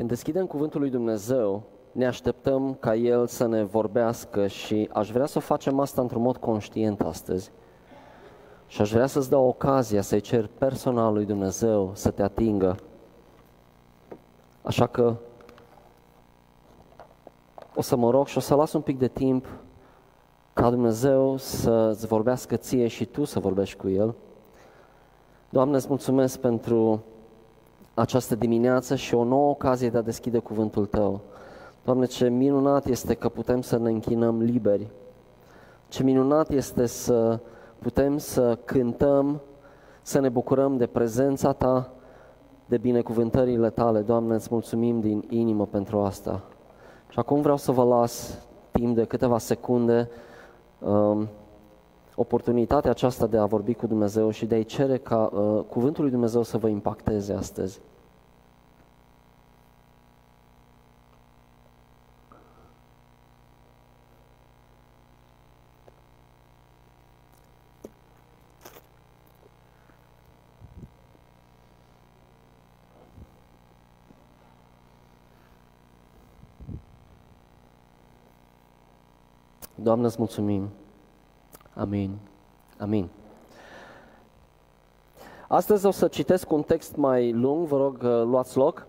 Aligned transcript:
Când 0.00 0.12
deschidem 0.12 0.46
Cuvântul 0.46 0.80
lui 0.80 0.90
Dumnezeu, 0.90 1.62
ne 1.92 2.06
așteptăm 2.06 2.74
ca 2.74 2.94
El 2.94 3.26
să 3.26 3.46
ne 3.46 3.62
vorbească 3.62 4.46
și 4.46 4.88
aș 4.92 5.10
vrea 5.10 5.26
să 5.26 5.38
facem 5.38 5.80
asta 5.80 6.00
într-un 6.00 6.22
mod 6.22 6.36
conștient 6.36 7.00
astăzi. 7.00 7.52
Și 8.66 8.80
aș 8.80 8.92
vrea 8.92 9.06
să-ți 9.06 9.30
dau 9.30 9.46
ocazia 9.46 10.00
să-i 10.00 10.20
cer 10.20 10.50
personal 10.58 11.12
lui 11.12 11.24
Dumnezeu 11.24 11.90
să 11.94 12.10
te 12.10 12.22
atingă. 12.22 12.76
Așa 14.62 14.86
că 14.86 15.16
o 17.74 17.82
să 17.82 17.96
mă 17.96 18.10
rog 18.10 18.26
și 18.26 18.36
o 18.36 18.40
să 18.40 18.54
las 18.54 18.72
un 18.72 18.80
pic 18.80 18.98
de 18.98 19.08
timp 19.08 19.46
ca 20.52 20.70
Dumnezeu 20.70 21.36
să-ți 21.36 22.06
vorbească 22.06 22.56
ție 22.56 22.86
și 22.86 23.04
tu 23.04 23.24
să 23.24 23.40
vorbești 23.40 23.76
cu 23.76 23.88
El. 23.88 24.14
Doamne, 25.50 25.76
îți 25.76 25.88
mulțumesc 25.88 26.38
pentru 26.38 27.02
această 28.00 28.34
dimineață 28.34 28.94
și 28.94 29.14
o 29.14 29.24
nouă 29.24 29.50
ocazie 29.50 29.90
de 29.90 29.98
a 29.98 30.02
deschide 30.02 30.38
cuvântul 30.38 30.86
Tău. 30.86 31.20
Doamne, 31.84 32.06
ce 32.06 32.28
minunat 32.28 32.86
este 32.86 33.14
că 33.14 33.28
putem 33.28 33.60
să 33.60 33.78
ne 33.78 33.90
închinăm 33.90 34.40
liberi. 34.40 34.88
Ce 35.88 36.02
minunat 36.02 36.50
este 36.50 36.86
să 36.86 37.38
putem 37.78 38.18
să 38.18 38.58
cântăm, 38.64 39.40
să 40.02 40.20
ne 40.20 40.28
bucurăm 40.28 40.76
de 40.76 40.86
prezența 40.86 41.52
Ta, 41.52 41.92
de 42.66 42.78
binecuvântările 42.78 43.70
Tale. 43.70 44.00
Doamne, 44.00 44.34
îți 44.34 44.48
mulțumim 44.50 45.00
din 45.00 45.24
inimă 45.28 45.66
pentru 45.66 45.98
asta. 45.98 46.42
Și 47.08 47.18
acum 47.18 47.40
vreau 47.40 47.56
să 47.56 47.72
vă 47.72 47.84
las 47.84 48.38
timp 48.70 48.94
de 48.94 49.04
câteva 49.04 49.38
secunde 49.38 50.08
um, 50.78 51.28
oportunitatea 52.14 52.90
aceasta 52.90 53.26
de 53.26 53.36
a 53.36 53.46
vorbi 53.46 53.74
cu 53.74 53.86
Dumnezeu 53.86 54.30
și 54.30 54.46
de 54.46 54.54
a-i 54.54 54.64
cere 54.64 54.96
ca 54.96 55.30
uh, 55.32 55.64
cuvântul 55.68 56.02
lui 56.02 56.12
Dumnezeu 56.12 56.42
să 56.42 56.58
vă 56.58 56.68
impacteze 56.68 57.32
astăzi. 57.32 57.80
Doamne, 79.82 80.06
îți 80.06 80.16
mulțumim. 80.18 80.70
Amin. 81.74 82.18
Amin. 82.78 83.08
Astăzi 85.48 85.86
o 85.86 85.90
să 85.90 86.08
citesc 86.08 86.52
un 86.52 86.62
text 86.62 86.96
mai 86.96 87.32
lung, 87.32 87.66
vă 87.66 87.76
rog, 87.76 88.02
uh, 88.02 88.22
luați 88.24 88.56
loc. 88.56 88.86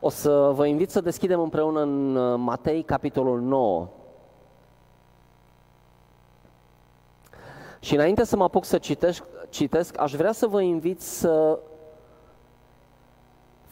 O 0.00 0.08
să 0.08 0.50
vă 0.54 0.66
invit 0.66 0.90
să 0.90 1.00
deschidem 1.00 1.40
împreună 1.40 1.80
în 1.80 2.16
uh, 2.16 2.38
Matei, 2.38 2.82
capitolul 2.82 3.40
9. 3.40 3.88
Și 7.80 7.94
înainte 7.94 8.24
să 8.24 8.36
mă 8.36 8.44
apuc 8.44 8.64
să 8.64 8.78
citesc, 8.78 9.24
citesc, 9.48 10.00
aș 10.00 10.14
vrea 10.14 10.32
să 10.32 10.46
vă 10.46 10.60
invit 10.60 11.00
să 11.00 11.58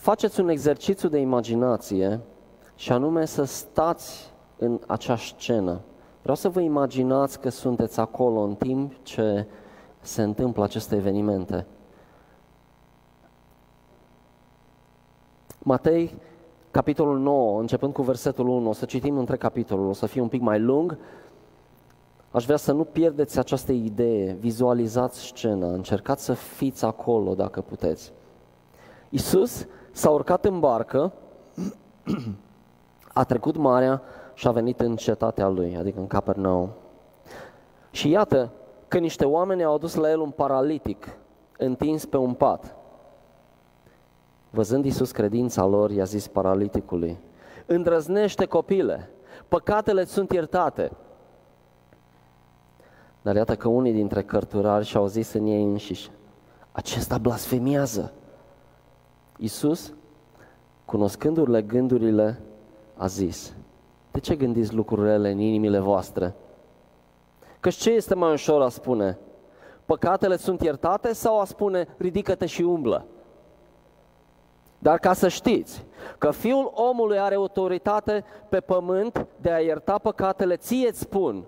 faceți 0.00 0.40
un 0.40 0.48
exercițiu 0.48 1.08
de 1.08 1.18
imaginație 1.18 2.20
și 2.74 2.92
anume 2.92 3.24
să 3.24 3.44
stați 3.44 4.32
în 4.58 4.80
acea 4.86 5.16
scenă. 5.16 5.80
Vreau 6.20 6.36
să 6.36 6.48
vă 6.48 6.60
imaginați 6.60 7.40
că 7.40 7.48
sunteți 7.48 8.00
acolo 8.00 8.40
în 8.40 8.54
timp 8.54 8.92
ce 9.02 9.46
se 10.00 10.22
întâmplă 10.22 10.64
aceste 10.64 10.96
evenimente. 10.96 11.66
Matei, 15.58 16.14
capitolul 16.70 17.18
9, 17.18 17.60
începând 17.60 17.92
cu 17.92 18.02
versetul 18.02 18.48
1, 18.48 18.68
o 18.68 18.72
să 18.72 18.84
citim 18.84 19.18
între 19.18 19.36
capitolul, 19.36 19.88
o 19.88 19.92
să 19.92 20.06
fie 20.06 20.20
un 20.20 20.28
pic 20.28 20.40
mai 20.40 20.60
lung. 20.60 20.98
Aș 22.30 22.44
vrea 22.44 22.56
să 22.56 22.72
nu 22.72 22.84
pierdeți 22.84 23.38
această 23.38 23.72
idee, 23.72 24.32
vizualizați 24.32 25.20
scena, 25.20 25.66
încercați 25.66 26.24
să 26.24 26.32
fiți 26.32 26.84
acolo 26.84 27.34
dacă 27.34 27.60
puteți. 27.60 28.12
Isus 29.08 29.66
s-a 29.90 30.10
urcat 30.10 30.44
în 30.44 30.60
barcă, 30.60 31.12
a 33.12 33.24
trecut 33.24 33.56
marea 33.56 34.02
și 34.34 34.48
a 34.48 34.50
venit 34.50 34.80
în 34.80 34.96
cetatea 34.96 35.48
lui, 35.48 35.76
adică 35.76 35.98
în 36.00 36.06
Capernaum. 36.06 36.70
Și 37.90 38.10
iată 38.10 38.50
că 38.88 38.98
niște 38.98 39.24
oameni 39.24 39.64
au 39.64 39.74
adus 39.74 39.94
la 39.94 40.10
el 40.10 40.20
un 40.20 40.30
paralitic, 40.30 41.16
întins 41.58 42.04
pe 42.04 42.16
un 42.16 42.34
pat. 42.34 42.74
Văzând 44.50 44.84
Iisus 44.84 45.10
credința 45.10 45.64
lor, 45.64 45.90
i-a 45.90 46.04
zis 46.04 46.26
paraliticului, 46.26 47.18
îndrăznește 47.66 48.44
copile, 48.44 49.10
păcatele 49.48 50.04
sunt 50.04 50.32
iertate. 50.32 50.92
Dar 53.22 53.36
iată 53.36 53.56
că 53.56 53.68
unii 53.68 53.92
dintre 53.92 54.22
cărturari 54.22 54.84
și-au 54.84 55.06
zis 55.06 55.32
în 55.32 55.46
ei 55.46 55.64
înșiși, 55.64 56.10
acesta 56.72 57.18
blasfemiază. 57.18 58.12
Iisus, 59.42 59.92
cunoscându-le 60.84 61.62
gândurile, 61.62 62.40
a 62.96 63.06
zis, 63.06 63.54
de 64.10 64.20
ce 64.20 64.36
gândiți 64.36 64.74
lucrurile 64.74 65.30
în 65.30 65.38
inimile 65.38 65.78
voastre? 65.78 66.34
Căci 67.60 67.74
ce 67.74 67.90
este 67.90 68.14
mai 68.14 68.32
ușor 68.32 68.62
a 68.62 68.68
spune? 68.68 69.18
Păcatele 69.84 70.36
sunt 70.36 70.62
iertate 70.62 71.12
sau 71.12 71.40
a 71.40 71.44
spune, 71.44 71.88
ridică-te 71.96 72.46
și 72.46 72.62
umblă? 72.62 73.06
Dar 74.78 74.98
ca 74.98 75.12
să 75.12 75.28
știți 75.28 75.84
că 76.18 76.30
Fiul 76.30 76.70
omului 76.74 77.18
are 77.18 77.34
autoritate 77.34 78.24
pe 78.48 78.60
pământ 78.60 79.26
de 79.40 79.50
a 79.50 79.58
ierta 79.60 79.98
păcatele, 79.98 80.56
ție 80.56 80.88
îți 80.88 81.00
spun, 81.00 81.44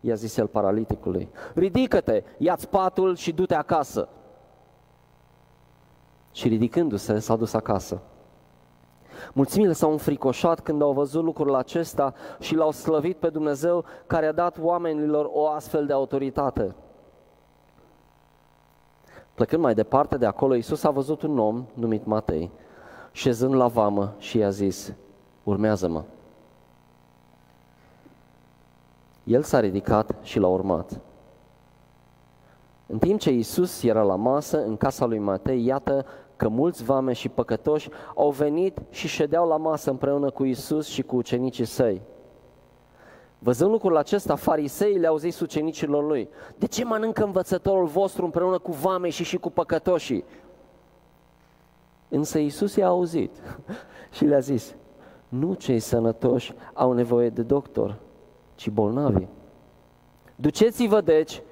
i-a 0.00 0.14
zis 0.14 0.36
el 0.36 0.46
paraliticului, 0.46 1.28
ridică-te, 1.54 2.22
ia-ți 2.38 2.68
patul 2.68 3.16
și 3.16 3.32
du-te 3.32 3.54
acasă. 3.54 4.08
Și 6.32 6.48
ridicându-se, 6.48 7.18
s-a 7.18 7.36
dus 7.36 7.52
acasă. 7.54 8.00
Mulțimile 9.32 9.72
s-au 9.72 9.90
înfricoșat 9.90 10.60
când 10.60 10.82
au 10.82 10.92
văzut 10.92 11.24
lucrul 11.24 11.54
acesta 11.54 12.14
și 12.40 12.54
l-au 12.54 12.70
slăvit 12.70 13.16
pe 13.16 13.28
Dumnezeu 13.28 13.84
care 14.06 14.26
a 14.26 14.32
dat 14.32 14.58
oamenilor 14.60 15.30
o 15.32 15.48
astfel 15.48 15.86
de 15.86 15.92
autoritate. 15.92 16.74
Plecând 19.34 19.62
mai 19.62 19.74
departe 19.74 20.16
de 20.16 20.26
acolo, 20.26 20.54
Iisus 20.54 20.84
a 20.84 20.90
văzut 20.90 21.22
un 21.22 21.38
om 21.38 21.64
numit 21.74 22.04
Matei, 22.04 22.50
șezând 23.12 23.54
la 23.54 23.66
vamă 23.66 24.14
și 24.18 24.38
i-a 24.38 24.50
zis, 24.50 24.92
urmează-mă. 25.42 26.02
El 29.24 29.42
s-a 29.42 29.60
ridicat 29.60 30.14
și 30.22 30.38
l-a 30.38 30.48
urmat. 30.48 31.00
În 32.92 32.98
timp 32.98 33.20
ce 33.20 33.30
Iisus 33.30 33.82
era 33.82 34.02
la 34.02 34.16
masă 34.16 34.64
în 34.64 34.76
casa 34.76 35.04
lui 35.04 35.18
Matei, 35.18 35.64
iată 35.64 36.06
că 36.36 36.48
mulți 36.48 36.84
vame 36.84 37.12
și 37.12 37.28
păcătoși 37.28 37.88
au 38.14 38.30
venit 38.30 38.78
și 38.90 39.08
ședeau 39.08 39.48
la 39.48 39.56
masă 39.56 39.90
împreună 39.90 40.30
cu 40.30 40.44
Isus 40.44 40.86
și 40.86 41.02
cu 41.02 41.16
ucenicii 41.16 41.64
săi. 41.64 42.02
Văzând 43.38 43.70
lucrul 43.70 43.96
acesta, 43.96 44.34
fariseii 44.34 44.98
le-au 44.98 45.16
zis 45.16 45.40
ucenicilor 45.40 46.04
lui, 46.04 46.28
de 46.58 46.66
ce 46.66 46.84
mănâncă 46.84 47.24
învățătorul 47.24 47.86
vostru 47.86 48.24
împreună 48.24 48.58
cu 48.58 48.72
vame 48.72 49.08
și 49.08 49.24
și 49.24 49.36
cu 49.36 49.50
păcătoșii? 49.50 50.24
Însă 52.08 52.38
Isus 52.38 52.76
i-a 52.76 52.86
auzit 52.86 53.30
și 54.16 54.24
le-a 54.24 54.38
zis, 54.38 54.74
nu 55.28 55.54
cei 55.54 55.78
sănătoși 55.78 56.54
au 56.72 56.92
nevoie 56.92 57.28
de 57.28 57.42
doctor, 57.42 57.98
ci 58.54 58.70
bolnavi. 58.70 59.26
Duceți-vă 60.36 61.00
deci 61.00 61.42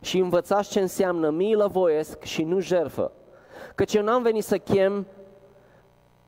și 0.00 0.18
învățați 0.18 0.70
ce 0.70 0.80
înseamnă 0.80 1.30
milă 1.30 1.66
voiesc 1.66 2.22
și 2.22 2.42
nu 2.42 2.60
jerfă. 2.60 3.12
Căci 3.74 3.94
eu 3.94 4.02
n-am 4.02 4.22
venit 4.22 4.44
să 4.44 4.58
chem 4.58 5.06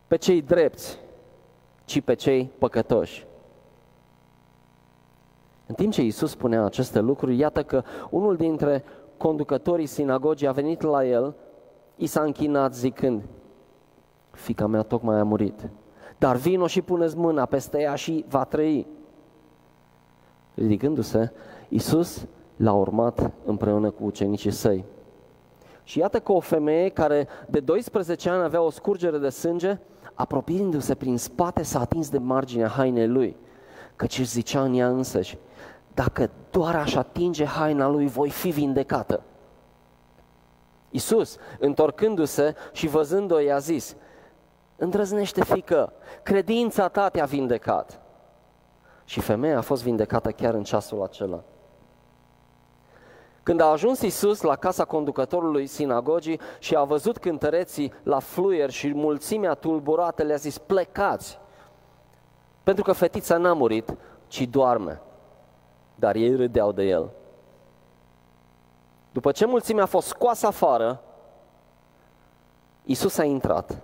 pe 0.06 0.16
cei 0.16 0.42
drepți, 0.42 0.98
ci 1.84 2.00
pe 2.00 2.14
cei 2.14 2.50
păcătoși. 2.58 3.26
În 5.66 5.74
timp 5.74 5.92
ce 5.92 6.02
Iisus 6.02 6.30
spunea 6.30 6.64
aceste 6.64 7.00
lucruri, 7.00 7.36
iată 7.36 7.62
că 7.62 7.82
unul 8.10 8.36
dintre 8.36 8.84
conducătorii 9.16 9.86
sinagogii 9.86 10.46
a 10.46 10.52
venit 10.52 10.80
la 10.82 11.06
el, 11.06 11.34
i 11.96 12.06
s-a 12.06 12.22
închinat 12.22 12.74
zicând, 12.74 13.22
fica 14.30 14.66
mea 14.66 14.82
tocmai 14.82 15.18
a 15.18 15.24
murit, 15.24 15.68
dar 16.18 16.36
vino 16.36 16.66
și 16.66 16.82
puneți 16.82 17.16
mâna 17.16 17.44
peste 17.44 17.80
ea 17.80 17.94
și 17.94 18.24
va 18.28 18.44
trăi. 18.44 18.86
Ridicându-se, 20.54 21.32
Iisus 21.68 22.26
l-a 22.60 22.72
urmat 22.72 23.30
împreună 23.44 23.90
cu 23.90 24.04
ucenicii 24.04 24.50
săi. 24.50 24.84
Și 25.82 25.98
iată 25.98 26.20
că 26.20 26.32
o 26.32 26.40
femeie 26.40 26.88
care 26.88 27.28
de 27.48 27.60
12 27.60 28.30
ani 28.30 28.42
avea 28.42 28.60
o 28.60 28.70
scurgere 28.70 29.18
de 29.18 29.28
sânge, 29.28 29.78
apropiindu-se 30.14 30.94
prin 30.94 31.18
spate, 31.18 31.62
s-a 31.62 31.80
atins 31.80 32.08
de 32.08 32.18
marginea 32.18 32.68
hainei 32.68 33.08
lui, 33.08 33.36
căci 33.96 34.18
își 34.18 34.28
zicea 34.28 34.62
în 34.62 34.74
ea 34.74 34.88
însăși, 34.88 35.38
dacă 35.94 36.30
doar 36.50 36.76
aș 36.76 36.94
atinge 36.94 37.44
haina 37.44 37.88
lui, 37.88 38.06
voi 38.06 38.30
fi 38.30 38.50
vindecată. 38.50 39.22
Isus, 40.90 41.36
întorcându-se 41.58 42.54
și 42.72 42.86
văzând-o, 42.86 43.38
i-a 43.38 43.58
zis, 43.58 43.96
îndrăznește 44.76 45.44
fică, 45.44 45.92
credința 46.22 46.88
ta 46.88 47.08
te-a 47.08 47.24
vindecat. 47.24 48.00
Și 49.04 49.20
femeia 49.20 49.58
a 49.58 49.60
fost 49.60 49.82
vindecată 49.82 50.30
chiar 50.30 50.54
în 50.54 50.62
ceasul 50.62 51.02
acela. 51.02 51.42
Când 53.42 53.60
a 53.60 53.64
ajuns 53.64 54.00
Isus 54.00 54.40
la 54.40 54.56
casa 54.56 54.84
conducătorului 54.84 55.66
sinagogii 55.66 56.40
și 56.58 56.74
a 56.76 56.84
văzut 56.84 57.18
cântăreții 57.18 57.92
la 58.02 58.18
fluier 58.18 58.70
și 58.70 58.94
mulțimea 58.94 59.54
tulburată, 59.54 60.22
le-a 60.22 60.36
zis, 60.36 60.58
plecați, 60.58 61.38
pentru 62.62 62.84
că 62.84 62.92
fetița 62.92 63.36
n-a 63.36 63.52
murit, 63.52 63.96
ci 64.26 64.42
doarme. 64.42 65.00
Dar 65.94 66.14
ei 66.14 66.36
râdeau 66.36 66.72
de 66.72 66.82
el. 66.82 67.10
După 69.12 69.32
ce 69.32 69.46
mulțimea 69.46 69.82
a 69.82 69.86
fost 69.86 70.06
scoasă 70.06 70.46
afară, 70.46 71.02
Isus 72.84 73.18
a 73.18 73.24
intrat, 73.24 73.82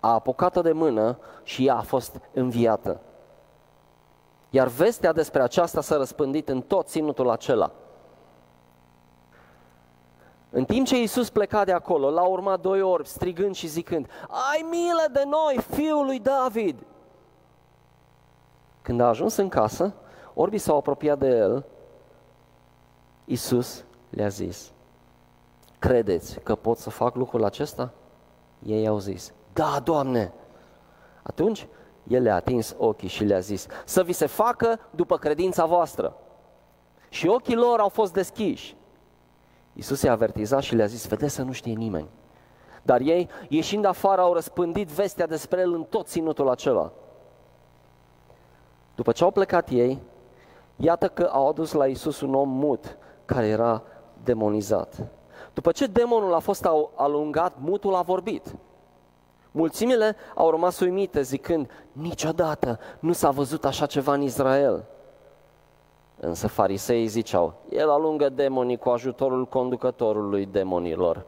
a 0.00 0.12
apucat-o 0.12 0.60
de 0.60 0.72
mână 0.72 1.18
și 1.42 1.66
ea 1.66 1.76
a 1.76 1.80
fost 1.80 2.20
înviată. 2.32 3.00
Iar 4.50 4.66
vestea 4.66 5.12
despre 5.12 5.42
aceasta 5.42 5.80
s-a 5.80 5.96
răspândit 5.96 6.48
în 6.48 6.60
tot 6.60 6.86
ținutul 6.86 7.30
acela. 7.30 7.70
În 10.54 10.64
timp 10.64 10.86
ce 10.86 10.98
Iisus 10.98 11.30
pleca 11.30 11.64
de 11.64 11.72
acolo, 11.72 12.10
l-a 12.10 12.22
urmat 12.22 12.60
doi 12.60 12.80
orbi, 12.80 13.08
strigând 13.08 13.54
și 13.54 13.66
zicând, 13.66 14.08
Ai 14.28 14.66
milă 14.70 15.06
de 15.12 15.22
noi, 15.24 15.64
fiul 15.70 16.04
lui 16.04 16.18
David! 16.18 16.78
Când 18.82 19.00
a 19.00 19.08
ajuns 19.08 19.36
în 19.36 19.48
casă, 19.48 19.94
orbii 20.34 20.58
s-au 20.58 20.76
apropiat 20.76 21.18
de 21.18 21.28
el, 21.28 21.64
Iisus 23.24 23.84
le-a 24.10 24.28
zis, 24.28 24.72
Credeți 25.78 26.40
că 26.40 26.54
pot 26.54 26.78
să 26.78 26.90
fac 26.90 27.14
lucrul 27.14 27.44
acesta? 27.44 27.92
Ei 28.62 28.86
au 28.86 28.98
zis, 28.98 29.32
Da, 29.52 29.80
Doamne! 29.84 30.32
Atunci, 31.22 31.66
el 32.08 32.22
le-a 32.22 32.34
atins 32.34 32.74
ochii 32.78 33.08
și 33.08 33.24
le-a 33.24 33.40
zis, 33.40 33.66
Să 33.84 34.02
vi 34.02 34.12
se 34.12 34.26
facă 34.26 34.80
după 34.90 35.18
credința 35.18 35.64
voastră. 35.64 36.16
Și 37.08 37.26
ochii 37.26 37.56
lor 37.56 37.80
au 37.80 37.88
fost 37.88 38.12
deschiși 38.12 38.76
Iisus 39.72 40.02
i-a 40.02 40.12
avertizat 40.12 40.62
și 40.62 40.74
le-a 40.74 40.86
zis, 40.86 41.06
vedeți 41.06 41.34
să 41.34 41.42
nu 41.42 41.52
știe 41.52 41.72
nimeni. 41.72 42.08
Dar 42.82 43.00
ei, 43.00 43.28
ieșind 43.48 43.84
afară, 43.84 44.20
au 44.20 44.32
răspândit 44.32 44.88
vestea 44.88 45.26
despre 45.26 45.60
el 45.60 45.72
în 45.72 45.82
tot 45.82 46.06
ținutul 46.06 46.48
acela. 46.48 46.92
După 48.94 49.12
ce 49.12 49.24
au 49.24 49.30
plecat 49.30 49.68
ei, 49.68 50.02
iată 50.76 51.08
că 51.08 51.22
au 51.32 51.48
adus 51.48 51.72
la 51.72 51.86
Iisus 51.86 52.20
un 52.20 52.34
om 52.34 52.48
mut 52.48 52.96
care 53.24 53.46
era 53.46 53.82
demonizat. 54.24 55.06
După 55.54 55.72
ce 55.72 55.86
demonul 55.86 56.34
a 56.34 56.38
fost 56.38 56.68
alungat, 56.94 57.52
mutul 57.58 57.94
a 57.94 58.02
vorbit. 58.02 58.54
Mulțimile 59.50 60.16
au 60.34 60.50
rămas 60.50 60.80
uimite 60.80 61.22
zicând, 61.22 61.70
niciodată 61.92 62.78
nu 62.98 63.12
s-a 63.12 63.30
văzut 63.30 63.64
așa 63.64 63.86
ceva 63.86 64.12
în 64.12 64.22
Israel. 64.22 64.84
Însă 66.24 66.46
fariseii 66.46 67.06
ziceau, 67.06 67.54
el 67.70 67.90
alungă 67.90 68.28
demonii 68.28 68.76
cu 68.76 68.88
ajutorul 68.88 69.46
conducătorului 69.46 70.46
demonilor. 70.46 71.24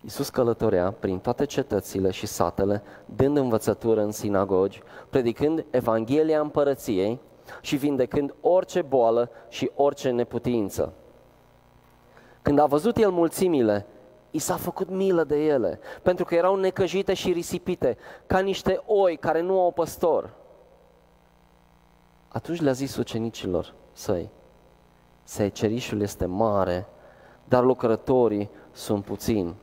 Iisus 0.00 0.28
călătorea 0.28 0.90
prin 0.90 1.18
toate 1.18 1.44
cetățile 1.44 2.10
și 2.10 2.26
satele, 2.26 2.82
dând 3.16 3.36
învățătură 3.36 4.02
în 4.02 4.10
sinagogi, 4.10 4.82
predicând 5.10 5.64
Evanghelia 5.70 6.40
împărăției 6.40 7.20
și 7.60 7.76
vindecând 7.76 8.34
orice 8.40 8.82
boală 8.82 9.30
și 9.48 9.70
orice 9.74 10.10
neputință. 10.10 10.92
Când 12.42 12.58
a 12.58 12.66
văzut 12.66 12.96
el 12.96 13.10
mulțimile, 13.10 13.86
i 14.30 14.38
s-a 14.38 14.56
făcut 14.56 14.90
milă 14.90 15.24
de 15.24 15.44
ele, 15.44 15.80
pentru 16.02 16.24
că 16.24 16.34
erau 16.34 16.56
necăjite 16.56 17.14
și 17.14 17.32
risipite, 17.32 17.96
ca 18.26 18.38
niște 18.38 18.82
oi 18.86 19.16
care 19.16 19.40
nu 19.40 19.60
au 19.60 19.70
păstor. 19.70 20.40
Atunci 22.32 22.60
le-a 22.60 22.72
zis 22.72 22.96
ucenicilor 22.96 23.74
săi, 23.92 24.30
secerișul 25.22 26.00
este 26.00 26.26
mare, 26.26 26.86
dar 27.44 27.64
lucrătorii 27.64 28.50
sunt 28.72 29.04
puțini. 29.04 29.54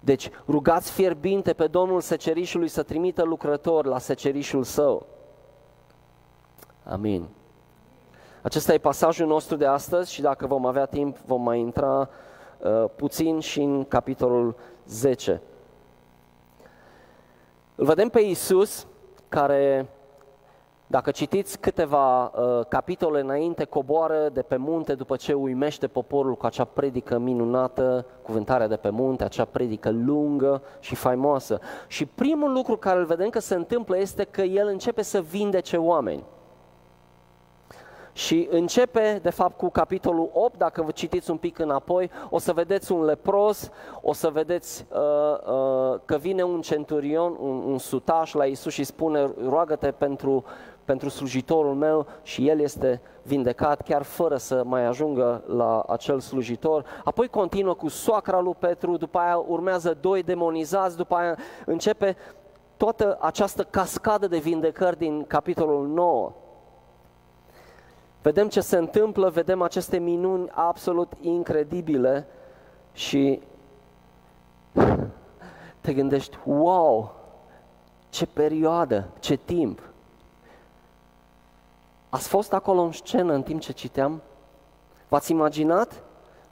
Deci 0.00 0.30
rugați 0.48 0.92
fierbinte 0.92 1.52
pe 1.52 1.66
Domnul 1.66 2.00
secerișului 2.00 2.68
să 2.68 2.82
trimită 2.82 3.22
lucrători 3.22 3.88
la 3.88 3.98
secerișul 3.98 4.62
său. 4.62 5.06
Amin. 6.84 7.28
Acesta 8.42 8.72
e 8.72 8.78
pasajul 8.78 9.26
nostru 9.26 9.56
de 9.56 9.66
astăzi 9.66 10.12
și 10.12 10.20
dacă 10.20 10.46
vom 10.46 10.66
avea 10.66 10.86
timp 10.86 11.16
vom 11.16 11.42
mai 11.42 11.58
intra 11.58 12.08
uh, 12.58 12.84
puțin 12.96 13.40
și 13.40 13.60
în 13.60 13.84
capitolul 13.84 14.56
10. 14.86 15.42
Îl 17.74 17.84
vedem 17.86 18.08
pe 18.08 18.20
Iisus 18.20 18.86
care 19.28 19.88
dacă 20.90 21.10
citiți 21.10 21.58
câteva 21.58 22.24
uh, 22.24 22.66
capitole 22.68 23.20
înainte, 23.20 23.64
coboară 23.64 24.28
de 24.32 24.42
pe 24.42 24.56
munte 24.56 24.94
după 24.94 25.16
ce 25.16 25.32
uimește 25.32 25.86
poporul 25.86 26.36
cu 26.36 26.46
acea 26.46 26.64
predică 26.64 27.18
minunată, 27.18 28.06
cuvântarea 28.22 28.66
de 28.66 28.76
pe 28.76 28.88
munte, 28.88 29.24
acea 29.24 29.44
predică 29.44 29.90
lungă 29.90 30.62
și 30.80 30.94
faimoasă. 30.94 31.58
Și 31.86 32.06
primul 32.06 32.52
lucru 32.52 32.76
care 32.76 32.98
îl 32.98 33.04
vedem 33.04 33.28
că 33.28 33.38
se 33.38 33.54
întâmplă 33.54 33.98
este 33.98 34.24
că 34.24 34.42
el 34.42 34.66
începe 34.66 35.02
să 35.02 35.20
vindece 35.20 35.76
oameni. 35.76 36.24
Și 38.12 38.48
începe, 38.50 39.18
de 39.22 39.30
fapt, 39.30 39.56
cu 39.56 39.70
capitolul 39.70 40.30
8, 40.32 40.58
dacă 40.58 40.82
vă 40.82 40.90
citiți 40.90 41.30
un 41.30 41.36
pic 41.36 41.58
înapoi, 41.58 42.10
o 42.30 42.38
să 42.38 42.52
vedeți 42.52 42.92
un 42.92 43.04
lepros, 43.04 43.70
o 44.00 44.12
să 44.12 44.28
vedeți 44.28 44.86
uh, 44.88 44.98
uh, 44.98 45.98
că 46.04 46.16
vine 46.16 46.42
un 46.42 46.60
centurion, 46.60 47.36
un, 47.40 47.62
un 47.66 47.78
sutaș 47.78 48.32
la 48.32 48.44
Isus 48.44 48.72
și 48.72 48.84
spune, 48.84 49.30
roagă-te 49.48 49.90
pentru 49.90 50.44
pentru 50.90 51.08
slujitorul 51.08 51.74
meu 51.74 52.06
și 52.22 52.48
el 52.48 52.60
este 52.60 53.00
vindecat 53.22 53.82
chiar 53.82 54.02
fără 54.02 54.36
să 54.36 54.62
mai 54.64 54.84
ajungă 54.84 55.42
la 55.46 55.80
acel 55.88 56.20
slujitor. 56.20 56.84
Apoi 57.04 57.28
continuă 57.28 57.74
cu 57.74 57.88
soacra 57.88 58.40
lui 58.40 58.54
Petru, 58.58 58.96
după 58.96 59.18
aia 59.18 59.36
urmează 59.36 59.96
doi 60.00 60.22
demonizați, 60.22 60.96
după 60.96 61.14
aia 61.14 61.36
începe 61.66 62.16
toată 62.76 63.18
această 63.20 63.62
cascadă 63.64 64.26
de 64.26 64.38
vindecări 64.38 64.98
din 64.98 65.24
capitolul 65.24 65.88
9. 65.88 66.32
Vedem 68.22 68.48
ce 68.48 68.60
se 68.60 68.76
întâmplă, 68.76 69.28
vedem 69.28 69.62
aceste 69.62 69.98
minuni 69.98 70.48
absolut 70.50 71.12
incredibile 71.20 72.26
și 72.92 73.42
te 75.80 75.92
gândești, 75.92 76.38
wow, 76.44 77.14
ce 78.08 78.26
perioadă, 78.26 79.08
ce 79.20 79.36
timp. 79.36 79.89
Ați 82.10 82.28
fost 82.28 82.52
acolo 82.52 82.80
în 82.80 82.92
scenă 82.92 83.32
în 83.32 83.42
timp 83.42 83.60
ce 83.60 83.72
citeam? 83.72 84.22
V-ați 85.08 85.30
imaginat 85.30 86.02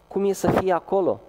cum 0.09 0.25
e 0.25 0.33
să 0.33 0.51
fie 0.51 0.73
acolo? 0.73 1.21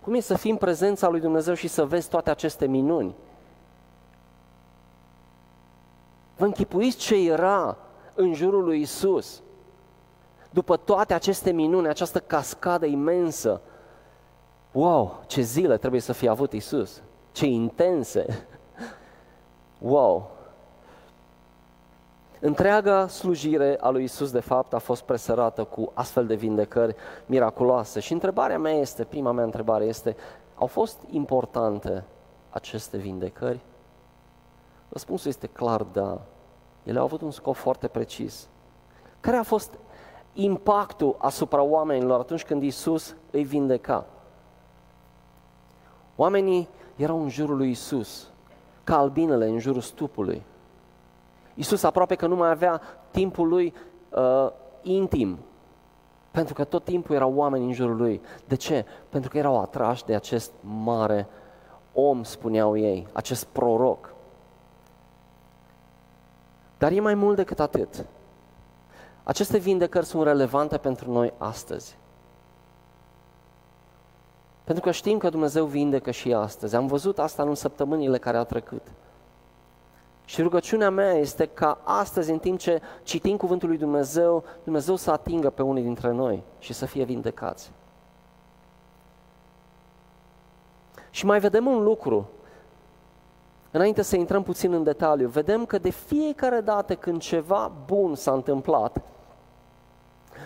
Cum 0.00 0.14
e 0.14 0.20
să 0.20 0.36
fii 0.36 0.50
în 0.50 0.56
prezența 0.56 1.08
lui 1.08 1.20
Dumnezeu 1.20 1.54
și 1.54 1.68
să 1.68 1.84
vezi 1.84 2.08
toate 2.08 2.30
aceste 2.30 2.66
minuni? 2.66 3.14
Vă 6.36 6.44
închipuiți 6.44 6.96
ce 6.96 7.30
era 7.30 7.76
în 8.14 8.34
jurul 8.34 8.64
lui 8.64 8.80
Isus? 8.80 9.42
După 10.50 10.76
toate 10.76 11.14
aceste 11.14 11.50
minuni, 11.50 11.88
această 11.88 12.20
cascadă 12.20 12.86
imensă, 12.86 13.60
wow, 14.72 15.22
ce 15.26 15.40
zile 15.40 15.76
trebuie 15.76 16.00
să 16.00 16.12
fie 16.12 16.28
avut 16.28 16.52
Isus, 16.52 17.02
ce 17.32 17.46
intense, 17.46 18.46
wow, 19.78 20.35
Întreaga 22.40 23.06
slujire 23.06 23.76
a 23.80 23.88
lui 23.88 24.02
Isus, 24.02 24.30
de 24.30 24.40
fapt, 24.40 24.74
a 24.74 24.78
fost 24.78 25.02
presărată 25.02 25.64
cu 25.64 25.90
astfel 25.94 26.26
de 26.26 26.34
vindecări 26.34 26.96
miraculoase. 27.26 28.00
Și 28.00 28.12
întrebarea 28.12 28.58
mea 28.58 28.72
este, 28.72 29.04
prima 29.04 29.32
mea 29.32 29.44
întrebare 29.44 29.84
este, 29.84 30.16
au 30.54 30.66
fost 30.66 30.98
importante 31.10 32.04
aceste 32.50 32.96
vindecări? 32.96 33.60
Răspunsul 34.88 35.30
este 35.30 35.46
clar 35.46 35.82
da. 35.82 36.20
Ele 36.82 36.98
au 36.98 37.04
avut 37.04 37.20
un 37.20 37.30
scop 37.30 37.54
foarte 37.54 37.88
precis. 37.88 38.48
Care 39.20 39.36
a 39.36 39.42
fost 39.42 39.78
impactul 40.32 41.16
asupra 41.18 41.62
oamenilor 41.62 42.20
atunci 42.20 42.44
când 42.44 42.62
Isus 42.62 43.14
îi 43.30 43.44
vindeca? 43.44 44.06
Oamenii 46.16 46.68
erau 46.96 47.22
în 47.22 47.28
jurul 47.28 47.56
lui 47.56 47.70
Isus, 47.70 48.28
ca 48.84 48.98
albinele 48.98 49.46
în 49.46 49.58
jurul 49.58 49.80
stupului. 49.80 50.42
Iisus 51.56 51.82
aproape 51.82 52.14
că 52.14 52.26
nu 52.26 52.36
mai 52.36 52.50
avea 52.50 52.80
timpul 53.10 53.48
lui 53.48 53.74
uh, 54.08 54.50
intim, 54.82 55.38
pentru 56.30 56.54
că 56.54 56.64
tot 56.64 56.84
timpul 56.84 57.14
erau 57.14 57.34
oameni 57.34 57.64
în 57.64 57.72
jurul 57.72 57.96
lui. 57.96 58.20
De 58.46 58.54
ce? 58.54 58.84
Pentru 59.08 59.30
că 59.30 59.38
erau 59.38 59.60
atrași 59.60 60.04
de 60.04 60.14
acest 60.14 60.52
mare 60.60 61.28
om, 61.92 62.22
spuneau 62.22 62.76
ei, 62.76 63.06
acest 63.12 63.44
proroc. 63.44 64.14
Dar 66.78 66.92
e 66.92 67.00
mai 67.00 67.14
mult 67.14 67.36
decât 67.36 67.60
atât. 67.60 68.06
Aceste 69.22 69.58
vindecări 69.58 70.06
sunt 70.06 70.22
relevante 70.22 70.76
pentru 70.76 71.12
noi 71.12 71.32
astăzi. 71.38 71.98
Pentru 74.64 74.84
că 74.84 74.90
știm 74.90 75.18
că 75.18 75.28
Dumnezeu 75.28 75.64
vindecă 75.64 76.10
și 76.10 76.32
astăzi. 76.32 76.76
Am 76.76 76.86
văzut 76.86 77.18
asta 77.18 77.42
în 77.42 77.54
săptămânile 77.54 78.18
care 78.18 78.36
au 78.36 78.44
trecut. 78.44 78.82
Și 80.28 80.42
rugăciunea 80.42 80.90
mea 80.90 81.12
este 81.12 81.46
ca 81.46 81.78
astăzi, 81.84 82.30
în 82.30 82.38
timp 82.38 82.58
ce 82.58 82.80
citim 83.02 83.36
Cuvântul 83.36 83.68
lui 83.68 83.78
Dumnezeu, 83.78 84.44
Dumnezeu 84.64 84.96
să 84.96 85.10
atingă 85.10 85.50
pe 85.50 85.62
unii 85.62 85.82
dintre 85.82 86.10
noi 86.10 86.42
și 86.58 86.72
să 86.72 86.86
fie 86.86 87.04
vindecați. 87.04 87.72
Și 91.10 91.26
mai 91.26 91.38
vedem 91.38 91.66
un 91.66 91.82
lucru, 91.82 92.28
înainte 93.70 94.02
să 94.02 94.16
intrăm 94.16 94.42
puțin 94.42 94.72
în 94.72 94.82
detaliu, 94.82 95.28
vedem 95.28 95.66
că 95.66 95.78
de 95.78 95.90
fiecare 95.90 96.60
dată 96.60 96.94
când 96.94 97.20
ceva 97.20 97.72
bun 97.86 98.14
s-a 98.14 98.32
întâmplat, 98.32 99.02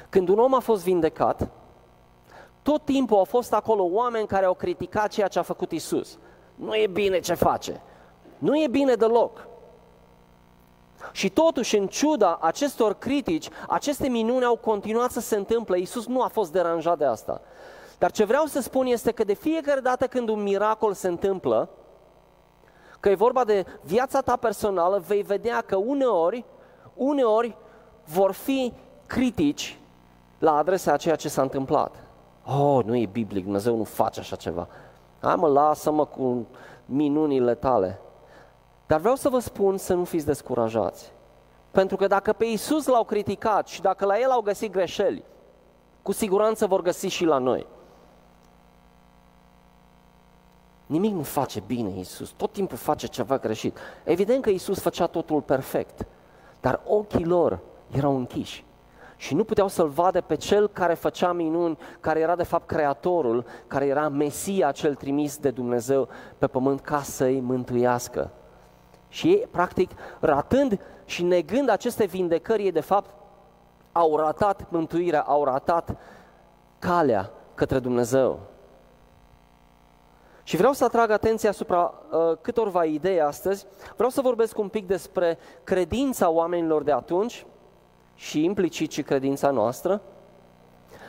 când 0.09 0.29
un 0.29 0.39
om 0.39 0.55
a 0.55 0.59
fost 0.59 0.83
vindecat, 0.83 1.49
tot 2.63 2.85
timpul 2.85 3.17
au 3.17 3.25
fost 3.25 3.53
acolo 3.53 3.83
oameni 3.83 4.27
care 4.27 4.47
au 4.47 4.55
criticat 4.55 5.11
ceea 5.11 5.29
ce 5.29 5.39
a 5.39 5.43
făcut 5.43 5.73
Isus. 5.73 6.19
Nu 6.55 6.75
e 6.75 6.87
bine 6.87 7.21
ce 7.21 7.35
face. 7.35 7.83
Nu 8.39 8.63
e 8.63 8.69
bine 8.69 8.95
deloc. 8.95 9.49
Și 11.13 11.31
totuși, 11.31 11.77
în 11.77 11.87
ciuda 11.87 12.39
acestor 12.41 12.95
critici, 12.95 13.49
aceste 13.69 14.09
minuni 14.09 14.45
au 14.45 14.57
continuat 14.57 15.11
să 15.11 15.21
se 15.21 15.37
întâmple. 15.37 15.79
Isus 15.79 16.07
nu 16.07 16.23
a 16.23 16.29
fost 16.29 16.53
deranjat 16.53 16.99
de 16.99 17.05
asta. 17.05 17.41
Dar 17.99 18.11
ce 18.11 18.25
vreau 18.25 18.45
să 18.45 18.61
spun 18.61 18.87
este 18.87 19.13
că 19.13 19.25
de 19.25 19.35
fiecare 19.35 19.81
dată 19.81 20.07
când 20.07 20.29
un 20.29 20.43
miracol 20.43 20.93
se 20.93 21.09
întâmplă, 21.09 21.69
că 23.01 23.09
e 23.09 23.15
vorba 23.15 23.45
de 23.45 23.65
viața 23.83 24.21
ta 24.21 24.37
personală, 24.37 25.03
vei 25.07 25.23
vedea 25.23 25.61
că 25.61 25.77
uneori, 25.77 26.45
uneori 26.95 27.57
vor 28.05 28.33
fi 28.33 28.73
critici 29.07 29.79
la 30.39 30.57
adresa 30.57 30.93
a 30.93 30.97
ceea 30.97 31.17
ce 31.17 31.29
s-a 31.29 31.43
întâmplat. 31.43 31.95
Oh, 32.45 32.85
nu 32.85 32.97
e 32.97 33.07
biblic, 33.07 33.43
Dumnezeu 33.43 33.77
nu 33.77 33.85
face 33.85 34.21
așa 34.21 34.37
ceva. 34.37 34.69
Hai 35.21 35.35
mă, 35.35 35.49
lasă-mă 35.49 36.05
cu 36.05 36.47
minunile 36.85 37.55
tale. 37.55 38.01
Dar 38.91 39.01
vreau 39.01 39.15
să 39.15 39.29
vă 39.29 39.39
spun 39.39 39.77
să 39.77 39.95
nu 39.95 40.05
fiți 40.05 40.27
descurajați. 40.27 41.13
Pentru 41.71 41.97
că 41.97 42.07
dacă 42.07 42.33
pe 42.33 42.45
Isus 42.45 42.87
l-au 42.87 43.05
criticat 43.05 43.69
și 43.69 43.81
dacă 43.81 44.05
la 44.05 44.19
el 44.19 44.31
au 44.31 44.41
găsit 44.41 44.73
greșeli, 44.73 45.25
cu 46.03 46.13
siguranță 46.13 46.67
vor 46.67 46.83
găsi 46.83 47.07
și 47.07 47.25
la 47.25 47.39
noi. 47.39 47.67
Nimic 50.87 51.13
nu 51.13 51.23
face 51.23 51.63
bine 51.67 51.99
Isus, 51.99 52.31
tot 52.31 52.53
timpul 52.53 52.77
face 52.77 53.07
ceva 53.07 53.39
greșit. 53.39 53.79
Evident 54.05 54.43
că 54.43 54.51
Isus 54.51 54.81
făcea 54.81 55.07
totul 55.07 55.41
perfect, 55.41 56.07
dar 56.61 56.81
ochii 56.87 57.25
lor 57.25 57.59
erau 57.91 58.17
închiși 58.17 58.65
și 59.17 59.35
nu 59.35 59.45
puteau 59.45 59.69
să-l 59.69 59.89
vadă 59.89 60.21
pe 60.21 60.35
cel 60.35 60.69
care 60.69 60.95
făcea 60.95 61.33
minuni, 61.33 61.79
care 62.01 62.21
era 62.21 62.37
de 62.37 62.43
fapt 62.43 62.67
creatorul, 62.67 63.45
care 63.67 63.87
era 63.87 64.09
Mesia 64.09 64.71
cel 64.73 64.95
trimis 64.95 65.39
de 65.39 65.51
Dumnezeu 65.51 66.09
pe 66.39 66.47
pământ 66.47 66.81
ca 66.81 67.03
să-i 67.03 67.41
mântuiască. 67.41 68.31
Și 69.11 69.29
ei, 69.29 69.47
practic, 69.51 69.91
ratând 70.21 70.81
și 71.05 71.23
negând 71.23 71.69
aceste 71.69 72.05
vindecări, 72.05 72.65
ei 72.65 72.73
de 72.73 72.81
fapt 72.81 73.15
au 73.93 74.17
ratat 74.17 74.71
mântuirea, 74.71 75.21
au 75.21 75.45
ratat 75.45 75.97
calea 76.79 77.31
către 77.55 77.79
Dumnezeu. 77.79 78.41
Și 80.43 80.57
vreau 80.57 80.73
să 80.73 80.85
atrag 80.85 81.11
atenția 81.11 81.51
asupra 81.51 81.95
uh, 82.11 82.37
câtorva 82.41 82.85
idei 82.85 83.21
astăzi. 83.21 83.67
Vreau 83.95 84.11
să 84.11 84.21
vorbesc 84.21 84.59
un 84.59 84.69
pic 84.69 84.87
despre 84.87 85.39
credința 85.65 86.29
oamenilor 86.29 86.83
de 86.83 86.93
atunci 86.93 87.47
și 88.15 88.45
implicit 88.45 88.91
și 88.91 89.03
credința 89.03 89.51
noastră. 89.51 90.03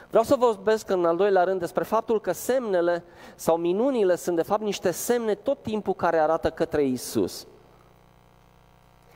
Vreau 0.08 0.24
să 0.24 0.36
vorbesc 0.36 0.90
în 0.90 1.06
al 1.06 1.16
doilea 1.16 1.44
rând 1.44 1.60
despre 1.60 1.84
faptul 1.84 2.22
că 2.22 2.32
semnele 2.32 3.04
sau 3.36 3.58
minunile 3.58 4.16
sunt 4.16 4.36
de 4.36 4.42
fapt 4.42 4.62
niște 4.62 4.92
semne 4.92 5.36
tot 5.36 5.62
timpul 5.62 5.94
care 5.94 6.18
arată 6.18 6.50
către 6.50 6.84
Isus. 6.84 7.48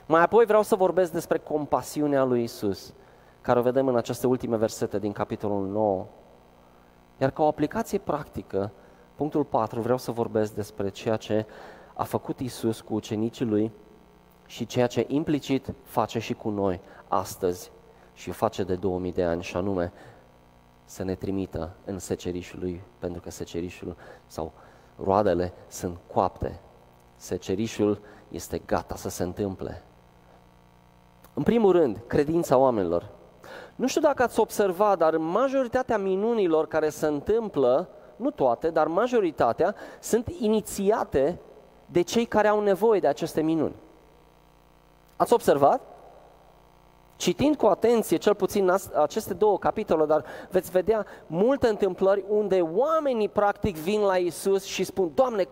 Mai 0.07 0.21
apoi 0.21 0.45
vreau 0.45 0.62
să 0.62 0.75
vorbesc 0.75 1.12
despre 1.12 1.38
compasiunea 1.38 2.24
lui 2.24 2.43
Isus, 2.43 2.93
care 3.41 3.59
o 3.59 3.62
vedem 3.62 3.88
în 3.88 3.95
aceste 3.95 4.27
ultime 4.27 4.57
versete 4.57 5.00
din 5.00 5.12
capitolul 5.12 5.67
9. 5.67 6.05
Iar 7.17 7.31
ca 7.31 7.43
o 7.43 7.47
aplicație 7.47 7.97
practică, 7.97 8.71
punctul 9.15 9.43
4, 9.43 9.81
vreau 9.81 9.97
să 9.97 10.12
vorbesc 10.12 10.53
despre 10.53 10.89
ceea 10.89 11.15
ce 11.15 11.45
a 11.93 12.03
făcut 12.03 12.39
Isus 12.39 12.81
cu 12.81 12.93
ucenicii 12.93 13.45
lui 13.45 13.71
și 14.45 14.65
ceea 14.65 14.88
ce 14.88 15.05
implicit 15.07 15.74
face 15.83 16.19
și 16.19 16.33
cu 16.33 16.50
noi 16.50 16.81
astăzi 17.07 17.71
și 18.13 18.31
face 18.31 18.63
de 18.63 18.75
2000 18.75 19.12
de 19.12 19.24
ani, 19.24 19.43
și 19.43 19.57
anume 19.57 19.91
să 20.83 21.03
ne 21.03 21.15
trimită 21.15 21.75
în 21.85 22.00
secerișul 22.00 22.59
lui, 22.59 22.81
pentru 23.00 23.21
că 23.21 23.29
secerișul 23.31 23.95
sau 24.25 24.51
roadele 25.03 25.53
sunt 25.67 25.97
coapte. 26.13 26.59
Secerișul 27.15 28.00
este 28.29 28.62
gata 28.65 28.95
să 28.95 29.09
se 29.09 29.24
întâmple. 29.24 29.83
În 31.38 31.44
primul 31.44 31.72
rând, 31.72 32.04
credința 32.08 32.58
oamenilor. 32.58 33.10
Nu 33.75 33.88
știu 33.88 34.01
dacă 34.01 34.24
ați 34.24 34.39
observat, 34.39 34.98
dar 34.98 35.18
majoritatea 35.18 35.98
minunilor 35.98 36.68
care 36.68 36.89
se 36.89 37.06
întâmplă, 37.06 37.89
nu 38.15 38.32
toate, 38.32 38.70
dar 38.70 38.88
majoritatea, 38.88 39.75
sunt 40.00 40.27
inițiate 40.39 41.39
de 41.86 42.01
cei 42.01 42.25
care 42.25 42.48
au 42.48 42.60
nevoie 42.60 43.00
de 43.00 43.08
aceste 43.08 43.42
minuni. 43.42 43.75
Ați 45.15 45.34
observat? 45.34 45.82
Citind 47.15 47.56
cu 47.56 47.65
atenție, 47.65 48.18
cel 48.18 48.36
puțin 48.36 48.72
aceste 49.01 49.34
două 49.34 49.58
capitole, 49.58 50.06
dar 50.06 50.25
veți 50.50 50.72
vedea 50.72 51.06
multe 51.27 51.68
întâmplări 51.68 52.24
unde 52.27 52.62
oamenii 52.62 53.30
practic 53.30 53.77
vin 53.77 54.01
la 54.01 54.18
Isus 54.18 54.63
și 54.63 54.84
spun, 54.84 55.12
Doamne, 55.13 55.48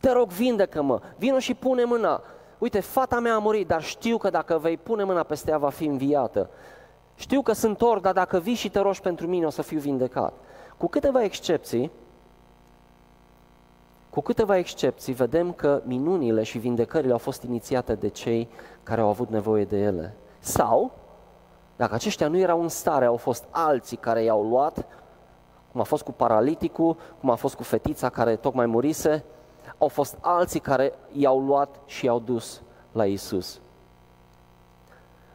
te 0.00 0.12
rog, 0.12 0.28
vindecă-mă, 0.28 1.00
vină 1.18 1.38
și 1.38 1.54
pune 1.54 1.84
mâna. 1.84 2.22
Uite, 2.58 2.80
fata 2.80 3.20
mea 3.20 3.34
a 3.34 3.38
murit, 3.38 3.66
dar 3.66 3.82
știu 3.82 4.16
că 4.16 4.30
dacă 4.30 4.58
vei 4.58 4.76
pune 4.76 5.04
mâna 5.04 5.22
peste 5.22 5.50
ea, 5.50 5.58
va 5.58 5.70
fi 5.70 5.84
înviată. 5.84 6.50
Știu 7.14 7.42
că 7.42 7.52
sunt 7.52 7.82
orb, 7.82 8.02
dar 8.02 8.12
dacă 8.12 8.38
vii 8.38 8.54
și 8.54 8.70
te 8.70 8.78
rogi 8.78 9.00
pentru 9.00 9.26
mine, 9.26 9.46
o 9.46 9.50
să 9.50 9.62
fiu 9.62 9.78
vindecat. 9.78 10.32
Cu 10.76 10.86
câteva 10.86 11.22
excepții, 11.22 11.90
cu 14.10 14.20
câteva 14.20 14.56
excepții, 14.56 15.12
vedem 15.12 15.52
că 15.52 15.82
minunile 15.84 16.42
și 16.42 16.58
vindecările 16.58 17.12
au 17.12 17.18
fost 17.18 17.42
inițiate 17.42 17.94
de 17.94 18.08
cei 18.08 18.48
care 18.82 19.00
au 19.00 19.08
avut 19.08 19.28
nevoie 19.28 19.64
de 19.64 19.76
ele. 19.76 20.16
Sau, 20.38 20.92
dacă 21.76 21.94
aceștia 21.94 22.28
nu 22.28 22.38
erau 22.38 22.62
în 22.62 22.68
stare, 22.68 23.04
au 23.04 23.16
fost 23.16 23.44
alții 23.50 23.96
care 23.96 24.22
i-au 24.22 24.42
luat, 24.42 24.86
cum 25.72 25.80
a 25.80 25.84
fost 25.84 26.02
cu 26.02 26.12
paraliticul, 26.12 26.96
cum 27.20 27.30
a 27.30 27.34
fost 27.34 27.54
cu 27.54 27.62
fetița 27.62 28.08
care 28.08 28.36
tocmai 28.36 28.66
murise, 28.66 29.24
au 29.78 29.88
fost 29.88 30.16
alții 30.20 30.60
care 30.60 30.92
i-au 31.12 31.40
luat 31.40 31.80
și 31.86 32.04
i-au 32.04 32.18
dus 32.18 32.62
la 32.92 33.06
Isus. 33.06 33.60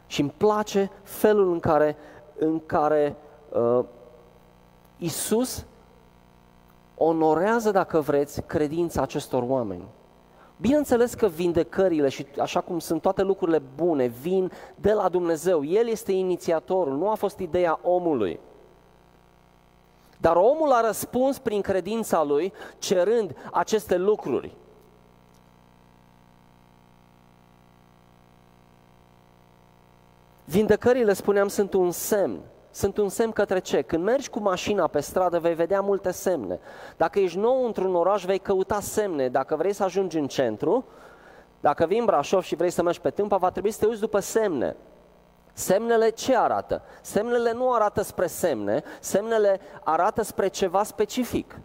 Și 0.07 0.21
îmi 0.21 0.33
place 0.37 0.91
felul 1.03 1.51
în 1.51 1.59
care, 1.59 1.95
în 2.37 2.61
care 2.65 3.15
uh, 3.49 3.83
Isus 4.97 5.65
onorează, 6.97 7.71
dacă 7.71 7.99
vreți, 7.99 8.41
credința 8.41 9.01
acestor 9.01 9.43
oameni. 9.47 9.83
Bineînțeles 10.57 11.13
că 11.13 11.27
vindecările 11.27 12.09
și 12.09 12.25
așa 12.39 12.61
cum 12.61 12.79
sunt 12.79 13.01
toate 13.01 13.21
lucrurile 13.21 13.61
bune 13.75 14.05
vin 14.05 14.51
de 14.75 14.91
la 14.91 15.09
Dumnezeu. 15.09 15.65
El 15.65 15.87
este 15.87 16.11
inițiatorul, 16.11 16.97
nu 16.97 17.09
a 17.09 17.15
fost 17.15 17.39
ideea 17.39 17.79
omului. 17.83 18.39
Dar 20.21 20.35
omul 20.35 20.71
a 20.71 20.81
răspuns 20.81 21.39
prin 21.39 21.61
credința 21.61 22.23
lui 22.23 22.53
cerând 22.77 23.35
aceste 23.51 23.97
lucruri. 23.97 24.55
Vindecările, 30.45 31.13
spuneam, 31.13 31.47
sunt 31.47 31.73
un 31.73 31.91
semn 31.91 32.39
sunt 32.71 32.97
un 32.97 33.09
semn 33.09 33.31
către 33.31 33.59
ce? 33.59 33.81
Când 33.81 34.03
mergi 34.03 34.29
cu 34.29 34.39
mașina 34.39 34.87
pe 34.87 34.99
stradă 34.99 35.39
vei 35.39 35.53
vedea 35.53 35.81
multe 35.81 36.11
semne. 36.11 36.59
Dacă 36.97 37.19
ești 37.19 37.37
nou 37.37 37.65
într-un 37.65 37.95
oraș 37.95 38.25
vei 38.25 38.39
căuta 38.39 38.79
semne. 38.79 39.29
Dacă 39.29 39.55
vrei 39.55 39.73
să 39.73 39.83
ajungi 39.83 40.17
în 40.17 40.27
centru, 40.27 40.85
dacă 41.59 41.85
vii 41.85 41.99
în 41.99 42.05
Brașov 42.05 42.43
și 42.43 42.55
vrei 42.55 42.69
să 42.69 42.83
mergi 42.83 43.01
pe 43.01 43.09
Tâmpa, 43.09 43.37
va 43.37 43.49
trebui 43.49 43.71
să 43.71 43.79
te 43.79 43.85
uiți 43.85 43.99
după 43.99 44.19
semne. 44.19 44.75
Semnele 45.53 46.09
ce 46.09 46.37
arată? 46.37 46.81
Semnele 47.01 47.51
nu 47.51 47.73
arată 47.73 48.01
spre 48.01 48.27
semne, 48.27 48.83
semnele 48.99 49.59
arată 49.83 50.21
spre 50.21 50.47
ceva 50.47 50.83
specific. 50.83 51.59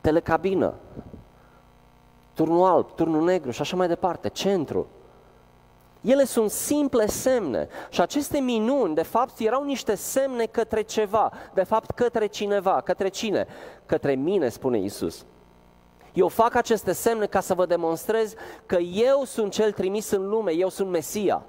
Telecabină, 0.00 0.74
turnul 2.34 2.66
alb, 2.66 2.94
turnul 2.94 3.24
negru 3.24 3.50
și 3.50 3.60
așa 3.60 3.76
mai 3.76 3.88
departe, 3.88 4.28
centru. 4.28 4.86
Ele 6.00 6.24
sunt 6.24 6.50
simple 6.50 7.06
semne 7.06 7.68
și 7.90 8.00
aceste 8.00 8.38
minuni, 8.38 8.94
de 8.94 9.02
fapt, 9.02 9.38
erau 9.38 9.64
niște 9.64 9.94
semne 9.94 10.44
către 10.44 10.82
ceva, 10.82 11.32
de 11.54 11.62
fapt, 11.62 11.90
către 11.90 12.26
cineva, 12.26 12.80
către 12.80 13.08
cine? 13.08 13.46
Către 13.86 14.14
mine, 14.14 14.48
spune 14.48 14.78
Isus. 14.78 15.24
Eu 16.12 16.28
fac 16.28 16.54
aceste 16.54 16.92
semne 16.92 17.26
ca 17.26 17.40
să 17.40 17.54
vă 17.54 17.66
demonstrez 17.66 18.34
că 18.66 18.76
eu 18.76 19.24
sunt 19.24 19.52
cel 19.52 19.72
trimis 19.72 20.10
în 20.10 20.28
lume, 20.28 20.52
eu 20.52 20.68
sunt 20.68 20.90
Mesia. 20.90 21.44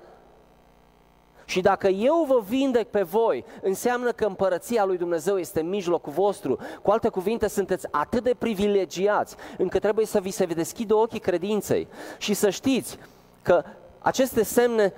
Și 1.50 1.62
dacă 1.62 1.88
eu 1.88 2.26
vă 2.28 2.42
vindec 2.48 2.90
pe 2.90 3.02
voi, 3.02 3.46
înseamnă 3.62 4.12
că 4.12 4.26
împărăția 4.26 4.86
lui 4.86 4.98
Dumnezeu 4.98 5.38
este 5.38 5.60
în 5.60 5.70
mijlocul 5.70 6.14
vostru. 6.14 6.58
Cu 6.82 6.92
alte 6.92 7.10
cuvinte, 7.10 7.48
sunteți 7.48 7.88
atât 7.92 8.24
de 8.24 8.36
privilegiați 8.38 9.36
încât 9.58 9.82
trebuie 9.82 10.06
să 10.06 10.20
vi 10.20 10.30
se 10.30 10.46
deschidă 10.46 10.96
ochii 10.96 11.20
credinței. 11.20 11.88
Și 12.18 12.34
să 12.34 12.50
știți 12.50 12.98
că 13.42 13.64
aceste 14.00 14.44
semne 14.44 14.94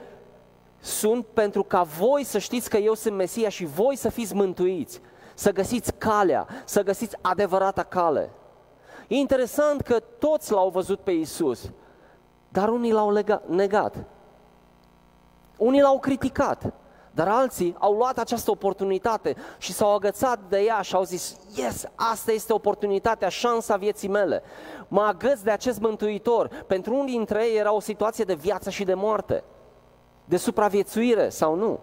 sunt 0.79 1.25
pentru 1.33 1.63
ca 1.63 1.81
voi 1.81 2.23
să 2.23 2.37
știți 2.37 2.69
că 2.69 2.77
eu 2.77 2.93
sunt 2.93 3.15
Mesia 3.15 3.49
și 3.49 3.65
voi 3.65 3.95
să 3.95 4.09
fiți 4.09 4.35
mântuiți, 4.35 5.01
să 5.33 5.51
găsiți 5.51 5.93
calea, 5.97 6.47
să 6.65 6.83
găsiți 6.83 7.17
adevărata 7.21 7.83
cale. 7.83 8.29
E 9.07 9.15
interesant 9.15 9.81
că 9.81 9.99
toți 10.19 10.51
l-au 10.51 10.69
văzut 10.69 10.99
pe 10.99 11.11
Isus, 11.11 11.71
dar 12.49 12.69
unii 12.69 12.91
l-au 12.91 13.23
negat. 13.47 13.95
Unii 15.59 15.81
l-au 15.81 15.99
criticat, 15.99 16.73
dar 17.11 17.27
alții 17.27 17.75
au 17.79 17.93
luat 17.93 18.17
această 18.17 18.51
oportunitate 18.51 19.35
și 19.57 19.73
s-au 19.73 19.95
agățat 19.95 20.39
de 20.49 20.59
ea 20.59 20.81
și 20.81 20.95
au 20.95 21.03
zis, 21.03 21.37
yes, 21.55 21.85
asta 21.95 22.31
este 22.31 22.53
oportunitatea, 22.53 23.29
șansa 23.29 23.75
vieții 23.75 24.07
mele. 24.07 24.41
Mă 24.87 25.01
agăț 25.01 25.39
de 25.39 25.51
acest 25.51 25.79
mântuitor. 25.79 26.63
Pentru 26.67 26.95
unii 26.95 27.15
dintre 27.15 27.45
ei 27.45 27.57
era 27.57 27.73
o 27.73 27.79
situație 27.79 28.23
de 28.23 28.33
viață 28.33 28.69
și 28.69 28.83
de 28.83 28.93
moarte, 28.93 29.43
de 30.25 30.37
supraviețuire 30.37 31.29
sau 31.29 31.55
nu. 31.55 31.79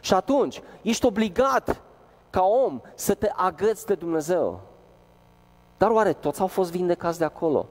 Și 0.00 0.14
atunci, 0.14 0.62
ești 0.82 1.06
obligat 1.06 1.80
ca 2.30 2.42
om 2.42 2.80
să 2.94 3.14
te 3.14 3.30
agăți 3.36 3.86
de 3.86 3.94
Dumnezeu. 3.94 4.60
Dar 5.76 5.90
oare 5.90 6.12
toți 6.12 6.40
au 6.40 6.46
fost 6.46 6.70
vindecați 6.70 7.18
de 7.18 7.24
acolo? 7.24 7.66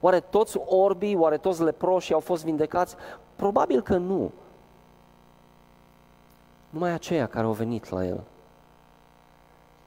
Oare 0.00 0.20
toți 0.20 0.58
orbii, 0.66 1.16
oare 1.16 1.36
toți 1.36 1.62
leproșii 1.62 2.14
au 2.14 2.20
fost 2.20 2.44
vindecați? 2.44 2.94
Probabil 3.36 3.82
că 3.82 3.96
nu 3.96 4.32
numai 6.74 6.92
aceia 6.92 7.26
care 7.26 7.46
au 7.46 7.52
venit 7.52 7.88
la 7.88 8.04
el. 8.04 8.20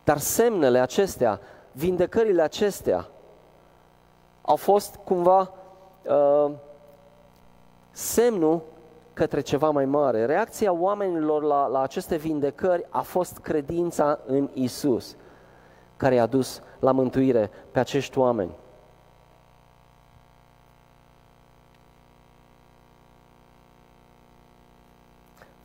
Dar 0.03 0.17
semnele 0.17 0.79
acestea, 0.79 1.39
vindecările 1.72 2.41
acestea, 2.41 3.08
au 4.41 4.56
fost 4.56 4.96
cumva 5.03 5.51
uh, 6.03 6.51
semnul 7.91 8.62
către 9.13 9.41
ceva 9.41 9.70
mai 9.70 9.86
mare. 9.86 10.25
Reacția 10.25 10.72
oamenilor 10.72 11.44
la, 11.44 11.65
la 11.65 11.82
aceste 11.82 12.15
vindecări 12.15 12.86
a 12.89 13.01
fost 13.01 13.38
credința 13.38 14.20
în 14.25 14.50
Isus, 14.53 15.15
care 15.98 16.15
i-a 16.15 16.25
dus 16.25 16.62
la 16.79 16.91
mântuire 16.91 17.50
pe 17.72 17.79
acești 17.79 18.17
oameni. 18.17 18.51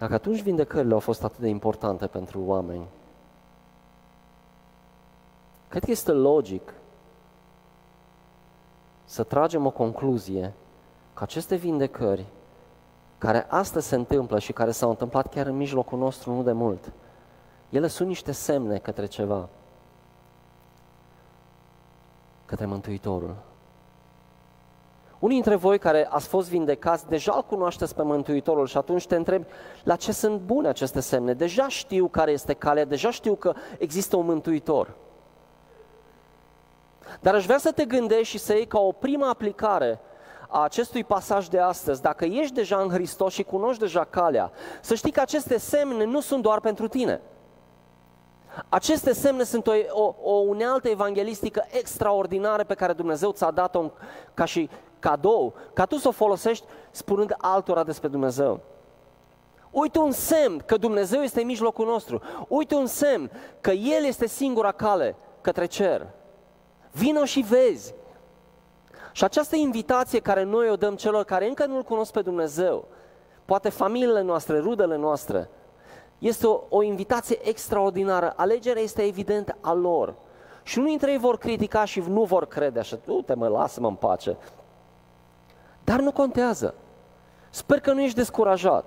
Dacă 0.03 0.15
atunci 0.15 0.43
vindecările 0.43 0.93
au 0.93 0.99
fost 0.99 1.25
atât 1.25 1.39
de 1.39 1.49
importante 1.49 2.07
pentru 2.07 2.41
oameni, 2.45 2.87
cred 5.69 5.85
că 5.85 5.91
este 5.91 6.13
logic 6.13 6.75
să 9.05 9.23
tragem 9.23 9.67
o 9.67 9.71
concluzie 9.71 10.53
că 11.15 11.23
aceste 11.23 11.55
vindecări 11.55 12.27
care 13.19 13.47
astăzi 13.49 13.89
se 13.89 13.95
întâmplă 13.95 14.39
și 14.39 14.53
care 14.53 14.71
s-au 14.71 14.91
întâmplat 14.91 15.29
chiar 15.29 15.47
în 15.47 15.57
mijlocul 15.57 15.99
nostru 15.99 16.33
nu 16.33 16.43
de 16.43 16.53
mult, 16.53 16.93
ele 17.69 17.87
sunt 17.87 18.09
niște 18.09 18.33
semne 18.33 18.79
către 18.79 19.07
ceva, 19.07 19.49
către 22.45 22.67
Mântuitorul. 22.67 23.37
Unii 25.23 25.35
dintre 25.35 25.55
voi 25.55 25.79
care 25.79 26.07
ați 26.11 26.29
fost 26.29 26.49
vindecați, 26.49 27.09
deja 27.09 27.33
îl 27.35 27.43
cunoașteți 27.43 27.95
pe 27.95 28.03
Mântuitorul 28.03 28.67
și 28.67 28.77
atunci 28.77 29.07
te 29.07 29.17
întrebi 29.17 29.47
la 29.85 29.97
ce 29.97 30.13
sunt 30.13 30.41
bune 30.41 30.69
aceste 30.69 31.01
semne. 31.01 31.33
Deja 31.33 31.69
știu 31.69 32.09
care 32.09 32.31
este 32.31 32.55
calea, 32.55 32.85
deja 32.85 33.11
știu 33.11 33.35
că 33.35 33.55
există 33.79 34.17
un 34.17 34.27
Mântuitor. 34.27 34.95
Dar 37.21 37.35
aș 37.35 37.45
vrea 37.45 37.59
să 37.59 37.73
te 37.73 37.85
gândești 37.85 38.37
și 38.37 38.39
să 38.39 38.53
iei 38.53 38.67
ca 38.67 38.79
o 38.79 38.93
primă 38.93 39.27
aplicare 39.27 40.01
a 40.49 40.63
acestui 40.63 41.05
pasaj 41.05 41.47
de 41.47 41.59
astăzi, 41.59 42.03
dacă 42.03 42.25
ești 42.25 42.55
deja 42.55 42.77
în 42.77 42.89
Hristos 42.89 43.33
și 43.33 43.43
cunoști 43.43 43.81
deja 43.81 44.05
calea, 44.05 44.51
să 44.81 44.95
știi 44.95 45.13
că 45.13 45.21
aceste 45.21 45.59
semne 45.59 46.05
nu 46.05 46.21
sunt 46.21 46.43
doar 46.43 46.61
pentru 46.61 46.89
tine. 46.89 47.21
Aceste 48.69 49.13
semne 49.13 49.43
sunt 49.43 49.67
o, 49.67 49.73
o, 49.91 50.15
o 50.23 50.35
unealtă 50.35 50.89
evanghelistică 50.89 51.65
extraordinară 51.71 52.65
pe 52.65 52.75
care 52.75 52.93
Dumnezeu 52.93 53.33
ți-a 53.33 53.51
dat-o 53.51 53.91
ca 54.35 54.45
și 54.45 54.71
cadou, 55.03 55.55
ca 55.73 55.85
tu 55.85 55.97
să 55.97 56.09
o 56.09 56.11
folosești 56.11 56.65
spunând 56.91 57.35
altora 57.39 57.85
despre 57.85 58.09
Dumnezeu. 58.09 58.61
Uite 59.71 59.99
un 59.99 60.13
semn 60.13 60.63
că 60.67 60.77
Dumnezeu 60.77 61.21
este 61.21 61.41
în 61.41 61.47
mijlocul 61.47 61.87
nostru. 61.87 62.23
Uite 62.49 62.75
un 62.75 62.87
semn 62.87 63.31
că 63.61 63.71
El 63.71 64.05
este 64.05 64.27
singura 64.27 64.73
cale 64.73 65.17
către 65.41 65.67
cer. 65.67 66.07
Vino 66.91 67.25
și 67.25 67.41
vezi. 67.41 67.95
Și 69.13 69.25
această 69.25 69.57
invitație 69.57 70.21
care 70.21 70.43
noi 70.43 70.71
o 70.71 70.77
dăm 70.77 70.97
celor 70.97 71.25
care 71.25 71.47
încă 71.47 71.67
nu-L 71.67 71.83
cunosc 71.83 72.13
pe 72.13 72.23
Dumnezeu, 72.23 72.89
poate 73.45 73.69
familiile 73.69 74.23
noastre, 74.23 74.59
rudele 74.59 74.97
noastre, 74.97 75.51
este 76.19 76.47
o, 76.47 76.61
o 76.69 76.83
invitație 76.83 77.49
extraordinară. 77.49 78.33
Alegerea 78.37 78.83
este 78.83 79.03
evident 79.03 79.57
a 79.61 79.73
lor. 79.73 80.15
Și 80.63 80.79
unii 80.79 80.91
dintre 80.91 81.11
ei 81.11 81.19
vor 81.19 81.39
critica 81.39 81.85
și 81.85 82.03
nu 82.09 82.23
vor 82.23 82.47
crede 82.47 82.79
așa, 82.79 82.99
du-te 83.05 83.35
mă, 83.35 83.49
lasă-mă 83.49 83.89
în 83.89 83.95
pace. 83.95 84.37
Dar 85.93 86.01
nu 86.01 86.13
contează. 86.13 86.75
Sper 87.51 87.81
că 87.81 87.93
nu 87.93 88.01
ești 88.01 88.17
descurajat. 88.17 88.85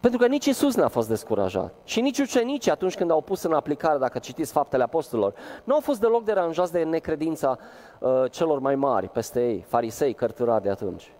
Pentru 0.00 0.20
că 0.20 0.26
nici 0.26 0.46
Isus 0.46 0.74
n-a 0.74 0.88
fost 0.88 1.08
descurajat. 1.08 1.74
Și 1.84 2.00
nici 2.00 2.18
ucenicii 2.18 2.70
atunci 2.70 2.94
când 2.94 3.10
au 3.10 3.20
pus 3.20 3.42
în 3.42 3.52
aplicare, 3.52 3.98
dacă 3.98 4.18
citiți 4.18 4.52
faptele 4.52 4.82
apostolilor, 4.82 5.34
nu 5.64 5.74
au 5.74 5.80
fost 5.80 6.00
deloc 6.00 6.24
deranjați 6.24 6.72
de 6.72 6.82
necredința 6.82 7.58
uh, 7.98 8.30
celor 8.30 8.58
mai 8.58 8.74
mari 8.74 9.08
peste 9.08 9.46
ei, 9.46 9.64
farisei, 9.68 10.14
cărturari 10.14 10.62
de 10.62 10.70
atunci, 10.70 11.12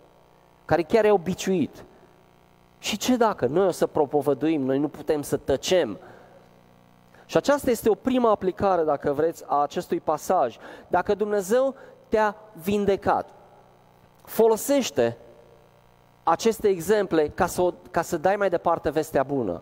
care 0.65 0.81
chiar 0.81 1.05
i-au 1.05 1.17
biciuit. 1.17 1.85
Și 2.79 2.97
ce 2.97 3.15
dacă 3.15 3.45
noi 3.45 3.65
o 3.65 3.71
să 3.71 3.87
propovăduim, 3.87 4.61
noi 4.61 4.79
nu 4.79 4.87
putem 4.87 5.21
să 5.21 5.37
tăcem. 5.37 5.97
Și 7.25 7.37
aceasta 7.37 7.69
este 7.69 7.89
o 7.89 7.95
prima 7.95 8.29
aplicare, 8.29 8.83
dacă 8.83 9.13
vreți, 9.13 9.43
a 9.47 9.61
acestui 9.61 9.99
pasaj. 9.99 10.57
Dacă 10.87 11.15
Dumnezeu 11.15 11.75
te-a 12.07 12.35
vindecat, 12.53 13.29
folosește 14.25 15.17
aceste 16.23 16.67
exemple 16.67 17.27
ca 17.27 17.45
să, 17.45 17.73
ca 17.91 18.01
să 18.01 18.17
dai 18.17 18.35
mai 18.35 18.49
departe 18.49 18.89
vestea 18.89 19.23
bună. 19.23 19.61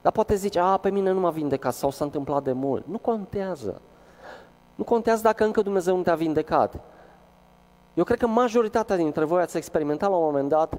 Dar 0.00 0.12
poate 0.12 0.34
zici, 0.34 0.56
a, 0.56 0.76
pe 0.76 0.90
mine 0.90 1.10
nu 1.10 1.20
m-a 1.20 1.30
vindecat 1.30 1.74
sau 1.74 1.90
s-a 1.90 2.04
întâmplat 2.04 2.42
de 2.42 2.52
mult. 2.52 2.86
Nu 2.86 2.98
contează. 2.98 3.80
Nu 4.74 4.84
contează 4.84 5.22
dacă 5.22 5.44
încă 5.44 5.62
Dumnezeu 5.62 5.96
nu 5.96 6.02
te-a 6.02 6.14
vindecat. 6.14 6.80
Eu 7.94 8.04
cred 8.04 8.18
că 8.18 8.26
majoritatea 8.26 8.96
dintre 8.96 9.24
voi 9.24 9.40
ați 9.40 9.56
experimentat 9.56 10.10
la 10.10 10.16
un 10.16 10.24
moment 10.24 10.48
dat 10.48 10.78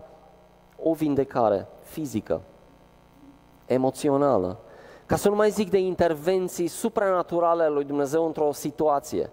o 0.84 0.94
vindecare 0.94 1.68
fizică, 1.82 2.42
emoțională, 3.66 4.58
ca 5.06 5.16
să 5.16 5.30
nu 5.30 5.36
mai 5.36 5.50
zic 5.50 5.70
de 5.70 5.80
intervenții 5.80 6.68
supranaturale 6.68 7.64
ale 7.64 7.74
lui 7.74 7.84
Dumnezeu 7.84 8.26
într-o 8.26 8.52
situație. 8.52 9.30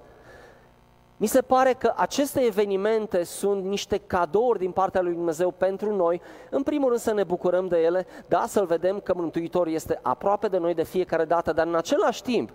Mi 1.16 1.26
se 1.26 1.42
pare 1.42 1.72
că 1.72 1.92
aceste 1.96 2.40
evenimente 2.40 3.22
sunt 3.22 3.64
niște 3.64 3.98
cadouri 3.98 4.58
din 4.58 4.70
partea 4.70 5.00
lui 5.00 5.12
Dumnezeu 5.12 5.50
pentru 5.50 5.94
noi. 5.94 6.20
În 6.50 6.62
primul 6.62 6.88
rând 6.88 7.00
să 7.00 7.12
ne 7.12 7.24
bucurăm 7.24 7.68
de 7.68 7.78
ele, 7.78 8.06
da, 8.28 8.44
să-L 8.46 8.66
vedem 8.66 9.00
că 9.00 9.14
Mântuitor 9.14 9.66
este 9.66 9.98
aproape 10.02 10.48
de 10.48 10.58
noi 10.58 10.74
de 10.74 10.82
fiecare 10.82 11.24
dată, 11.24 11.52
dar 11.52 11.66
în 11.66 11.74
același 11.74 12.22
timp 12.22 12.50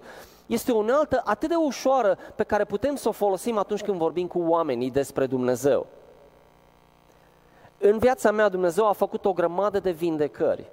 este 0.45 0.71
o 0.71 0.77
unealtă 0.77 1.21
atât 1.25 1.49
de 1.49 1.55
ușoară 1.55 2.17
pe 2.35 2.43
care 2.43 2.65
putem 2.65 2.95
să 2.95 3.07
o 3.07 3.11
folosim 3.11 3.57
atunci 3.57 3.83
când 3.83 3.97
vorbim 3.97 4.27
cu 4.27 4.39
oamenii 4.39 4.91
despre 4.91 5.25
Dumnezeu. 5.25 5.87
În 7.77 7.97
viața 7.97 8.31
mea 8.31 8.49
Dumnezeu 8.49 8.87
a 8.87 8.91
făcut 8.91 9.25
o 9.25 9.33
grămadă 9.33 9.79
de 9.79 9.91
vindecări. 9.91 10.69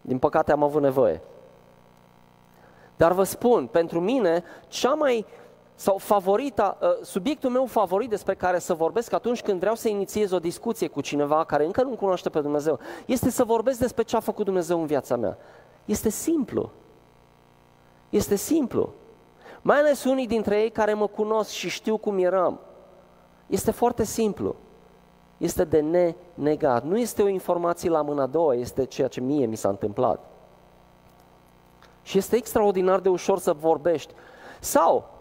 Din 0.00 0.18
păcate 0.18 0.52
am 0.52 0.62
avut 0.62 0.82
nevoie. 0.82 1.20
Dar 2.96 3.12
vă 3.12 3.22
spun, 3.22 3.66
pentru 3.66 4.00
mine, 4.00 4.44
cea 4.68 4.94
mai 4.94 5.26
sau 5.80 5.98
favorita, 5.98 6.78
uh, 6.80 6.88
subiectul 7.02 7.50
meu 7.50 7.66
favorit 7.66 8.08
despre 8.08 8.34
care 8.34 8.58
să 8.58 8.74
vorbesc 8.74 9.12
atunci 9.12 9.42
când 9.42 9.60
vreau 9.60 9.74
să 9.74 9.88
inițiez 9.88 10.30
o 10.30 10.38
discuție 10.38 10.88
cu 10.88 11.00
cineva 11.00 11.44
care 11.44 11.64
încă 11.64 11.82
nu 11.82 11.96
cunoaște 11.96 12.28
pe 12.28 12.40
Dumnezeu, 12.40 12.78
este 13.06 13.30
să 13.30 13.44
vorbesc 13.44 13.78
despre 13.78 14.02
ce 14.02 14.16
a 14.16 14.20
făcut 14.20 14.44
Dumnezeu 14.44 14.80
în 14.80 14.86
viața 14.86 15.16
mea. 15.16 15.38
Este 15.84 16.08
simplu. 16.08 16.70
Este 18.10 18.34
simplu. 18.34 18.92
Mai 19.62 19.78
ales 19.78 20.04
unii 20.04 20.26
dintre 20.26 20.60
ei 20.60 20.70
care 20.70 20.94
mă 20.94 21.06
cunosc 21.06 21.50
și 21.50 21.68
știu 21.68 21.96
cum 21.96 22.18
eram. 22.18 22.60
Este 23.46 23.70
foarte 23.70 24.04
simplu. 24.04 24.56
Este 25.36 25.64
de 25.64 25.80
nenegat. 25.80 26.84
Nu 26.84 26.98
este 26.98 27.22
o 27.22 27.28
informație 27.28 27.90
la 27.90 28.02
mâna 28.02 28.22
a 28.22 28.26
doua, 28.26 28.54
este 28.54 28.84
ceea 28.84 29.08
ce 29.08 29.20
mie 29.20 29.46
mi 29.46 29.56
s-a 29.56 29.68
întâmplat. 29.68 30.20
Și 32.02 32.18
este 32.18 32.36
extraordinar 32.36 33.00
de 33.00 33.08
ușor 33.08 33.38
să 33.38 33.52
vorbești. 33.52 34.12
Sau 34.60 35.18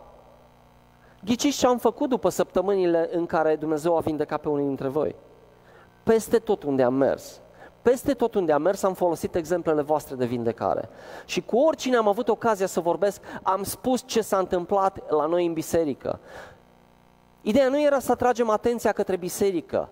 Ghiciți 1.25 1.57
ce 1.57 1.67
am 1.67 1.77
făcut 1.77 2.09
după 2.09 2.29
săptămânile 2.29 3.09
în 3.11 3.25
care 3.25 3.55
Dumnezeu 3.55 3.97
a 3.97 3.99
vindecat 3.99 4.41
pe 4.41 4.49
unii 4.49 4.65
dintre 4.65 4.87
voi? 4.87 5.15
Peste 6.03 6.37
tot 6.37 6.63
unde 6.63 6.83
am 6.83 6.93
mers, 6.93 7.41
Peste 7.81 8.13
tot 8.13 8.35
unde 8.35 8.51
am 8.51 8.61
mers 8.61 8.83
am 8.83 8.93
folosit 8.93 9.35
exemplele 9.35 9.81
voastre 9.81 10.15
de 10.15 10.25
vindecare. 10.25 10.89
Și 11.25 11.41
cu 11.41 11.57
oricine 11.57 11.95
am 11.95 12.07
avut 12.07 12.27
ocazia 12.29 12.65
să 12.65 12.79
vorbesc, 12.79 13.21
am 13.43 13.63
spus 13.63 14.03
ce 14.05 14.21
s-a 14.21 14.37
întâmplat 14.37 15.11
la 15.11 15.25
noi 15.25 15.45
în 15.45 15.53
biserică. 15.53 16.19
Ideea 17.41 17.69
nu 17.69 17.81
era 17.81 17.99
să 17.99 18.11
atragem 18.11 18.49
atenția 18.49 18.91
către 18.91 19.15
biserică. 19.15 19.89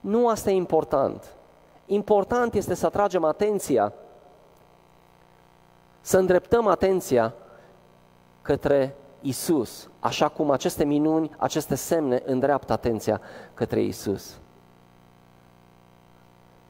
Nu 0.00 0.28
asta 0.28 0.50
e 0.50 0.54
important. 0.54 1.34
Important 1.86 2.54
este 2.54 2.74
să 2.74 2.86
atragem 2.86 3.24
atenția, 3.24 3.92
să 6.00 6.18
îndreptăm 6.18 6.66
atenția 6.66 7.34
către 8.42 8.96
Isus, 9.20 9.88
așa 10.00 10.28
cum 10.28 10.50
aceste 10.50 10.84
minuni, 10.84 11.30
aceste 11.36 11.74
semne 11.74 12.22
îndreaptă 12.24 12.72
atenția 12.72 13.20
către 13.54 13.82
Isus. 13.82 14.38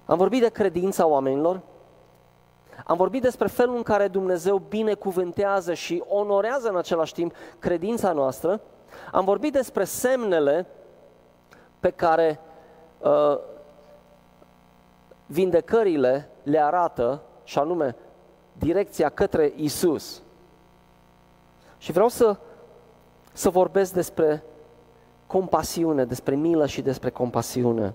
Am 0.05 0.17
vorbit 0.17 0.41
de 0.41 0.49
credința 0.49 1.07
oamenilor, 1.07 1.61
am 2.85 2.97
vorbit 2.97 3.23
despre 3.23 3.47
felul 3.47 3.77
în 3.77 3.83
care 3.83 4.09
Dumnezeu 4.09 4.59
binecuvântează 4.69 5.75
și 5.75 6.03
onorează 6.09 6.69
în 6.69 6.77
același 6.77 7.13
timp 7.13 7.35
credința 7.59 8.13
noastră, 8.13 8.61
am 9.13 9.25
vorbit 9.25 9.53
despre 9.53 9.85
semnele 9.85 10.67
pe 11.81 11.91
care 11.91 12.41
uh, 12.99 13.39
vindecările 15.27 16.31
le 16.43 16.63
arată, 16.63 17.23
și 17.45 17.59
anume 17.59 17.97
direcția 18.53 19.09
către 19.09 19.53
Isus. 19.57 20.23
Și 21.87 21.93
vreau 21.93 22.09
să, 22.09 22.37
să 23.33 23.51
vorbesc 23.51 23.93
despre 23.93 24.43
compasiune, 25.27 26.05
despre 26.05 26.35
milă 26.35 26.67
și 26.67 26.83
despre 26.83 27.11
compasiune. 27.11 27.95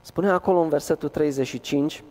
Spune 0.00 0.30
acolo 0.30 0.58
în 0.58 0.68
versetul 0.68 1.08
35, 1.08 2.04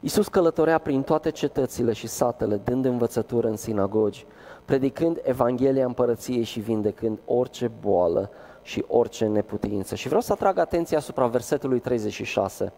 Iisus 0.00 0.28
călătorea 0.28 0.78
prin 0.78 1.02
toate 1.02 1.30
cetățile 1.30 1.92
și 1.92 2.06
satele, 2.06 2.56
dând 2.56 2.84
învățătură 2.84 3.48
în 3.48 3.56
sinagogi, 3.56 4.26
predicând 4.64 5.20
Evanghelia 5.22 5.84
împărăției 5.84 6.42
și 6.42 6.60
vindecând 6.60 7.18
orice 7.24 7.70
boală 7.80 8.30
și 8.62 8.84
orice 8.88 9.26
neputință. 9.26 9.94
Și 9.94 10.06
vreau 10.06 10.22
să 10.22 10.32
atrag 10.32 10.58
atenția 10.58 10.98
asupra 10.98 11.26
versetului 11.26 11.78
36. 11.80 12.72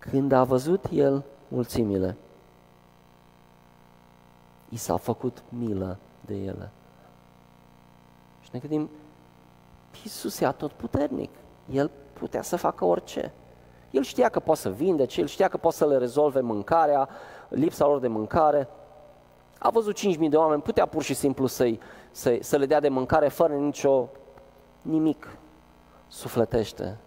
Când 0.00 0.32
a 0.32 0.44
văzut 0.44 0.84
el 0.92 1.24
mulțimile, 1.48 2.16
i 4.68 4.76
s-a 4.76 4.96
făcut 4.96 5.42
milă 5.48 5.98
de 6.20 6.34
ele. 6.34 6.70
Și 8.40 8.48
ne 8.52 8.58
gândim, 8.58 8.90
Iisus 10.02 10.40
e 10.40 10.46
tot 10.46 10.72
puternic. 10.72 11.30
El 11.70 11.90
putea 12.12 12.42
să 12.42 12.56
facă 12.56 12.84
orice. 12.84 13.32
El 13.90 14.02
știa 14.02 14.28
că 14.28 14.40
poate 14.40 14.60
să 14.60 14.70
vindece, 14.70 15.20
el 15.20 15.26
știa 15.26 15.48
că 15.48 15.56
poate 15.56 15.76
să 15.76 15.86
le 15.86 15.96
rezolve 15.96 16.40
mâncarea, 16.40 17.08
lipsa 17.48 17.86
lor 17.86 18.00
de 18.00 18.08
mâncare. 18.08 18.68
A 19.58 19.70
văzut 19.70 19.98
5.000 19.98 20.28
de 20.28 20.36
oameni, 20.36 20.62
putea 20.62 20.86
pur 20.86 21.02
și 21.02 21.14
simplu 21.14 21.46
să-i, 21.46 21.80
să, 22.10 22.38
să 22.40 22.56
le 22.56 22.66
dea 22.66 22.80
de 22.80 22.88
mâncare 22.88 23.28
fără 23.28 23.54
nicio 23.54 24.08
nimic 24.82 25.36
sufletește. 26.08 26.98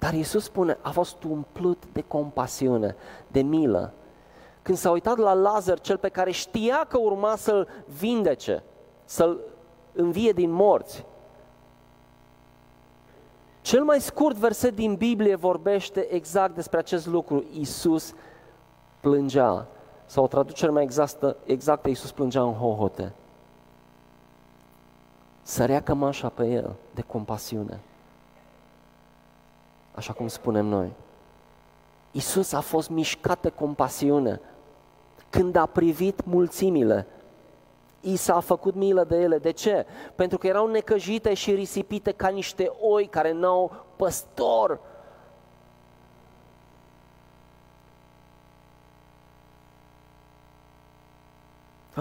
Dar 0.00 0.14
Iisus 0.14 0.44
spune, 0.44 0.78
a 0.80 0.90
fost 0.90 1.22
umplut 1.22 1.82
de 1.92 2.00
compasiune, 2.00 2.96
de 3.28 3.42
milă. 3.42 3.92
Când 4.62 4.78
s-a 4.78 4.90
uitat 4.90 5.16
la 5.16 5.32
Lazar, 5.32 5.80
cel 5.80 5.96
pe 5.96 6.08
care 6.08 6.30
știa 6.30 6.84
că 6.88 6.98
urma 6.98 7.36
să-l 7.36 7.68
vindece, 7.98 8.62
să-l 9.04 9.40
învie 9.92 10.32
din 10.32 10.50
morți, 10.50 11.04
cel 13.60 13.84
mai 13.84 14.00
scurt 14.00 14.36
verset 14.36 14.74
din 14.74 14.94
Biblie 14.94 15.34
vorbește 15.34 16.12
exact 16.12 16.54
despre 16.54 16.78
acest 16.78 17.06
lucru. 17.06 17.44
Iisus 17.52 18.14
plângea. 19.00 19.66
Sau 20.06 20.24
o 20.24 20.26
traducere 20.26 20.70
mai 20.70 20.82
exactă, 20.82 21.36
exactă 21.44 21.88
Iisus 21.88 22.12
plângea 22.12 22.42
în 22.42 22.52
hohote. 22.52 23.12
Sărea 25.42 25.82
cămașa 25.82 26.28
pe 26.28 26.46
el 26.46 26.74
de 26.94 27.02
compasiune. 27.02 27.80
Așa 30.00 30.12
cum 30.12 30.28
spunem 30.28 30.66
noi. 30.66 30.92
Iisus 32.10 32.52
a 32.52 32.60
fost 32.60 32.88
mișcat 32.88 33.40
de 33.40 33.48
compasiune 33.48 34.40
când 35.30 35.56
a 35.56 35.66
privit 35.66 36.24
mulțimile 36.24 37.06
i 38.00 38.16
s-a 38.16 38.40
făcut 38.40 38.74
milă 38.74 39.04
de 39.04 39.16
ele. 39.16 39.38
De 39.38 39.50
ce? 39.50 39.86
Pentru 40.14 40.38
că 40.38 40.46
erau 40.46 40.66
necăjite 40.66 41.34
și 41.34 41.54
risipite 41.54 42.12
ca 42.12 42.28
niște 42.28 42.72
oi 42.80 43.06
care 43.06 43.32
n-au 43.32 43.84
păstor. 43.96 44.80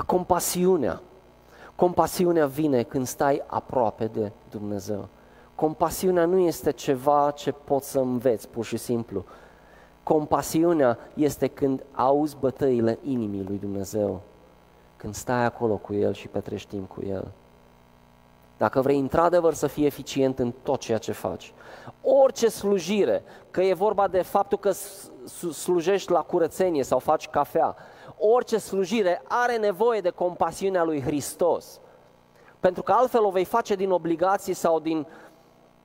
Compasiunea. 0.06 1.02
Compasiunea 1.76 2.46
vine 2.46 2.84
când 2.84 3.08
stai 3.08 3.44
aproape 3.48 4.06
de 4.06 4.32
Dumnezeu. 4.50 5.08
Compasiunea 5.60 6.26
nu 6.26 6.38
este 6.38 6.72
ceva 6.72 7.32
ce 7.36 7.52
poți 7.52 7.89
să 7.89 8.00
înveți 8.00 8.50
pur 8.50 8.65
și 8.65 8.78
simplu. 8.78 9.26
Compasiunea 10.04 10.98
este 11.13 11.48
când 11.48 11.84
auzi 11.91 12.36
bătăile 12.39 13.00
inimii 13.04 13.43
lui 13.48 13.58
Dumnezeu 13.58 14.22
când 14.98 15.15
stai 15.15 15.45
acolo 15.45 15.76
cu 15.76 15.93
El 15.93 16.13
și 16.13 16.28
petrești 16.28 16.69
timp 16.69 16.89
cu 16.89 17.02
El. 17.06 17.32
Dacă 18.58 18.82
vrei 18.82 19.00
într-adevăr 19.00 19.54
să 19.54 19.67
fii 19.67 19.86
eficient 19.86 20.39
în 20.39 20.54
tot 20.63 20.80
ceea 20.80 20.98
ce 20.98 21.12
faci, 21.12 21.54
orice 22.02 22.48
slujire, 22.48 23.24
că 23.52 23.62
e 23.62 23.74
vorba 23.74 24.08
de 24.08 24.22
faptul 24.22 24.58
că 24.58 24.72
slujești 25.52 26.12
la 26.12 26.22
curățenie 26.22 26.84
sau 26.84 27.00
faci 27.00 27.28
cafea, 27.28 27.76
orice 28.17 28.58
slujire 28.58 29.22
are 29.28 29.58
nevoie 29.58 30.02
de 30.02 30.10
compasiunea 30.10 30.84
lui 30.84 31.02
Hristos. 31.02 31.80
Pentru 32.60 32.84
că 32.84 32.91
altfel 32.91 33.24
o 33.24 33.30
vei 33.30 33.45
face 33.45 33.76
din 33.76 33.91
obligații 33.91 34.54
sau 34.54 34.80
din 34.80 35.08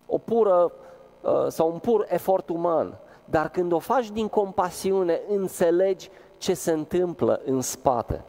o 0.06 0.18
pură 0.18 0.72
uh, 1.20 1.46
sau 1.48 1.72
un 1.72 1.78
pur 1.78 2.06
efort 2.08 2.48
uman. 2.48 2.98
Dar 3.24 3.50
când 3.50 3.72
o 3.72 3.78
faci 3.78 4.10
din 4.10 4.28
compasiune, 4.28 5.20
înțelegi 5.28 6.10
ce 6.38 6.54
se 6.54 6.72
întâmplă 6.72 7.40
în 7.44 7.60
spate. 7.60 8.24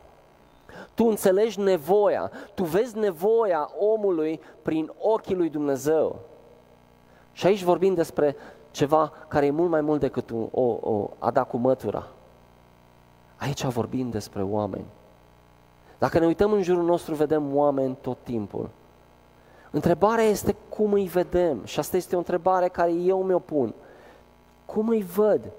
Tu 0.93 1.05
înțelegi 1.05 1.59
nevoia, 1.59 2.31
tu 2.53 2.63
vezi 2.63 2.97
nevoia 2.97 3.69
omului 3.79 4.39
prin 4.61 4.91
ochii 4.99 5.35
lui 5.35 5.49
Dumnezeu. 5.49 6.19
Și 7.31 7.47
aici 7.47 7.63
vorbim 7.63 7.93
despre 7.93 8.35
ceva 8.71 9.11
care 9.27 9.45
e 9.45 9.51
mult 9.51 9.69
mai 9.69 9.81
mult 9.81 9.99
decât 9.99 10.31
o, 10.31 10.61
o, 10.61 10.77
o 10.81 11.09
a 11.19 11.31
da 11.31 11.43
cu 11.43 11.57
mătura. 11.57 12.07
Aici 13.35 13.63
vorbim 13.63 14.09
despre 14.09 14.43
oameni. 14.43 14.85
Dacă 15.97 16.19
ne 16.19 16.25
uităm 16.25 16.51
în 16.51 16.61
jurul 16.61 16.83
nostru, 16.83 17.13
vedem 17.13 17.55
oameni 17.55 17.97
tot 18.01 18.17
timpul. 18.23 18.69
Întrebarea 19.75 20.23
este 20.23 20.55
cum 20.69 20.93
îi 20.93 21.05
vedem 21.05 21.65
și 21.65 21.79
asta 21.79 21.97
este 21.97 22.15
o 22.15 22.17
întrebare 22.17 22.67
care 22.67 22.91
eu 22.91 23.23
mi-o 23.23 23.39
pun. 23.39 23.73
Cum 24.65 24.87
îi 24.87 25.03
văd? 25.03 25.51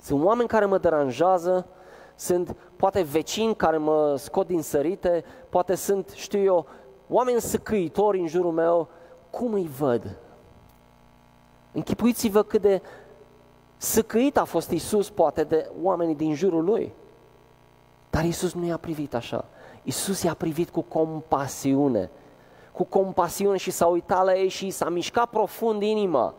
Sunt 0.00 0.24
oameni 0.24 0.48
care 0.48 0.64
mă 0.64 0.78
deranjează, 0.78 1.66
sunt 2.14 2.56
poate 2.76 3.02
vecini 3.02 3.56
care 3.56 3.76
mă 3.76 4.16
scot 4.16 4.46
din 4.46 4.62
sărite, 4.62 5.24
poate 5.48 5.74
sunt, 5.74 6.08
știu 6.08 6.42
eu, 6.42 6.66
oameni 7.08 7.40
săcâitori 7.40 8.20
în 8.20 8.26
jurul 8.26 8.52
meu, 8.52 8.88
cum 9.30 9.52
îi 9.52 9.70
văd? 9.78 10.18
Închipuiți-vă 11.72 12.42
cât 12.42 12.60
de 12.60 12.82
săcăit 13.76 14.36
a 14.36 14.44
fost 14.44 14.70
Isus, 14.70 15.10
poate, 15.10 15.44
de 15.44 15.70
oamenii 15.82 16.14
din 16.14 16.34
jurul 16.34 16.64
lui. 16.64 16.92
Dar 18.10 18.24
Isus 18.24 18.52
nu 18.52 18.66
i-a 18.66 18.76
privit 18.76 19.14
așa. 19.14 19.44
Isus 19.82 20.22
i-a 20.22 20.34
privit 20.34 20.70
cu 20.70 20.80
compasiune. 20.80 22.10
Cu 22.72 22.84
compasiune 22.84 23.56
și 23.56 23.70
s-a 23.70 23.86
uitat 23.86 24.24
la 24.24 24.34
ei 24.34 24.48
și 24.48 24.70
s-a 24.70 24.88
mișcat 24.88 25.28
profund 25.28 25.82
inima. 25.82 26.34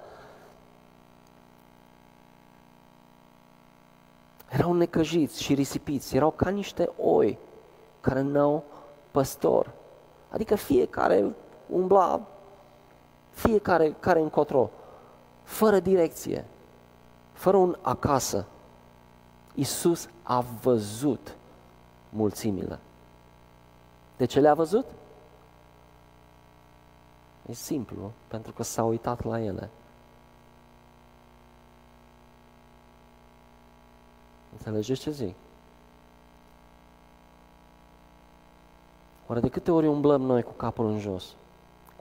Erau 4.50 4.74
necăjiți 4.74 5.43
și 5.43 5.54
risipiți, 5.54 6.15
erau 6.15 6.32
ca 6.32 6.50
niște 6.50 6.89
oi 6.98 7.38
care 8.02 8.22
n-au 8.22 8.63
păstor. 9.12 9.72
Adică 10.30 10.56
fiecare 10.56 11.36
umbla, 11.69 12.22
fiecare 13.30 13.96
care 14.00 14.19
încotro, 14.19 14.69
fără 15.43 15.80
direcție, 15.80 16.46
fără 17.32 17.58
un 17.58 17.78
acasă. 17.82 18.46
Isus 19.54 20.10
a 20.24 20.43
văzut 20.62 21.36
mulțimile. 22.10 22.80
De 24.17 24.26
ce 24.26 24.39
le-a 24.39 24.54
văzut? 24.54 24.86
E 27.45 27.53
simplu, 27.53 28.12
pentru 28.27 28.51
că 28.51 28.63
s-a 28.63 28.84
uitat 28.84 29.23
la 29.23 29.39
ele. 29.39 29.69
Înțelegeți 34.51 35.01
ce 35.01 35.12
zic? 35.12 35.36
Oare 39.27 39.41
de 39.41 39.49
câte 39.49 39.71
ori 39.71 39.88
umblăm 39.88 40.21
noi 40.21 40.43
cu 40.43 40.51
capul 40.51 40.86
în 40.86 40.99
jos? 40.99 41.36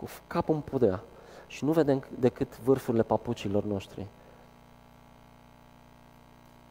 cu 0.02 0.10
capul 0.26 0.54
în 0.54 0.60
pudea 0.60 1.02
și 1.46 1.64
nu 1.64 1.72
vedem 1.72 2.04
decât 2.18 2.58
vârfurile 2.58 3.02
papucilor 3.02 3.64
noștri. 3.64 4.06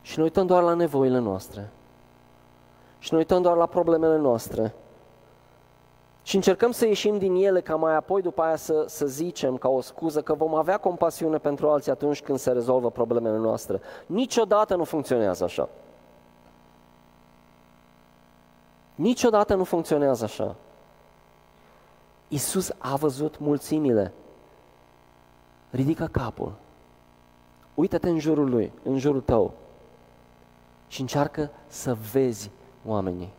Și 0.02 0.18
ne 0.18 0.24
uităm 0.24 0.46
doar 0.46 0.64
la 0.64 0.74
nevoile 0.74 1.20
noastre. 1.20 1.70
Și 3.00 3.12
ne 3.12 3.18
uităm 3.18 3.42
doar 3.42 3.58
la 3.58 3.66
problemele 3.66 4.18
noastre. 4.18 4.74
Și 6.24 6.36
încercăm 6.36 6.72
să 6.72 6.86
ieșim 6.86 7.18
din 7.18 7.36
ele 7.36 7.62
ca 7.62 7.76
mai 7.76 7.96
apoi 7.96 8.22
după 8.22 8.42
aia 8.42 8.56
să, 8.56 8.86
să 8.88 9.06
zicem 9.06 9.58
ca 9.58 9.70
o 9.70 9.82
scuză 9.82 10.22
că 10.22 10.34
vom 10.34 10.56
avea 10.56 10.78
compasiune 10.78 11.38
pentru 11.38 11.70
alții 11.70 11.92
atunci 11.92 12.22
când 12.22 12.38
se 12.38 12.52
rezolvă 12.52 12.92
problemele 12.92 13.38
noastre. 13.38 13.82
Niciodată 14.06 14.76
nu 14.76 14.84
funcționează 14.84 15.44
așa. 15.44 15.70
Niciodată 18.96 19.56
nu 19.56 19.64
funcționează 19.64 20.24
așa. 20.24 20.56
Isus 22.28 22.72
a 22.78 22.96
văzut 22.96 23.40
mulțimile. 23.40 24.14
Ridică 25.70 26.10
capul. 26.12 26.54
Uită-te 27.74 28.10
în 28.10 28.20
jurul 28.20 28.50
lui, 28.50 28.72
în 28.84 28.98
jurul 28.98 29.22
tău 29.22 29.54
și 30.88 31.02
încearcă 31.02 31.50
să 31.68 31.98
vezi 32.12 32.52
oamenii. 32.86 33.34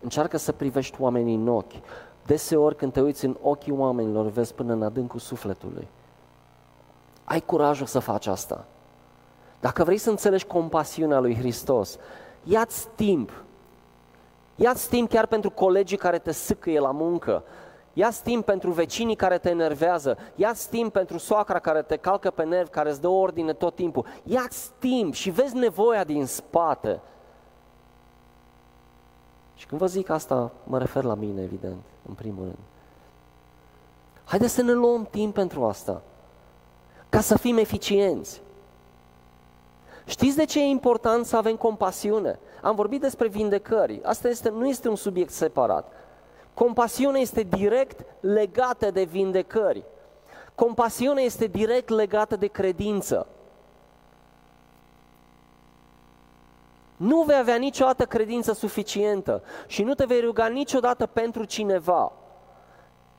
Încearcă 0.00 0.36
să 0.36 0.52
privești 0.52 1.00
oamenii 1.00 1.34
în 1.34 1.48
ochi. 1.48 1.72
Deseori 2.26 2.76
când 2.76 2.92
te 2.92 3.00
uiți 3.00 3.24
în 3.24 3.36
ochii 3.42 3.72
oamenilor, 3.72 4.26
vezi 4.26 4.54
până 4.54 4.72
în 4.72 4.82
adâncul 4.82 5.20
sufletului. 5.20 5.88
Ai 7.24 7.40
curajul 7.40 7.86
să 7.86 7.98
faci 7.98 8.26
asta. 8.26 8.64
Dacă 9.60 9.84
vrei 9.84 9.98
să 9.98 10.10
înțelegi 10.10 10.44
compasiunea 10.44 11.18
lui 11.18 11.36
Hristos, 11.36 11.98
ia-ți 12.44 12.88
timp. 12.94 13.44
Ia-ți 14.56 14.88
timp 14.88 15.08
chiar 15.08 15.26
pentru 15.26 15.50
colegii 15.50 15.96
care 15.96 16.18
te 16.18 16.32
sâcăie 16.32 16.78
la 16.78 16.90
muncă. 16.90 17.42
Ia-ți 17.92 18.22
timp 18.22 18.44
pentru 18.44 18.70
vecinii 18.70 19.16
care 19.16 19.38
te 19.38 19.48
enervează. 19.48 20.18
Ia-ți 20.34 20.68
timp 20.68 20.92
pentru 20.92 21.18
soacra 21.18 21.58
care 21.58 21.82
te 21.82 21.96
calcă 21.96 22.30
pe 22.30 22.44
nervi, 22.44 22.70
care 22.70 22.90
îți 22.90 23.00
dă 23.00 23.08
ordine 23.08 23.52
tot 23.52 23.74
timpul. 23.74 24.06
Ia-ți 24.22 24.70
timp 24.78 25.14
și 25.14 25.30
vezi 25.30 25.56
nevoia 25.56 26.04
din 26.04 26.26
spate. 26.26 27.00
Și 29.56 29.66
când 29.66 29.80
vă 29.80 29.86
zic 29.86 30.08
asta, 30.08 30.52
mă 30.64 30.78
refer 30.78 31.04
la 31.04 31.14
mine, 31.14 31.42
evident, 31.42 31.82
în 32.08 32.14
primul 32.14 32.42
rând. 32.42 32.58
Haideți 34.24 34.54
să 34.54 34.62
ne 34.62 34.72
luăm 34.72 35.08
timp 35.10 35.34
pentru 35.34 35.64
asta, 35.64 36.02
ca 37.08 37.20
să 37.20 37.38
fim 37.38 37.56
eficienți. 37.56 38.42
Știți 40.04 40.36
de 40.36 40.44
ce 40.44 40.60
e 40.60 40.64
important 40.64 41.26
să 41.26 41.36
avem 41.36 41.56
compasiune? 41.56 42.38
Am 42.62 42.74
vorbit 42.74 43.00
despre 43.00 43.28
vindecări. 43.28 44.00
Asta 44.02 44.28
este, 44.28 44.48
nu 44.48 44.68
este 44.68 44.88
un 44.88 44.96
subiect 44.96 45.30
separat. 45.30 45.92
Compasiunea 46.54 47.20
este 47.20 47.42
direct 47.42 48.04
legată 48.20 48.90
de 48.90 49.02
vindecări. 49.02 49.84
Compasiunea 50.54 51.22
este 51.22 51.46
direct 51.46 51.88
legată 51.88 52.36
de 52.36 52.46
credință. 52.46 53.26
Nu 56.96 57.22
vei 57.22 57.38
avea 57.38 57.56
niciodată 57.56 58.04
credință 58.04 58.52
suficientă 58.52 59.42
și 59.66 59.82
nu 59.82 59.94
te 59.94 60.04
vei 60.04 60.20
ruga 60.20 60.46
niciodată 60.46 61.06
pentru 61.06 61.44
cineva 61.44 62.12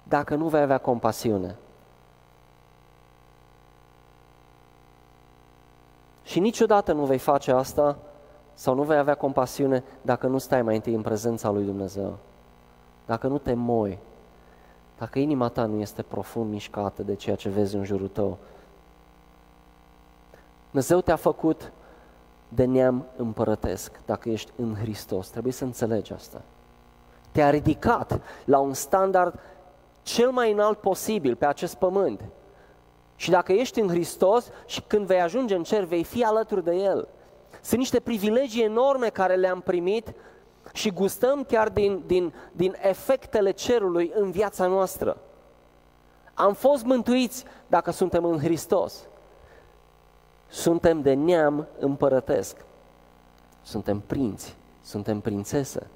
dacă 0.03 0.35
nu 0.35 0.47
vei 0.47 0.61
avea 0.61 0.77
compasiune. 0.77 1.55
Și 6.23 6.39
niciodată 6.39 6.93
nu 6.93 7.05
vei 7.05 7.17
face 7.17 7.51
asta 7.51 7.97
sau 8.53 8.75
nu 8.75 8.83
vei 8.83 8.97
avea 8.97 9.15
compasiune 9.15 9.83
dacă 10.01 10.27
nu 10.27 10.37
stai 10.37 10.61
mai 10.61 10.75
întâi 10.75 10.93
în 10.93 11.01
prezența 11.01 11.49
lui 11.49 11.63
Dumnezeu. 11.63 12.17
Dacă 13.05 13.27
nu 13.27 13.37
te 13.37 13.53
moi, 13.53 13.99
dacă 14.97 15.19
inima 15.19 15.47
ta 15.47 15.65
nu 15.65 15.79
este 15.79 16.01
profund 16.01 16.51
mișcată 16.51 17.03
de 17.03 17.15
ceea 17.15 17.35
ce 17.35 17.49
vezi 17.49 17.75
în 17.75 17.83
jurul 17.83 18.07
tău. 18.07 18.37
Dumnezeu 20.69 21.01
te-a 21.01 21.15
făcut 21.15 21.71
de 22.49 22.65
neam 22.65 23.05
împărătesc, 23.15 23.91
dacă 24.05 24.29
ești 24.29 24.51
în 24.55 24.75
Hristos. 24.75 25.27
Trebuie 25.27 25.53
să 25.53 25.63
înțelegi 25.63 26.13
asta. 26.13 26.41
Te-a 27.31 27.49
ridicat 27.49 28.21
la 28.45 28.59
un 28.59 28.73
standard 28.73 29.39
cel 30.01 30.31
mai 30.31 30.51
înalt 30.51 30.79
posibil 30.79 31.35
pe 31.35 31.45
acest 31.45 31.75
pământ. 31.75 32.21
Și 33.15 33.29
dacă 33.29 33.51
ești 33.51 33.79
în 33.79 33.87
Hristos 33.87 34.49
și 34.65 34.81
când 34.81 35.05
vei 35.05 35.21
ajunge 35.21 35.55
în 35.55 35.63
cer, 35.63 35.83
vei 35.83 36.03
fi 36.03 36.23
alături 36.23 36.63
de 36.63 36.75
El. 36.75 37.07
Sunt 37.61 37.79
niște 37.79 37.99
privilegii 37.99 38.63
enorme 38.63 39.09
care 39.09 39.35
le-am 39.35 39.61
primit 39.61 40.13
și 40.73 40.91
gustăm 40.91 41.43
chiar 41.43 41.69
din, 41.69 42.03
din, 42.05 42.33
din 42.51 42.75
efectele 42.81 43.51
cerului 43.51 44.11
în 44.15 44.31
viața 44.31 44.67
noastră. 44.67 45.17
Am 46.33 46.53
fost 46.53 46.83
mântuiți 46.83 47.43
dacă 47.67 47.91
suntem 47.91 48.25
în 48.25 48.39
Hristos. 48.39 49.07
Suntem 50.49 51.01
de 51.01 51.13
neam 51.13 51.67
împărătesc. 51.79 52.65
Suntem 53.61 53.99
prinți, 53.99 54.55
suntem 54.81 55.19
prințese. 55.19 55.87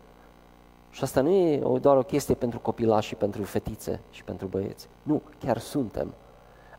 Și 0.90 1.04
asta 1.04 1.22
nu 1.22 1.30
e 1.30 1.80
doar 1.80 1.98
o 1.98 2.04
chestie 2.04 2.36
pentru 2.36 2.60
copilași 2.60 3.08
și 3.08 3.16
pentru 3.16 3.44
fetițe 3.44 4.00
și 4.10 4.24
pentru 4.24 4.48
băieți. 4.48 4.88
Nu, 5.04 5.22
chiar 5.40 5.58
suntem. 5.58 6.14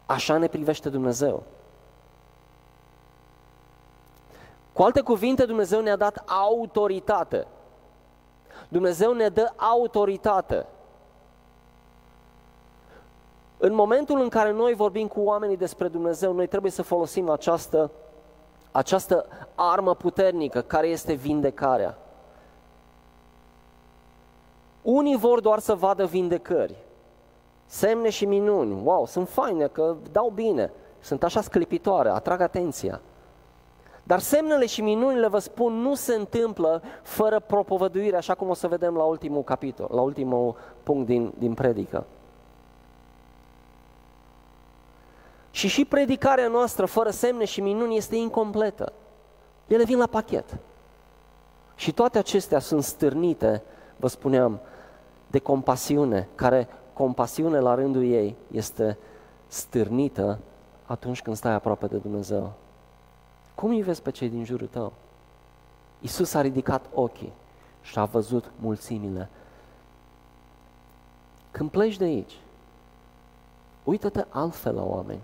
Așa 0.07 0.37
ne 0.37 0.47
privește 0.47 0.89
Dumnezeu. 0.89 1.43
Cu 4.73 4.83
alte 4.83 5.01
cuvinte, 5.01 5.45
Dumnezeu 5.45 5.81
ne-a 5.81 5.97
dat 5.97 6.25
autoritate. 6.27 7.47
Dumnezeu 8.69 9.13
ne 9.13 9.29
dă 9.29 9.53
autoritate. 9.57 10.67
În 13.65 13.75
momentul 13.75 14.21
în 14.21 14.29
care 14.29 14.53
noi 14.53 14.75
vorbim 14.75 15.07
cu 15.07 15.21
oamenii 15.21 15.57
despre 15.57 15.89
Dumnezeu, 15.89 16.33
noi 16.33 16.47
trebuie 16.47 16.71
să 16.71 16.83
folosim 16.83 17.29
această, 17.29 17.91
această 18.73 19.27
armă 19.55 19.95
puternică 19.95 20.61
care 20.61 20.87
este 20.87 21.13
vindecarea. 21.13 21.99
Unii 24.83 25.17
vor 25.17 25.41
doar 25.41 25.59
să 25.59 25.75
vadă 25.75 26.05
vindecări, 26.05 26.75
semne 27.67 28.11
și 28.11 28.25
minuni. 28.25 28.81
Wow, 28.85 29.07
sunt 29.07 29.29
faine, 29.29 29.67
că 29.67 29.97
dau 30.13 30.33
bine, 30.35 30.73
sunt 31.01 31.23
așa 31.23 31.41
sclipitoare, 31.41 32.09
atrag 32.09 32.41
atenția. 32.41 33.01
Dar 34.03 34.19
semnele 34.19 34.67
și 34.67 34.81
minunile, 34.81 35.29
vă 35.29 35.39
spun, 35.39 35.73
nu 35.73 35.95
se 35.95 36.15
întâmplă 36.15 36.83
fără 37.03 37.41
propovăduire, 37.41 38.17
așa 38.17 38.35
cum 38.35 38.49
o 38.49 38.55
să 38.55 38.69
vedem 38.69 38.97
la 38.97 39.05
ultimul 39.05 39.43
capitol, 39.43 39.89
la 39.91 40.01
ultimul 40.01 40.57
punct 40.83 41.07
din, 41.07 41.33
din 41.39 41.55
predică. 41.55 42.07
Și 45.53 45.69
și 45.69 45.85
predicarea 45.85 46.49
noastră 46.49 46.87
fără 46.87 47.11
semne 47.11 47.45
și 47.45 47.61
minuni 47.61 47.97
este 47.97 48.17
incompletă. 48.17 48.93
Ele 49.67 49.85
vin 49.85 49.99
la 49.99 50.07
pachet. 50.07 50.57
Și 51.75 51.93
toate 51.93 52.19
acestea 52.19 52.59
sunt 52.59 52.83
stârnite, 52.83 53.63
vă 53.97 54.09
spuneam, 54.09 54.61
de 55.27 55.39
compasiune, 55.39 56.29
care 56.35 56.69
compasiune 56.93 57.59
la 57.59 57.75
rândul 57.75 58.05
ei 58.05 58.37
este 58.51 58.99
stârnită 59.47 60.39
atunci 60.87 61.23
când 61.23 61.37
stai 61.37 61.53
aproape 61.53 61.87
de 61.87 61.97
Dumnezeu. 61.97 62.53
Cum 63.55 63.71
îi 63.71 63.83
vezi 63.83 64.03
pe 64.03 64.11
cei 64.11 64.29
din 64.29 64.45
jurul 64.45 64.67
tău? 64.67 64.93
Isus 66.01 66.35
a 66.35 66.41
ridicat 66.41 66.85
ochii 66.95 67.33
și 67.81 67.99
a 67.99 68.05
văzut 68.05 68.51
mulțimile. 68.61 69.29
Când 71.51 71.71
pleci 71.71 71.97
de 71.97 72.05
aici, 72.05 72.39
uită-te 73.85 74.25
altfel 74.29 74.75
la 74.75 74.85
oameni. 74.85 75.21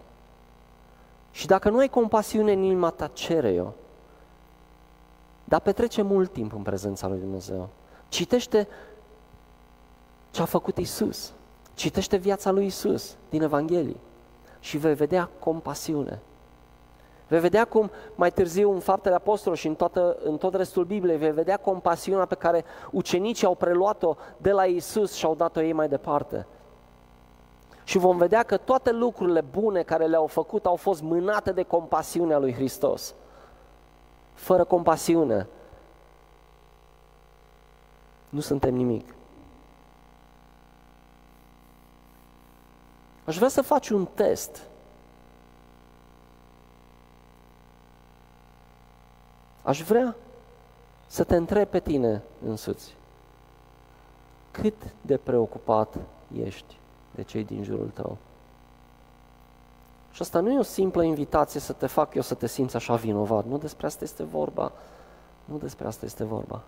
Și 1.31 1.47
dacă 1.47 1.71
nu 1.71 1.79
ai 1.79 1.89
compasiune 1.89 2.53
în 2.53 2.63
inima 2.63 2.91
ta, 2.91 3.07
cere 3.07 3.53
eu. 3.53 3.75
Dar 5.45 5.61
petrece 5.61 6.03
mult 6.03 6.33
timp 6.33 6.53
în 6.55 6.63
prezența 6.63 7.09
lui 7.09 7.19
Dumnezeu. 7.19 7.69
Citește 8.09 8.69
ce 10.31 10.43
a 10.43 10.45
făcut 10.45 10.79
Isus. 10.79 11.33
Citește 11.75 12.17
viața 12.17 12.51
lui 12.51 12.67
Isus 12.67 13.17
din 13.29 13.43
Evanghelie 13.43 13.97
și 14.61 14.77
vei 14.77 14.95
vedea 14.95 15.31
compasiune. 15.39 16.21
Vei 17.29 17.41
vedea 17.41 17.65
cum 17.65 17.91
mai 18.15 18.31
târziu 18.31 18.73
în 18.73 18.81
Faptele 18.81 19.15
Apostolilor 19.15 19.57
și 19.57 19.67
în, 19.67 19.75
toată, 19.75 20.17
în 20.25 20.37
tot 20.37 20.55
restul 20.55 20.85
Bibliei 20.85 21.19
vei 21.19 21.33
vedea 21.33 21.57
compasiunea 21.57 22.25
pe 22.25 22.35
care 22.35 22.65
ucenicii 22.91 23.47
au 23.47 23.55
preluat-o 23.55 24.17
de 24.37 24.51
la 24.51 24.65
Isus 24.65 25.13
și 25.13 25.25
au 25.25 25.35
dat-o 25.35 25.63
ei 25.63 25.73
mai 25.73 25.89
departe. 25.89 26.47
Și 27.89 27.99
vom 27.99 28.17
vedea 28.17 28.43
că 28.43 28.57
toate 28.57 28.93
lucrurile 28.93 29.41
bune 29.41 29.83
care 29.83 30.07
le-au 30.07 30.27
făcut 30.27 30.67
au 30.67 30.77
fost 30.77 31.03
mânate 31.03 31.53
de 31.53 31.63
compasiunea 31.63 32.39
lui 32.39 32.53
Hristos. 32.53 33.15
Fără 34.35 34.65
compasiune 34.65 35.47
nu 38.29 38.41
suntem 38.41 38.75
nimic. 38.75 39.15
Aș 43.25 43.37
vrea 43.37 43.49
să 43.49 43.63
faci 43.63 43.89
un 43.89 44.07
test 44.15 44.63
Aș 49.63 49.83
vrea 49.83 50.17
să 51.07 51.25
te 51.25 51.37
întreb 51.37 51.69
pe 51.69 51.81
tine 51.81 52.23
însuți. 52.47 52.97
Cât 54.51 54.75
de 55.01 55.17
preocupat 55.17 55.97
ești 56.43 56.79
de 57.15 57.23
cei 57.23 57.45
din 57.45 57.63
jurul 57.63 57.91
tău. 57.95 58.17
Și 60.11 60.23
asta 60.23 60.41
nu 60.41 60.53
e 60.53 60.59
o 60.59 60.63
simplă 60.63 61.03
invitație 61.03 61.61
să 61.61 61.73
te 61.73 61.87
fac 61.87 62.15
eu 62.15 62.23
să 62.23 62.35
te 62.35 62.47
simți 62.47 62.77
așa 62.77 62.95
vinovat. 62.95 63.45
Nu 63.45 63.59
despre 63.59 63.87
asta 63.87 64.05
este 64.05 64.23
vorba. 64.23 64.73
Nu 65.45 65.57
despre 65.57 65.87
asta 65.87 66.05
este 66.05 66.25
vorba. 66.25 66.63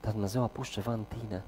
Dar 0.00 0.12
Dumnezeu 0.12 0.42
a 0.42 0.46
pus 0.46 0.68
ceva 0.68 0.92
în 0.92 1.04
tine. 1.08 1.42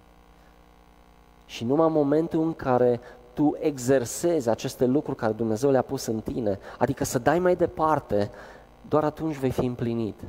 Și 1.47 1.65
numai 1.65 1.87
în 1.87 1.93
momentul 1.93 2.41
în 2.41 2.55
care 2.55 3.01
tu 3.33 3.57
exersezi 3.61 4.49
aceste 4.49 4.85
lucruri 4.85 5.17
care 5.17 5.33
Dumnezeu 5.33 5.71
le-a 5.71 5.83
pus 5.83 6.07
în 6.07 6.21
tine, 6.21 6.59
adică 6.79 7.05
să 7.05 7.19
dai 7.19 7.39
mai 7.39 7.57
departe, 7.57 8.31
doar 8.89 9.05
atunci 9.05 9.37
vei 9.37 9.51
fi 9.51 9.67
împlinit. 9.67 10.21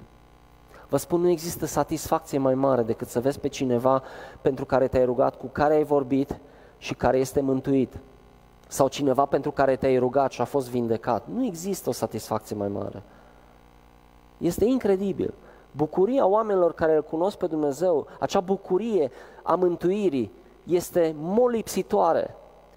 Vă 0.89 0.97
spun, 0.97 1.21
nu 1.21 1.29
există 1.29 1.65
satisfacție 1.65 2.37
mai 2.37 2.55
mare 2.55 2.83
decât 2.83 3.07
să 3.07 3.19
vezi 3.19 3.39
pe 3.39 3.47
cineva 3.47 4.03
pentru 4.41 4.65
care 4.65 4.87
te-ai 4.87 5.05
rugat, 5.05 5.35
cu 5.35 5.47
care 5.47 5.73
ai 5.73 5.83
vorbit 5.83 6.39
și 6.85 6.93
care 6.93 7.17
este 7.17 7.41
mântuit. 7.41 7.97
Sau 8.67 8.87
cineva 8.87 9.25
pentru 9.25 9.51
care 9.51 9.75
te-ai 9.75 9.97
rugat 9.97 10.31
și 10.31 10.41
a 10.41 10.45
fost 10.45 10.69
vindecat. 10.69 11.27
Nu 11.33 11.45
există 11.45 11.89
o 11.89 11.91
satisfacție 11.91 12.55
mai 12.55 12.67
mare. 12.67 13.03
Este 14.37 14.65
incredibil. 14.65 15.33
Bucuria 15.71 16.25
oamenilor 16.25 16.73
care 16.73 16.95
îl 16.95 17.03
cunosc 17.03 17.37
pe 17.37 17.47
Dumnezeu, 17.47 18.07
acea 18.19 18.39
bucurie 18.39 19.11
a 19.43 19.55
mântuirii, 19.55 20.31
este 20.63 21.15
molipsitoare 21.17 22.35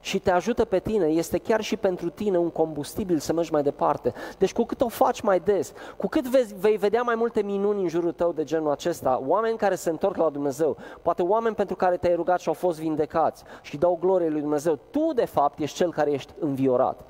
și 0.08 0.18
te 0.18 0.30
ajută 0.30 0.64
pe 0.64 0.78
tine, 0.78 1.06
este 1.06 1.38
chiar 1.38 1.60
și 1.60 1.76
pentru 1.76 2.10
tine 2.10 2.38
un 2.38 2.50
combustibil 2.50 3.18
să 3.18 3.32
mergi 3.32 3.52
mai 3.52 3.62
departe. 3.62 4.12
Deci 4.38 4.52
cu 4.52 4.64
cât 4.64 4.80
o 4.80 4.88
faci 4.88 5.20
mai 5.20 5.40
des, 5.40 5.72
cu 5.96 6.06
cât 6.06 6.24
vezi, 6.24 6.54
vei 6.54 6.76
vedea 6.76 7.02
mai 7.02 7.14
multe 7.14 7.42
minuni 7.42 7.82
în 7.82 7.88
jurul 7.88 8.12
tău 8.12 8.32
de 8.32 8.44
genul 8.44 8.70
acesta, 8.70 9.22
oameni 9.26 9.56
care 9.56 9.74
se 9.74 9.90
întorc 9.90 10.16
la 10.16 10.30
Dumnezeu, 10.30 10.76
poate 11.02 11.22
oameni 11.22 11.54
pentru 11.54 11.76
care 11.76 11.96
te-ai 11.96 12.14
rugat 12.14 12.40
și 12.40 12.48
au 12.48 12.54
fost 12.54 12.78
vindecați 12.78 13.42
și 13.62 13.76
dau 13.76 13.98
glorie 14.00 14.28
lui 14.28 14.40
Dumnezeu, 14.40 14.78
tu 14.90 15.12
de 15.14 15.24
fapt 15.24 15.58
ești 15.58 15.76
cel 15.76 15.92
care 15.92 16.10
ești 16.10 16.32
înviorat. 16.38 17.04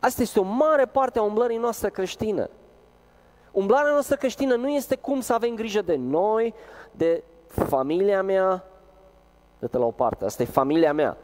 Asta 0.00 0.22
este 0.22 0.40
o 0.40 0.42
mare 0.42 0.86
parte 0.86 1.18
a 1.18 1.22
umblării 1.22 1.56
noastre 1.56 1.90
creștine. 1.90 2.50
Umblarea 3.52 3.92
noastră 3.92 4.16
creștină 4.16 4.54
nu 4.54 4.68
este 4.68 4.96
cum 4.96 5.20
să 5.20 5.32
avem 5.32 5.54
grijă 5.54 5.82
de 5.82 5.96
noi, 5.96 6.54
de 6.90 7.22
familia 7.46 8.22
mea, 8.22 8.64
dă 9.58 9.78
la 9.78 9.84
o 9.84 9.90
parte, 9.90 10.24
asta 10.24 10.42
e 10.42 10.46
familia 10.46 10.92
mea. 10.92 11.16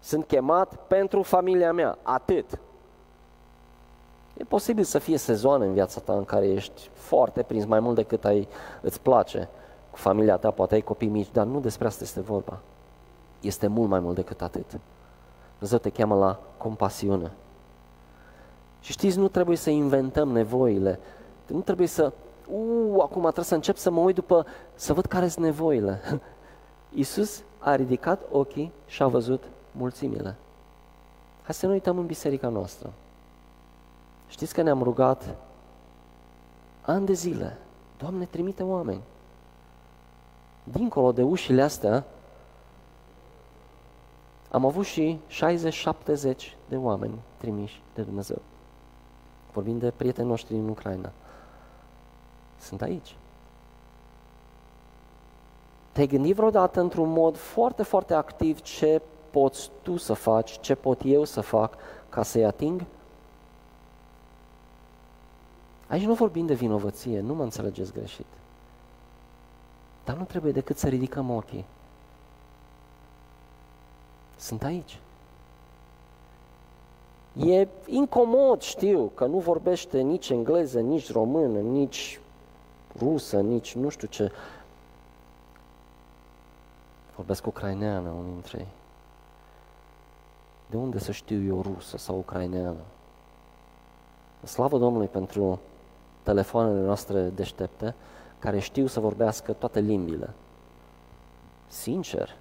Sunt 0.00 0.26
chemat 0.26 0.74
pentru 0.74 1.22
familia 1.22 1.72
mea, 1.72 1.98
atât. 2.02 2.58
E 4.36 4.44
posibil 4.44 4.84
să 4.84 4.98
fie 4.98 5.16
sezoane 5.16 5.66
în 5.66 5.72
viața 5.72 6.00
ta 6.00 6.12
în 6.12 6.24
care 6.24 6.48
ești 6.48 6.90
foarte 6.92 7.42
prins, 7.42 7.64
mai 7.64 7.80
mult 7.80 7.94
decât 7.94 8.24
ai, 8.24 8.48
îți 8.80 9.00
place 9.00 9.48
cu 9.90 9.98
familia 9.98 10.36
ta, 10.36 10.50
poate 10.50 10.74
ai 10.74 10.80
copii 10.80 11.08
mici, 11.08 11.32
dar 11.32 11.46
nu 11.46 11.60
despre 11.60 11.86
asta 11.86 12.04
este 12.04 12.20
vorba. 12.20 12.58
Este 13.40 13.66
mult 13.66 13.88
mai 13.88 14.00
mult 14.00 14.14
decât 14.14 14.42
atât. 14.42 14.78
Dumnezeu 15.52 15.78
te 15.78 15.90
cheamă 15.90 16.14
la 16.14 16.38
compasiune. 16.56 17.32
Și 18.80 18.92
știți, 18.92 19.18
nu 19.18 19.28
trebuie 19.28 19.56
să 19.56 19.70
inventăm 19.70 20.28
nevoile. 20.28 20.98
Nu 21.46 21.60
trebuie 21.60 21.86
să, 21.86 22.12
u, 22.50 23.00
acum 23.00 23.22
trebuie 23.22 23.44
să 23.44 23.54
încep 23.54 23.76
să 23.76 23.90
mă 23.90 24.00
uit 24.00 24.14
după, 24.14 24.46
să 24.74 24.92
văd 24.92 25.06
care 25.06 25.28
sunt 25.28 25.44
nevoile. 25.44 26.00
Iisus 26.94 27.42
a 27.58 27.74
ridicat 27.74 28.22
ochii 28.30 28.72
și 28.86 29.02
a 29.02 29.06
văzut 29.06 29.44
mulțimile. 29.72 30.36
Hai 31.42 31.54
să 31.54 31.66
nu 31.66 31.72
uităm 31.72 31.98
în 31.98 32.06
biserica 32.06 32.48
noastră. 32.48 32.92
Știți 34.28 34.54
că 34.54 34.62
ne-am 34.62 34.82
rugat 34.82 35.36
ani 36.82 37.06
de 37.06 37.12
zile. 37.12 37.58
Doamne, 37.98 38.24
trimite 38.24 38.62
oameni. 38.62 39.00
Dincolo 40.64 41.12
de 41.12 41.22
ușile 41.22 41.62
astea, 41.62 42.04
am 44.50 44.66
avut 44.66 44.84
și 44.84 45.18
60-70 45.28 46.36
de 46.68 46.76
oameni 46.76 47.18
trimiși 47.36 47.82
de 47.94 48.02
Dumnezeu. 48.02 48.42
Vorbim 49.52 49.78
de 49.78 49.90
prietenii 49.90 50.30
noștri 50.30 50.54
din 50.54 50.68
Ucraina. 50.68 51.12
Sunt 52.60 52.82
aici. 52.82 53.16
Te-ai 55.92 56.06
gândit 56.06 56.36
vreodată 56.36 56.80
într-un 56.80 57.08
mod 57.08 57.36
foarte, 57.36 57.82
foarte 57.82 58.14
activ 58.14 58.60
ce 58.60 59.02
poți 59.30 59.70
tu 59.82 59.96
să 59.96 60.12
faci, 60.12 60.60
ce 60.60 60.74
pot 60.74 61.00
eu 61.04 61.24
să 61.24 61.40
fac 61.40 61.74
ca 62.08 62.22
să-i 62.22 62.44
ating? 62.44 62.84
Aici 65.88 66.04
nu 66.04 66.14
vorbim 66.14 66.46
de 66.46 66.54
vinovăție, 66.54 67.20
nu 67.20 67.34
mă 67.34 67.42
înțelegeți 67.42 67.92
greșit. 67.92 68.26
Dar 70.04 70.16
nu 70.16 70.24
trebuie 70.24 70.52
decât 70.52 70.78
să 70.78 70.88
ridicăm 70.88 71.30
ochii. 71.30 71.64
Sunt 74.36 74.62
aici. 74.62 75.00
E 77.36 77.68
incomod, 77.86 78.60
știu, 78.60 79.10
că 79.14 79.26
nu 79.26 79.38
vorbește 79.38 80.00
nici 80.00 80.30
engleză, 80.30 80.80
nici 80.80 81.12
română, 81.12 81.58
nici 81.58 82.20
rusă, 82.98 83.40
nici 83.40 83.74
nu 83.74 83.88
știu 83.88 84.08
ce. 84.08 84.32
Vorbesc 87.22 87.46
ucraineană, 87.46 88.08
unii 88.08 88.32
dintre 88.32 88.58
ei. 88.58 88.66
De 90.70 90.76
unde 90.76 90.98
să 90.98 91.12
știu 91.12 91.44
eu 91.44 91.62
rusă 91.62 91.96
sau 91.96 92.16
ucraineană? 92.16 92.80
Slavă 94.44 94.78
Domnului 94.78 95.06
pentru 95.06 95.60
telefoanele 96.22 96.80
noastre 96.80 97.22
deștepte, 97.22 97.94
care 98.38 98.58
știu 98.58 98.86
să 98.86 99.00
vorbească 99.00 99.52
toate 99.52 99.80
limbile. 99.80 100.34
Sincer. 101.66 102.36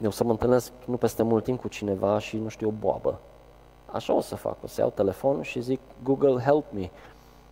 Eu 0.00 0.10
să 0.10 0.24
mă 0.24 0.30
întâlnesc 0.30 0.72
nu 0.84 0.96
peste 0.96 1.22
mult 1.22 1.44
timp 1.44 1.60
cu 1.60 1.68
cineva 1.68 2.18
și 2.18 2.36
nu 2.36 2.48
știu 2.48 2.68
o 2.68 2.72
boabă. 2.78 3.20
Așa 3.92 4.12
o 4.12 4.20
să 4.20 4.34
fac. 4.34 4.62
O 4.62 4.66
să 4.66 4.80
iau 4.80 4.90
telefonul 4.90 5.42
și 5.42 5.60
zic 5.60 5.80
Google 6.02 6.42
help 6.42 6.72
me. 6.72 6.90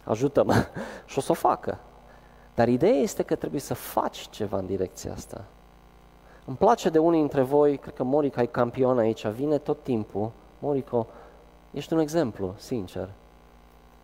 Ajută-mă. 0.04 0.54
și 1.07 1.18
o 1.18 1.20
să 1.20 1.30
o 1.30 1.35
facă. 1.35 1.78
Dar 2.54 2.68
ideea 2.68 2.94
este 2.94 3.22
că 3.22 3.34
trebuie 3.34 3.60
să 3.60 3.74
faci 3.74 4.28
ceva 4.30 4.58
în 4.58 4.66
direcția 4.66 5.12
asta. 5.12 5.44
Îmi 6.46 6.56
place 6.56 6.88
de 6.88 6.98
unii 6.98 7.18
dintre 7.18 7.42
voi, 7.42 7.76
cred 7.76 7.94
că 7.94 8.02
Morica 8.02 8.42
e 8.42 8.46
campion 8.46 8.98
aici, 8.98 9.26
vine 9.26 9.58
tot 9.58 9.82
timpul. 9.82 10.30
Morico, 10.58 11.06
ești 11.70 11.92
un 11.92 11.98
exemplu, 11.98 12.54
sincer. 12.56 13.08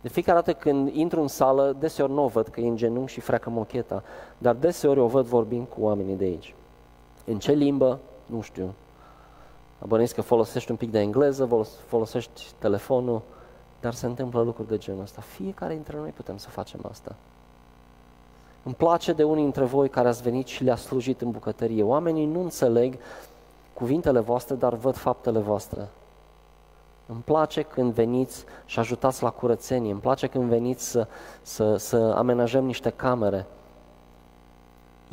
De 0.01 0.09
fiecare 0.09 0.37
dată 0.37 0.53
când 0.53 0.93
intru 0.93 1.21
în 1.21 1.27
sală, 1.27 1.75
deseori 1.79 2.11
nu 2.11 2.23
o 2.23 2.27
văd 2.27 2.47
că 2.47 2.59
e 2.59 2.67
în 2.67 2.75
genunchi 2.75 3.11
și 3.11 3.19
freacă 3.19 3.49
mocheta, 3.49 4.03
dar 4.37 4.55
deseori 4.55 4.99
o 4.99 5.07
văd 5.07 5.25
vorbind 5.25 5.67
cu 5.67 5.81
oamenii 5.81 6.15
de 6.15 6.23
aici. 6.23 6.55
În 7.25 7.39
ce 7.39 7.51
limbă? 7.51 7.99
Nu 8.25 8.41
știu. 8.41 8.73
Abănuiesc 9.79 10.15
că 10.15 10.21
folosești 10.21 10.71
un 10.71 10.77
pic 10.77 10.91
de 10.91 10.99
engleză, 10.99 11.65
folosești 11.87 12.51
telefonul, 12.57 13.21
dar 13.79 13.93
se 13.93 14.05
întâmplă 14.05 14.41
lucruri 14.41 14.67
de 14.67 14.77
genul 14.77 15.01
ăsta. 15.01 15.21
Fiecare 15.21 15.73
dintre 15.73 15.97
noi 15.97 16.09
putem 16.09 16.37
să 16.37 16.49
facem 16.49 16.79
asta. 16.89 17.15
Îmi 18.63 18.73
place 18.73 19.13
de 19.13 19.23
unii 19.23 19.43
dintre 19.43 19.63
voi 19.63 19.89
care 19.89 20.07
ați 20.07 20.21
venit 20.21 20.47
și 20.47 20.63
le-a 20.63 20.75
slujit 20.75 21.21
în 21.21 21.31
bucătărie. 21.31 21.83
Oamenii 21.83 22.25
nu 22.25 22.41
înțeleg 22.41 22.97
cuvintele 23.73 24.19
voastre, 24.19 24.55
dar 24.55 24.73
văd 24.73 24.95
faptele 24.95 25.39
voastre. 25.39 25.87
Îmi 27.05 27.21
place 27.25 27.61
când 27.61 27.93
veniți 27.93 28.45
și 28.65 28.79
ajutați 28.79 29.23
la 29.23 29.29
curățenie, 29.29 29.91
îmi 29.91 29.99
place 29.99 30.27
când 30.27 30.49
veniți 30.49 30.89
să, 30.89 31.07
să, 31.41 31.75
să 31.75 32.13
amenajăm 32.15 32.65
niște 32.65 32.89
camere. 32.89 33.45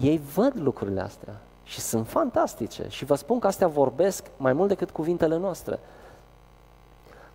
Ei 0.00 0.20
văd 0.34 0.52
lucrurile 0.54 1.00
astea 1.00 1.40
și 1.64 1.80
sunt 1.80 2.08
fantastice 2.08 2.86
și 2.88 3.04
vă 3.04 3.14
spun 3.14 3.38
că 3.38 3.46
astea 3.46 3.66
vorbesc 3.66 4.26
mai 4.36 4.52
mult 4.52 4.68
decât 4.68 4.90
cuvintele 4.90 5.36
noastre. 5.36 5.78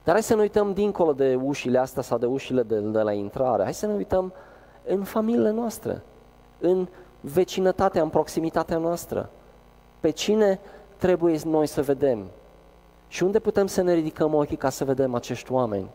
Dar 0.04 0.14
hai 0.14 0.24
să 0.24 0.36
ne 0.36 0.42
uităm 0.42 0.74
dincolo 0.74 1.14
de 1.14 1.40
ușile 1.44 1.78
astea 1.78 2.02
sau 2.02 2.18
de 2.18 2.26
ușile 2.26 2.64
de, 2.64 2.80
de 2.80 3.02
la 3.02 3.12
intrare, 3.12 3.64
hai 3.64 3.74
să 3.74 3.86
ne 3.86 3.94
uităm 3.94 4.34
în 4.86 5.04
familiile 5.04 5.52
noastre, 5.52 6.02
în 6.60 6.88
vecinătatea, 7.20 8.02
în 8.02 8.10
proximitatea 8.10 8.78
noastră. 8.78 9.30
Pe 10.00 10.10
cine 10.10 10.60
trebuie 10.98 11.40
noi 11.46 11.68
să 11.68 11.82
vedem? 11.82 12.26
Și 13.08 13.24
unde 13.24 13.40
putem 13.40 13.68
să 13.68 13.82
ne 13.82 13.94
ridicăm 13.94 14.34
ochii 14.34 14.58
ca 14.58 14.70
să 14.70 14.86
vedem 14.86 15.16
acești 15.16 15.52
oameni? 15.52 15.90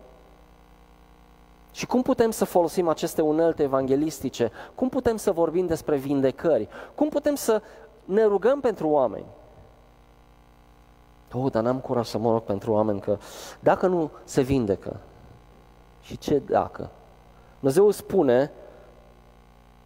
Și 1.72 1.86
cum 1.86 2.02
putem 2.02 2.30
să 2.30 2.44
folosim 2.44 2.88
aceste 2.88 3.22
unelte 3.22 3.62
evanghelistice? 3.62 4.50
Cum 4.74 4.88
putem 4.88 5.16
să 5.16 5.32
vorbim 5.32 5.66
despre 5.66 5.96
vindecări? 5.96 6.68
Cum 6.94 7.08
putem 7.08 7.34
să 7.34 7.62
ne 8.04 8.24
rugăm 8.24 8.60
pentru 8.60 8.88
oameni? 8.88 9.26
Oh, 11.32 11.50
dar 11.52 11.62
n-am 11.62 11.78
curaj 11.78 12.06
să 12.06 12.18
mă 12.18 12.30
rog 12.30 12.42
pentru 12.42 12.72
oameni 12.72 13.00
că 13.00 13.18
dacă 13.60 13.86
nu 13.86 14.10
se 14.24 14.40
vindecă, 14.40 15.00
și 16.00 16.18
ce 16.18 16.42
dacă? 16.46 16.90
Dumnezeu 17.58 17.90
spune 17.90 18.50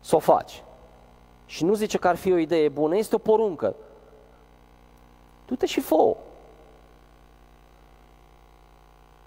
să 0.03 0.17
o 0.17 0.19
faci. 0.19 0.65
Și 1.47 1.65
nu 1.65 1.75
zice 1.75 1.99
că 1.99 2.09
ar 2.09 2.17
fi 2.17 2.33
o 2.33 2.37
idee 2.37 2.69
bună, 2.69 2.97
este 2.97 3.15
o 3.15 3.19
poruncă. 3.19 3.75
Du-te 5.47 5.67
și 5.67 5.81
fă 5.81 6.17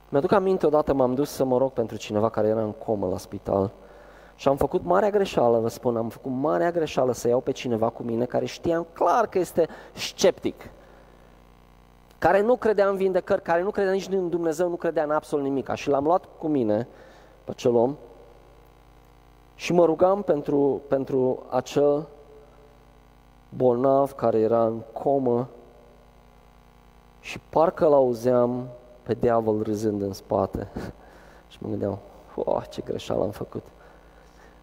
Mi-aduc 0.09 0.31
aminte, 0.31 0.65
odată 0.65 0.93
m-am 0.93 1.13
dus 1.13 1.29
să 1.29 1.43
mă 1.43 1.57
rog 1.57 1.71
pentru 1.71 1.97
cineva 1.97 2.29
care 2.29 2.47
era 2.47 2.61
în 2.61 2.71
comă 2.71 3.07
la 3.07 3.17
spital 3.17 3.71
Și 4.35 4.47
am 4.47 4.55
făcut 4.55 4.83
marea 4.83 5.09
greșeală, 5.09 5.59
vă 5.59 5.67
spun, 5.67 5.97
am 5.97 6.09
făcut 6.09 6.31
marea 6.31 6.71
greșeală 6.71 7.13
să 7.13 7.27
iau 7.27 7.39
pe 7.39 7.51
cineva 7.51 7.89
cu 7.89 8.03
mine 8.03 8.25
care 8.25 8.45
știam 8.45 8.87
clar 8.93 9.27
că 9.27 9.39
este 9.39 9.67
sceptic, 9.93 10.69
care 12.17 12.41
nu 12.41 12.55
credea 12.55 12.87
în 12.87 12.95
vindecări, 12.95 13.41
care 13.41 13.61
nu 13.61 13.71
credea 13.71 13.91
nici 13.91 14.07
în 14.07 14.29
Dumnezeu, 14.29 14.69
nu 14.69 14.75
credea 14.75 15.03
în 15.03 15.11
absolut 15.11 15.43
nimic. 15.43 15.69
Și 15.73 15.89
l-am 15.89 16.03
luat 16.03 16.25
cu 16.37 16.47
mine 16.47 16.87
pe 17.43 17.51
acel 17.51 17.75
om 17.75 17.95
și 19.55 19.73
mă 19.73 19.85
rugam 19.85 20.21
pentru, 20.21 20.81
pentru 20.87 21.43
acel 21.49 22.07
bolnav 23.49 24.11
care 24.11 24.39
era 24.39 24.65
în 24.65 24.81
comă 24.93 25.47
și 27.19 27.39
parcă 27.49 27.87
l-auzeam 27.87 28.67
pe 29.03 29.13
diavol 29.13 29.61
râzând 29.63 30.01
în 30.01 30.13
spate. 30.13 30.67
și 31.51 31.57
mă 31.61 31.69
gândeam, 31.69 31.99
oh, 32.35 32.63
ce 32.69 32.81
greșeală 32.81 33.23
am 33.23 33.31
făcut. 33.31 33.63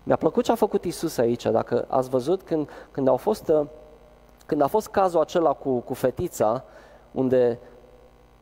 Mi-a 0.02 0.16
plăcut 0.16 0.44
ce 0.44 0.52
a 0.52 0.54
făcut 0.54 0.84
Isus 0.84 1.18
aici. 1.18 1.42
Dacă 1.42 1.84
ați 1.88 2.08
văzut 2.08 2.42
când, 2.42 2.68
când, 2.90 3.08
au 3.08 3.16
fost, 3.16 3.48
uh, 3.48 3.66
când 4.46 4.60
a 4.60 4.66
fost 4.66 4.88
cazul 4.88 5.20
acela 5.20 5.52
cu, 5.52 5.78
cu 5.78 5.94
fetița, 5.94 6.64
unde 7.12 7.58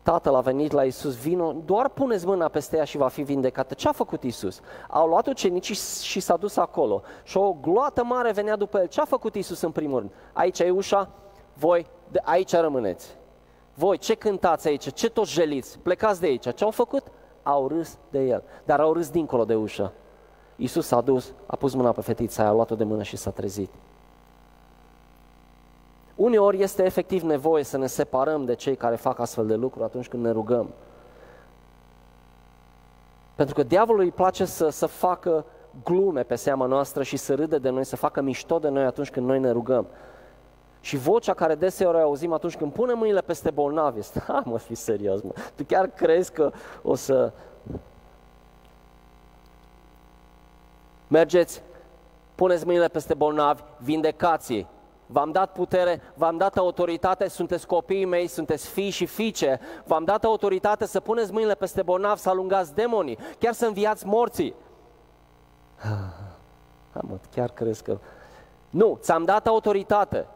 tatăl 0.03 0.35
a 0.35 0.41
venit 0.41 0.73
la 0.73 0.85
Isus, 0.85 1.17
vino, 1.17 1.53
doar 1.65 1.89
puneți 1.89 2.27
mâna 2.27 2.49
peste 2.49 2.77
ea 2.77 2.85
și 2.85 2.97
va 2.97 3.09
fi 3.09 3.23
vindecată. 3.23 3.75
Ce 3.75 3.89
a 3.89 3.93
făcut 3.93 4.23
Isus? 4.23 4.61
Au 4.89 5.09
luat 5.09 5.27
ucenicii 5.27 5.75
și 6.03 6.21
s-a 6.21 6.37
dus 6.37 6.57
acolo. 6.57 7.03
Și 7.23 7.37
o 7.37 7.53
gloată 7.53 8.05
mare 8.05 8.33
venea 8.33 8.57
după 8.57 8.79
el. 8.79 8.87
Ce 8.87 9.01
a 9.01 9.05
făcut 9.05 9.35
Isus 9.35 9.61
în 9.61 9.71
primul 9.71 9.99
rând? 9.99 10.11
Aici 10.33 10.59
e 10.59 10.71
ușa, 10.71 11.09
voi 11.55 11.87
de 12.11 12.21
aici 12.25 12.53
rămâneți. 12.53 13.19
Voi 13.75 13.99
ce 13.99 14.15
cântați 14.15 14.69
aici? 14.69 14.93
Ce 14.93 15.11
toți 15.11 15.33
jeliți? 15.33 15.79
Plecați 15.79 16.21
de 16.21 16.27
aici. 16.27 16.55
Ce 16.55 16.65
au 16.65 16.71
făcut? 16.71 17.03
Au 17.43 17.69
râs 17.69 17.99
de 18.11 18.19
el. 18.19 18.43
Dar 18.65 18.81
au 18.81 18.93
râs 18.93 19.11
dincolo 19.11 19.45
de 19.45 19.55
ușă. 19.55 19.93
Isus 20.57 20.87
s-a 20.87 21.01
dus, 21.01 21.33
a 21.47 21.57
pus 21.57 21.75
mâna 21.75 21.93
pe 21.93 22.01
fetița 22.01 22.43
aia, 22.43 22.51
a 22.51 22.55
luat-o 22.55 22.75
de 22.75 22.85
mână 22.85 23.03
și 23.03 23.17
s-a 23.17 23.31
trezit. 23.31 23.71
Uneori 26.21 26.63
este 26.63 26.85
efectiv 26.85 27.23
nevoie 27.23 27.63
să 27.63 27.77
ne 27.77 27.87
separăm 27.87 28.45
de 28.45 28.55
cei 28.55 28.77
care 28.77 28.97
fac 28.97 29.19
astfel 29.19 29.47
de 29.47 29.55
lucruri 29.55 29.85
atunci 29.85 30.09
când 30.09 30.25
ne 30.25 30.31
rugăm. 30.31 30.71
Pentru 33.35 33.55
că 33.55 33.63
diavolul 33.63 34.03
îi 34.03 34.11
place 34.11 34.45
să, 34.45 34.69
să 34.69 34.87
facă 34.87 35.45
glume 35.85 36.23
pe 36.23 36.35
seama 36.35 36.67
noastră 36.67 37.03
și 37.03 37.17
să 37.17 37.35
râde 37.35 37.59
de 37.59 37.69
noi, 37.69 37.85
să 37.85 37.97
facă 37.97 38.21
mișto 38.21 38.59
de 38.59 38.69
noi 38.69 38.85
atunci 38.85 39.11
când 39.11 39.27
noi 39.27 39.39
ne 39.39 39.51
rugăm. 39.51 39.87
Și 40.81 40.97
vocea 40.97 41.35
care 41.35 41.55
deseori 41.55 42.01
auzim 42.01 42.33
atunci 42.33 42.57
când 42.57 42.73
punem 42.73 42.99
mâinile 42.99 43.21
peste 43.21 43.51
bolnavi 43.51 43.99
este, 43.99 44.21
ha, 44.27 44.43
mă, 44.45 44.59
fi 44.59 44.75
serios, 44.75 45.23
mă. 45.23 45.33
Tu 45.55 45.65
chiar 45.65 45.87
crezi 45.87 46.33
că 46.33 46.53
o 46.83 46.95
să... 46.95 47.33
Mergeți, 51.09 51.63
puneți 52.35 52.67
mâinile 52.67 52.89
peste 52.89 53.15
bolnavi, 53.15 53.63
vindecați 53.79 54.67
V-am 55.13 55.33
dat 55.33 55.53
putere, 55.53 56.03
v-am 56.15 56.37
dat 56.37 56.57
autoritate, 56.57 57.29
sunteți 57.29 57.67
copiii 57.67 58.05
mei, 58.05 58.27
sunteți 58.27 58.69
fii 58.69 58.91
și 58.91 59.07
fiice. 59.07 59.61
V-am 59.85 60.05
dat 60.05 60.25
autoritate 60.25 60.87
să 60.87 61.01
puneți 61.01 61.33
mâinile 61.33 61.55
peste 61.55 61.83
bolnav, 61.83 62.17
să 62.17 62.29
alungați 62.29 62.75
demonii, 62.75 63.19
chiar 63.39 63.53
să 63.53 63.67
înviați 63.67 64.07
morții. 64.07 64.55
Ha, 66.93 67.01
mă, 67.09 67.19
chiar 67.35 67.51
crezi 67.51 67.83
că... 67.83 67.99
Nu, 68.71 68.99
ți-am 69.01 69.25
dat 69.25 69.47
autoritate. 69.47 70.27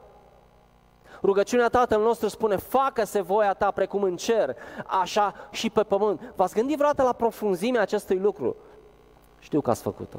Rugăciunea 1.22 1.68
Tatăl 1.68 2.02
nostru 2.02 2.28
spune, 2.28 2.56
facă-se 2.56 3.20
voia 3.20 3.52
ta 3.52 3.70
precum 3.70 4.02
în 4.02 4.16
cer, 4.16 4.56
așa 4.86 5.34
și 5.50 5.70
pe 5.70 5.82
pământ. 5.82 6.32
V-ați 6.36 6.54
gândit 6.54 6.76
vreodată 6.76 7.02
la 7.02 7.12
profunzimea 7.12 7.80
acestui 7.80 8.18
lucru? 8.18 8.56
Știu 9.38 9.60
că 9.60 9.70
ați 9.70 9.82
făcut-o. 9.82 10.18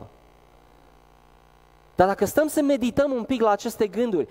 Dar 1.96 2.08
dacă 2.08 2.26
stăm 2.26 2.48
să 2.48 2.62
medităm 2.62 3.12
un 3.12 3.24
pic 3.24 3.42
la 3.42 3.50
aceste 3.50 3.88
gânduri, 3.88 4.28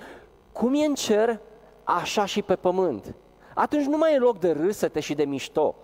cum 0.53 0.75
e 0.75 0.85
în 0.85 0.95
cer, 0.95 1.41
așa 1.85 2.25
și 2.25 2.43
pe 2.43 2.57
pământ, 2.57 3.15
atunci 3.55 3.85
nu 3.85 3.97
mai 3.97 4.15
e 4.15 4.19
loc 4.19 4.39
de 4.39 4.51
râsete 4.51 5.01
și 5.01 5.15
de 5.15 5.25
mișto. 5.25 5.75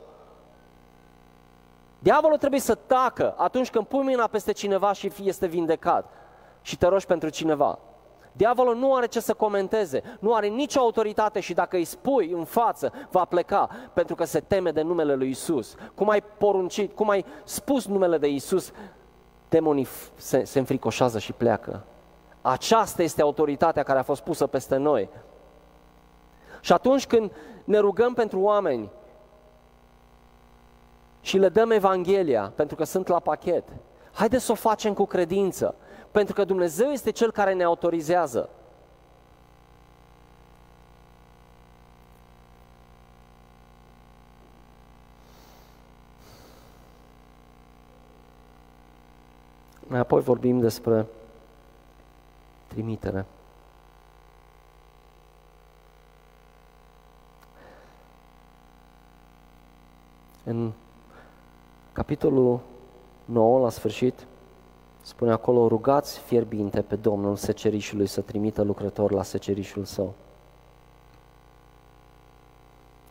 Diavolul 1.98 2.38
trebuie 2.38 2.60
să 2.60 2.74
tacă 2.74 3.34
atunci 3.36 3.70
când 3.70 3.86
pui 3.86 4.02
mâna 4.02 4.26
peste 4.26 4.52
cineva 4.52 4.92
și 4.92 5.12
este 5.24 5.46
vindecat 5.46 6.12
și 6.62 6.78
te 6.78 6.86
rogi 6.86 7.06
pentru 7.06 7.28
cineva. 7.28 7.78
Diavolul 8.32 8.76
nu 8.76 8.94
are 8.94 9.06
ce 9.06 9.20
să 9.20 9.34
comenteze, 9.34 10.02
nu 10.20 10.34
are 10.34 10.46
nicio 10.46 10.80
autoritate 10.80 11.40
și 11.40 11.54
dacă 11.54 11.76
îi 11.76 11.84
spui 11.84 12.30
în 12.30 12.44
față, 12.44 12.92
va 13.10 13.24
pleca 13.24 13.68
pentru 13.92 14.14
că 14.14 14.24
se 14.24 14.40
teme 14.40 14.70
de 14.70 14.82
numele 14.82 15.14
lui 15.14 15.28
Isus. 15.28 15.74
Cum 15.94 16.08
ai 16.08 16.22
poruncit, 16.38 16.94
cum 16.94 17.08
ai 17.08 17.24
spus 17.44 17.86
numele 17.86 18.18
de 18.18 18.28
Isus, 18.28 18.72
demonii 19.51 19.86
se, 20.16 20.44
se 20.44 20.59
înfricoșează 20.59 21.18
și 21.18 21.32
pleacă. 21.32 21.84
Aceasta 22.40 23.03
este 23.03 23.22
autoritatea 23.22 23.82
care 23.82 23.98
a 23.98 24.03
fost 24.03 24.22
pusă 24.22 24.46
peste 24.46 24.76
noi. 24.76 25.09
Și 26.61 26.72
atunci 26.72 27.07
când 27.07 27.32
ne 27.64 27.78
rugăm 27.78 28.14
pentru 28.14 28.40
oameni 28.40 28.90
și 31.20 31.38
le 31.38 31.48
dăm 31.48 31.70
Evanghelia, 31.70 32.53
pentru 32.55 32.76
că 32.76 32.84
sunt 32.84 33.09
la 33.09 33.18
pachet, 33.18 33.64
haideți 34.12 34.44
să 34.44 34.53
o 34.53 34.55
facem 34.55 34.94
cu 34.94 35.05
credință, 35.05 35.74
pentru 36.11 36.34
că 36.34 36.44
Dumnezeu 36.44 36.90
este 36.90 37.11
Cel 37.11 37.32
care 37.32 37.53
ne 37.53 37.64
autorizează. 37.64 38.48
Mai 49.91 49.99
apoi 49.99 50.20
vorbim 50.20 50.61
despre 50.61 51.07
trimitere. 52.66 53.26
În 60.45 60.72
capitolul 61.93 62.61
9, 63.24 63.61
la 63.61 63.70
sfârșit, 63.70 64.26
spune 65.03 65.32
acolo, 65.32 65.68
rugați 65.68 66.18
fierbinte 66.18 66.82
pe 66.82 66.97
Domnul 66.97 67.36
secerișului 67.36 68.07
să 68.07 68.20
trimită 68.20 68.62
lucrători 68.62 69.14
la 69.14 69.22
secerișul 69.22 69.84
său. 69.84 70.14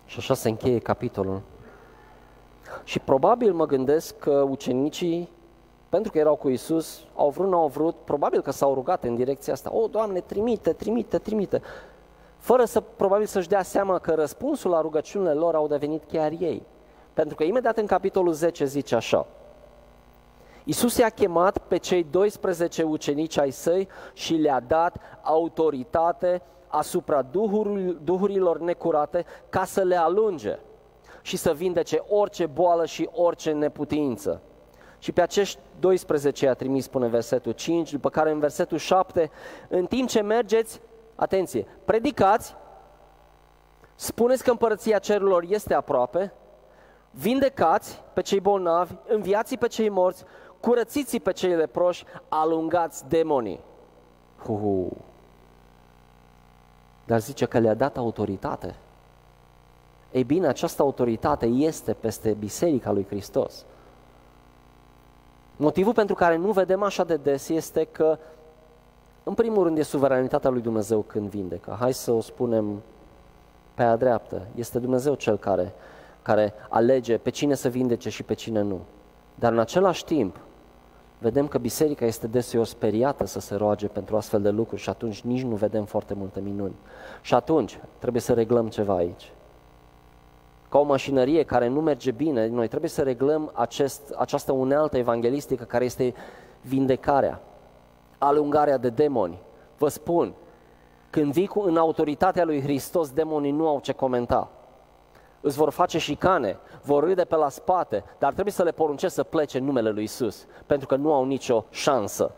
Și 0.06 0.18
așa 0.18 0.34
se 0.34 0.50
încheie 0.50 0.80
capitolul. 0.80 1.42
Și 2.84 3.00
probabil 3.00 3.54
mă 3.54 3.66
gândesc 3.66 4.18
că 4.18 4.32
ucenicii 4.50 5.30
pentru 5.90 6.12
că 6.12 6.18
erau 6.18 6.36
cu 6.36 6.50
Isus, 6.50 7.00
au 7.16 7.30
vrut, 7.30 7.50
nu 7.50 7.58
au 7.58 7.68
vrut, 7.68 7.96
probabil 8.04 8.42
că 8.42 8.52
s-au 8.52 8.74
rugat 8.74 9.04
în 9.04 9.16
direcția 9.16 9.54
asta. 9.54 9.74
O, 9.74 9.88
Doamne, 9.88 10.20
trimite, 10.20 10.74
trimite, 10.74 11.18
trimite. 11.18 11.62
Fără 12.38 12.66
să, 12.66 12.82
probabil 12.96 13.26
să-și 13.26 13.48
dea 13.48 13.64
seama 13.64 14.00
că 14.00 14.14
răspunsul 14.14 14.72
la 14.72 14.82
rugăciunile 14.82 15.34
lor 15.34 15.56
au 15.56 15.68
devenit 15.68 16.04
chiar 16.12 16.32
ei. 16.32 16.64
Pentru 17.14 17.36
că 17.36 17.44
imediat 17.44 17.78
în 17.78 17.86
capitolul 17.86 18.34
10 18.34 18.66
zice 18.66 18.96
așa, 18.96 19.28
Isus 20.64 20.98
i-a 20.98 21.10
chemat 21.10 21.58
pe 21.58 21.78
cei 21.78 22.04
12 22.04 22.84
ucenici 22.84 23.38
ai 23.38 23.52
săi 23.52 23.88
și 24.14 24.34
le-a 24.34 24.60
dat 24.68 24.96
autoritate 25.22 26.42
asupra 26.68 27.22
duhurilor 28.04 28.60
necurate 28.60 29.26
ca 29.50 29.64
să 29.66 29.82
le 29.82 29.96
alunge 29.96 30.60
și 31.22 31.38
să 31.38 31.54
vindece 31.54 32.04
orice 32.08 32.46
boală 32.46 32.86
și 32.86 33.10
orice 33.14 33.52
neputință. 33.52 34.42
Și 35.00 35.12
pe 35.12 35.22
acești 35.22 35.60
12 35.80 36.47
a 36.47 36.54
trimis, 36.54 36.84
spune 36.84 37.08
versetul 37.08 37.52
5, 37.52 37.91
după 37.91 38.10
care 38.10 38.32
în 38.32 38.39
versetul 38.39 38.78
7, 38.78 39.32
în 39.68 39.86
timp 39.86 40.10
ce 40.10 40.22
mergeți, 40.22 40.82
atenție, 41.16 41.68
predicați, 41.86 42.56
spuneți 43.95 44.43
că 44.43 44.50
împărăția 44.50 45.00
cerurilor 45.00 45.45
este 45.47 45.74
aproape, 45.74 46.34
vindecați 47.12 48.02
pe 48.14 48.22
cei 48.22 48.39
bolnavi, 48.39 48.93
înviați 49.08 49.58
pe 49.58 49.68
cei 49.68 49.89
morți, 49.89 50.24
curățiți 50.60 51.18
pe 51.20 51.32
cei 51.32 51.56
leproși, 51.56 52.04
alungați 52.28 53.08
demonii. 53.08 53.60
Uhu. 54.47 54.97
Dar 57.06 57.20
zice 57.20 57.45
că 57.45 57.60
le-a 57.60 57.74
dat 57.74 57.97
autoritate. 57.97 58.76
Ei 60.12 60.24
bine, 60.24 60.47
această 60.47 60.82
autoritate 60.82 61.45
este 61.45 61.93
peste 61.93 62.32
Biserica 62.32 62.91
lui 62.91 63.06
Hristos. 63.06 63.66
Motivul 65.62 65.93
pentru 65.93 66.16
care 66.16 66.36
nu 66.36 66.51
vedem 66.51 66.84
așa 66.84 67.03
de 67.03 67.16
des 67.16 67.49
este 67.49 67.88
că, 67.91 68.18
în 69.24 69.34
primul 69.34 69.64
rând, 69.64 69.78
e 69.78 69.82
suveranitatea 69.82 70.49
lui 70.49 70.62
Dumnezeu 70.62 71.01
când 71.01 71.30
vindecă. 71.30 71.76
Hai 71.80 71.93
să 71.93 72.12
o 72.12 72.22
spunem 72.22 72.82
pe 73.74 73.84
a 73.84 73.95
dreaptă. 73.95 74.47
Este 74.55 74.80
Dumnezeu 74.80 75.14
cel 75.14 75.38
care, 75.38 75.74
care 76.22 76.53
alege 76.70 77.18
pe 77.18 77.30
cine 77.30 77.53
să 77.53 77.70
vindece 77.70 78.10
și 78.10 78.24
pe 78.24 78.34
cine 78.34 78.62
nu. 78.62 78.80
Dar 79.36 79.51
în 79.51 79.60
același 79.60 80.05
timp, 80.05 80.38
vedem 81.18 81.47
că 81.47 81.57
biserica 81.57 82.05
este 82.05 82.28
deseori 82.28 82.70
speriată 82.70 83.26
să 83.26 83.39
se 83.39 83.55
roage 83.55 83.88
pentru 83.88 84.16
astfel 84.16 84.41
de 84.41 84.49
lucruri 84.49 84.82
și 84.82 84.89
atunci 84.89 85.22
nici 85.22 85.43
nu 85.43 85.55
vedem 85.55 85.86
foarte 85.86 86.14
multe 86.14 86.39
minuni. 86.39 86.76
Și 87.22 87.34
atunci 87.34 87.80
trebuie 87.97 88.22
să 88.22 88.34
reglăm 88.34 88.68
ceva 88.68 88.95
aici 88.95 89.32
ca 90.70 90.78
o 90.78 90.84
mașinărie 90.84 91.43
care 91.43 91.67
nu 91.67 91.82
merge 91.82 92.11
bine, 92.11 92.47
noi 92.47 92.67
trebuie 92.67 92.89
să 92.89 93.01
reglăm 93.01 93.51
acest, 93.53 94.13
această 94.17 94.51
unealtă 94.51 94.97
evanghelistică 94.97 95.63
care 95.63 95.86
este 95.86 96.13
vindecarea, 96.61 97.41
alungarea 98.17 98.78
de 98.78 98.89
demoni. 98.89 99.39
Vă 99.78 99.88
spun, 99.88 100.34
când 101.09 101.32
vii 101.32 101.47
cu, 101.47 101.59
în 101.59 101.78
autoritatea 101.78 102.45
lui 102.45 102.61
Hristos, 102.61 103.11
demonii 103.11 103.51
nu 103.51 103.67
au 103.67 103.80
ce 103.80 103.91
comenta. 103.91 104.49
Îți 105.41 105.57
vor 105.57 105.70
face 105.70 105.97
șicane, 105.97 106.57
vor 106.84 107.03
râde 107.03 107.24
pe 107.24 107.36
la 107.36 107.49
spate, 107.49 108.03
dar 108.17 108.32
trebuie 108.32 108.53
să 108.53 108.63
le 108.63 108.72
poruncești 108.72 109.15
să 109.15 109.24
plece 109.24 109.57
în 109.57 109.65
numele 109.65 109.89
lui 109.89 110.03
Isus, 110.03 110.45
pentru 110.65 110.88
că 110.88 110.95
nu 110.95 111.13
au 111.13 111.26
nicio 111.26 111.65
șansă. 111.70 112.32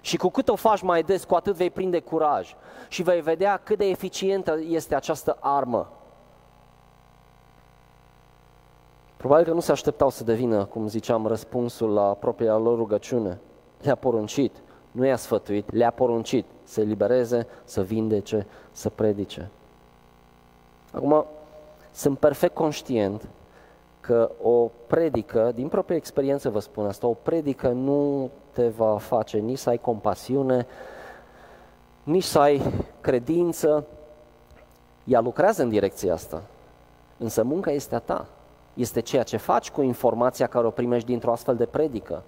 Și 0.00 0.16
cu 0.16 0.28
cât 0.28 0.48
o 0.48 0.54
faci 0.54 0.82
mai 0.82 1.02
des, 1.02 1.24
cu 1.24 1.34
atât 1.34 1.54
vei 1.54 1.70
prinde 1.70 2.00
curaj 2.00 2.54
și 2.88 3.02
vei 3.02 3.20
vedea 3.20 3.60
cât 3.64 3.78
de 3.78 3.88
eficientă 3.88 4.58
este 4.68 4.94
această 4.94 5.36
armă. 5.40 5.90
Probabil 9.22 9.46
că 9.46 9.52
nu 9.52 9.60
se 9.60 9.72
așteptau 9.72 10.10
să 10.10 10.24
devină, 10.24 10.64
cum 10.64 10.88
ziceam, 10.88 11.26
răspunsul 11.26 11.92
la 11.92 12.02
propria 12.02 12.56
lor 12.56 12.76
rugăciune. 12.76 13.38
Le-a 13.82 13.94
poruncit, 13.94 14.56
nu 14.90 15.06
i-a 15.06 15.16
sfătuit, 15.16 15.72
le-a 15.72 15.90
poruncit 15.90 16.44
să 16.62 16.80
elibereze, 16.80 17.46
să 17.64 17.82
vindece, 17.82 18.46
să 18.72 18.90
predice. 18.90 19.50
Acum, 20.92 21.24
sunt 21.92 22.18
perfect 22.18 22.54
conștient 22.54 23.28
că 24.00 24.30
o 24.42 24.70
predică, 24.86 25.52
din 25.54 25.68
propria 25.68 25.96
experiență 25.96 26.50
vă 26.50 26.58
spun 26.58 26.86
asta, 26.86 27.06
o 27.06 27.16
predică 27.22 27.68
nu 27.68 28.30
te 28.52 28.68
va 28.68 28.98
face 28.98 29.38
nici 29.38 29.58
să 29.58 29.68
ai 29.68 29.78
compasiune, 29.78 30.66
nici 32.02 32.24
să 32.24 32.38
ai 32.38 32.62
credință. 33.00 33.86
Ea 35.04 35.20
lucrează 35.20 35.62
în 35.62 35.68
direcția 35.68 36.12
asta, 36.12 36.42
însă 37.18 37.42
munca 37.42 37.70
este 37.70 37.94
a 37.94 37.98
ta. 37.98 38.26
Este 38.74 39.00
ceea 39.00 39.22
ce 39.22 39.36
faci 39.36 39.70
cu 39.70 39.82
informația 39.82 40.46
care 40.46 40.66
o 40.66 40.70
primești 40.70 41.08
dintr-o 41.08 41.32
astfel 41.32 41.56
de 41.56 41.66
predică. 41.66 42.22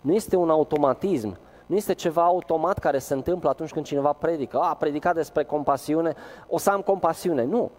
Nu 0.00 0.14
este 0.14 0.36
un 0.36 0.50
automatism, 0.50 1.38
nu 1.66 1.76
este 1.76 1.92
ceva 1.94 2.24
automat 2.24 2.78
care 2.78 2.98
se 2.98 3.14
întâmplă 3.14 3.48
atunci 3.48 3.72
când 3.72 3.84
cineva 3.84 4.12
predică. 4.12 4.58
A, 4.58 4.68
a 4.68 4.74
predicat 4.74 5.14
despre 5.14 5.44
compasiune, 5.44 6.14
o 6.48 6.58
să 6.58 6.70
am 6.70 6.80
compasiune. 6.80 7.44
Nu. 7.44 7.70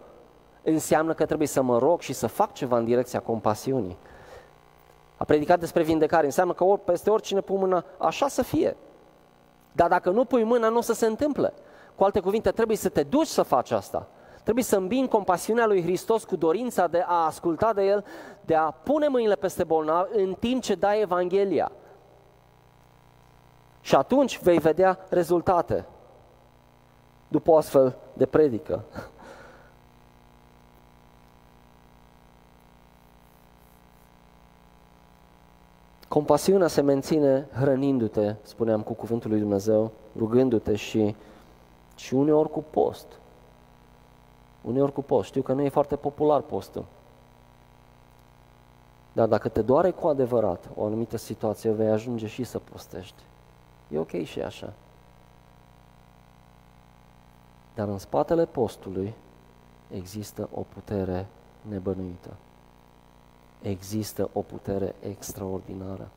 Înseamnă 0.62 1.14
că 1.14 1.26
trebuie 1.26 1.48
să 1.48 1.62
mă 1.62 1.78
rog 1.78 2.00
și 2.00 2.12
să 2.12 2.26
fac 2.26 2.52
ceva 2.52 2.78
în 2.78 2.84
direcția 2.84 3.20
compasiunii. 3.20 3.98
A 5.16 5.24
predicat 5.24 5.58
despre 5.58 5.82
vindecare, 5.82 6.24
înseamnă 6.24 6.52
că 6.52 6.64
ori, 6.64 6.80
peste 6.80 7.10
oricine 7.10 7.40
pun 7.40 7.58
mâna, 7.58 7.84
așa 7.98 8.28
să 8.28 8.42
fie. 8.42 8.76
Dar 9.72 9.88
dacă 9.88 10.10
nu 10.10 10.24
pui 10.24 10.44
mâna, 10.44 10.68
nu 10.68 10.76
o 10.76 10.80
să 10.80 10.92
se 10.92 11.06
întâmple. 11.06 11.52
Cu 11.96 12.04
alte 12.04 12.20
cuvinte, 12.20 12.50
trebuie 12.50 12.76
să 12.76 12.88
te 12.88 13.02
duci 13.02 13.26
să 13.26 13.42
faci 13.42 13.70
asta. 13.70 14.06
Trebuie 14.42 14.64
să 14.64 14.76
îmbini 14.76 15.08
compasiunea 15.08 15.66
lui 15.66 15.82
Hristos 15.82 16.24
cu 16.24 16.36
dorința 16.36 16.86
de 16.86 17.04
a 17.06 17.24
asculta 17.24 17.72
de 17.72 17.82
El, 17.82 18.04
de 18.40 18.54
a 18.54 18.70
pune 18.70 19.08
mâinile 19.08 19.34
peste 19.34 19.64
bolnav 19.64 20.08
în 20.12 20.34
timp 20.38 20.62
ce 20.62 20.74
dai 20.74 21.00
Evanghelia. 21.00 21.72
Și 23.80 23.94
atunci 23.94 24.40
vei 24.40 24.58
vedea 24.58 24.98
rezultate 25.08 25.86
după 27.28 27.50
o 27.50 27.56
astfel 27.56 27.96
de 28.12 28.26
predică. 28.26 28.84
Compasiunea 36.08 36.66
se 36.66 36.80
menține 36.80 37.48
hrănindu-te, 37.52 38.34
spuneam, 38.42 38.82
cu 38.82 38.92
cuvântul 38.92 39.30
lui 39.30 39.40
Dumnezeu, 39.40 39.92
rugându-te 40.16 40.76
și, 40.76 41.16
și 41.96 42.14
uneori 42.14 42.50
cu 42.50 42.64
post. 42.70 43.19
Uneori 44.62 44.92
cu 44.92 45.02
post. 45.02 45.28
Știu 45.28 45.42
că 45.42 45.52
nu 45.52 45.62
e 45.62 45.68
foarte 45.68 45.96
popular 45.96 46.40
postul. 46.40 46.84
Dar 49.12 49.28
dacă 49.28 49.48
te 49.48 49.62
doare 49.62 49.90
cu 49.90 50.06
adevărat 50.06 50.70
o 50.74 50.84
anumită 50.84 51.16
situație, 51.16 51.70
vei 51.70 51.90
ajunge 51.90 52.26
și 52.26 52.44
să 52.44 52.58
postești. 52.58 53.22
E 53.88 53.98
ok 53.98 54.22
și 54.22 54.40
așa. 54.40 54.72
Dar 57.74 57.88
în 57.88 57.98
spatele 57.98 58.46
postului 58.46 59.14
există 59.90 60.48
o 60.54 60.60
putere 60.60 61.26
nebănuită 61.68 62.36
există 63.62 64.30
o 64.32 64.40
putere 64.40 64.94
extraordinară. 65.00 66.08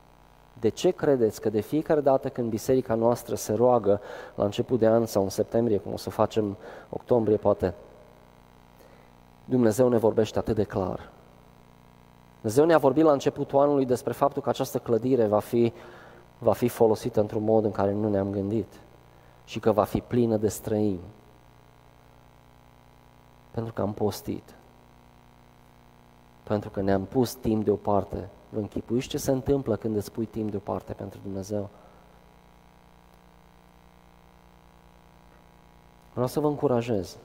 De 0.60 0.68
ce 0.68 0.90
credeți 0.90 1.40
că 1.40 1.50
de 1.50 1.60
fiecare 1.60 2.00
dată 2.00 2.28
când 2.28 2.50
biserica 2.50 2.94
noastră 2.94 3.34
se 3.34 3.52
roagă 3.52 4.00
la 4.34 4.44
început 4.44 4.78
de 4.78 4.86
an 4.86 5.06
sau 5.06 5.22
în 5.22 5.28
septembrie, 5.28 5.78
cum 5.78 5.92
o 5.92 5.96
să 5.96 6.10
facem 6.10 6.56
octombrie 6.90 7.36
poate, 7.36 7.74
Dumnezeu 9.44 9.88
ne 9.88 9.96
vorbește 9.96 10.38
atât 10.38 10.54
de 10.54 10.64
clar? 10.64 11.10
Dumnezeu 12.34 12.64
ne-a 12.64 12.78
vorbit 12.78 13.04
la 13.04 13.12
începutul 13.12 13.58
anului 13.58 13.86
despre 13.86 14.12
faptul 14.12 14.42
că 14.42 14.48
această 14.48 14.78
clădire 14.78 15.26
va 15.26 15.40
fi, 15.40 15.72
va 16.38 16.52
fi 16.52 16.68
folosită 16.68 17.20
într-un 17.20 17.42
mod 17.42 17.64
în 17.64 17.70
care 17.70 17.92
nu 17.92 18.08
ne-am 18.08 18.30
gândit 18.30 18.80
și 19.44 19.58
că 19.60 19.72
va 19.72 19.84
fi 19.84 20.00
plină 20.00 20.36
de 20.36 20.48
străini. 20.48 21.00
Pentru 23.50 23.72
că 23.72 23.80
am 23.80 23.92
postit 23.92 24.54
pentru 26.44 26.70
că 26.70 26.80
ne-am 26.80 27.04
pus 27.04 27.34
timp 27.34 27.64
deoparte. 27.64 28.28
Vă 28.48 28.58
închipuiți 28.58 29.08
ce 29.08 29.18
se 29.18 29.30
întâmplă 29.30 29.76
când 29.76 29.96
îți 29.96 30.12
pui 30.12 30.26
timp 30.26 30.50
deoparte 30.50 30.92
pentru 30.92 31.18
Dumnezeu? 31.22 31.68
Vreau 36.12 36.26
să 36.26 36.40
vă 36.40 36.46
încurajez 36.46 37.18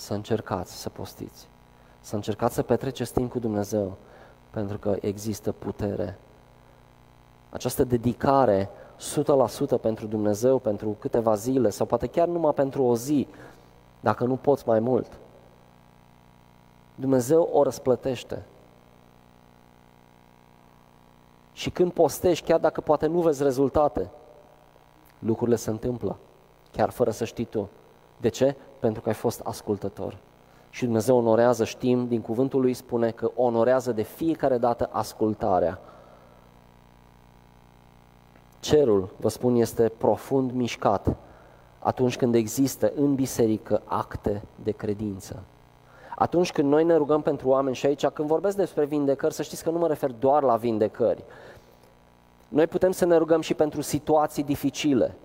să 0.00 0.14
încercați 0.14 0.80
să 0.80 0.88
postiți, 0.88 1.48
să 2.00 2.14
încercați 2.14 2.54
să 2.54 2.62
petreceți 2.62 3.12
timp 3.12 3.30
cu 3.30 3.38
Dumnezeu, 3.38 3.96
pentru 4.50 4.78
că 4.78 4.96
există 5.00 5.52
putere. 5.52 6.18
Această 7.50 7.84
dedicare 7.84 8.70
100% 9.76 9.80
pentru 9.80 10.06
Dumnezeu, 10.06 10.58
pentru 10.58 10.96
câteva 10.98 11.34
zile 11.34 11.70
sau 11.70 11.86
poate 11.86 12.06
chiar 12.06 12.28
numai 12.28 12.52
pentru 12.54 12.82
o 12.82 12.96
zi, 12.96 13.28
dacă 14.00 14.24
nu 14.24 14.36
poți 14.36 14.68
mai 14.68 14.80
mult, 14.80 15.18
Dumnezeu 16.94 17.42
o 17.52 17.62
răsplătește. 17.62 18.42
Și 21.52 21.70
când 21.70 21.92
postești, 21.92 22.46
chiar 22.46 22.60
dacă 22.60 22.80
poate 22.80 23.06
nu 23.06 23.20
vezi 23.20 23.42
rezultate, 23.42 24.10
lucrurile 25.18 25.56
se 25.56 25.70
întâmplă, 25.70 26.16
chiar 26.72 26.90
fără 26.90 27.10
să 27.10 27.24
știi 27.24 27.44
tu. 27.44 27.68
De 28.16 28.28
ce? 28.28 28.56
Pentru 28.80 29.02
că 29.02 29.08
ai 29.08 29.14
fost 29.14 29.40
ascultător. 29.40 30.16
Și 30.70 30.84
Dumnezeu 30.84 31.16
onorează, 31.16 31.64
știm, 31.64 32.06
din 32.06 32.20
cuvântul 32.20 32.60
lui 32.60 32.74
spune 32.74 33.10
că 33.10 33.30
onorează 33.34 33.92
de 33.92 34.02
fiecare 34.02 34.58
dată 34.58 34.88
ascultarea. 34.92 35.80
Cerul, 38.60 39.08
vă 39.16 39.28
spun, 39.28 39.54
este 39.54 39.92
profund 39.98 40.52
mișcat 40.52 41.16
atunci 41.78 42.16
când 42.16 42.34
există 42.34 42.92
în 42.94 43.14
biserică 43.14 43.82
acte 43.84 44.42
de 44.62 44.70
credință. 44.70 45.42
Atunci 46.16 46.52
când 46.52 46.68
noi 46.68 46.84
ne 46.84 46.94
rugăm 46.94 47.22
pentru 47.22 47.48
oameni 47.48 47.76
și 47.76 47.86
aici, 47.86 48.06
când 48.06 48.28
vorbesc 48.28 48.56
despre 48.56 48.84
vindecări, 48.84 49.34
să 49.34 49.42
știți 49.42 49.62
că 49.62 49.70
nu 49.70 49.78
mă 49.78 49.86
refer 49.86 50.10
doar 50.10 50.42
la 50.42 50.56
vindecări. 50.56 51.24
Noi 52.48 52.66
putem 52.66 52.90
să 52.90 53.04
ne 53.04 53.16
rugăm 53.16 53.40
și 53.40 53.54
pentru 53.54 53.80
situații 53.80 54.42
dificile, 54.42 55.16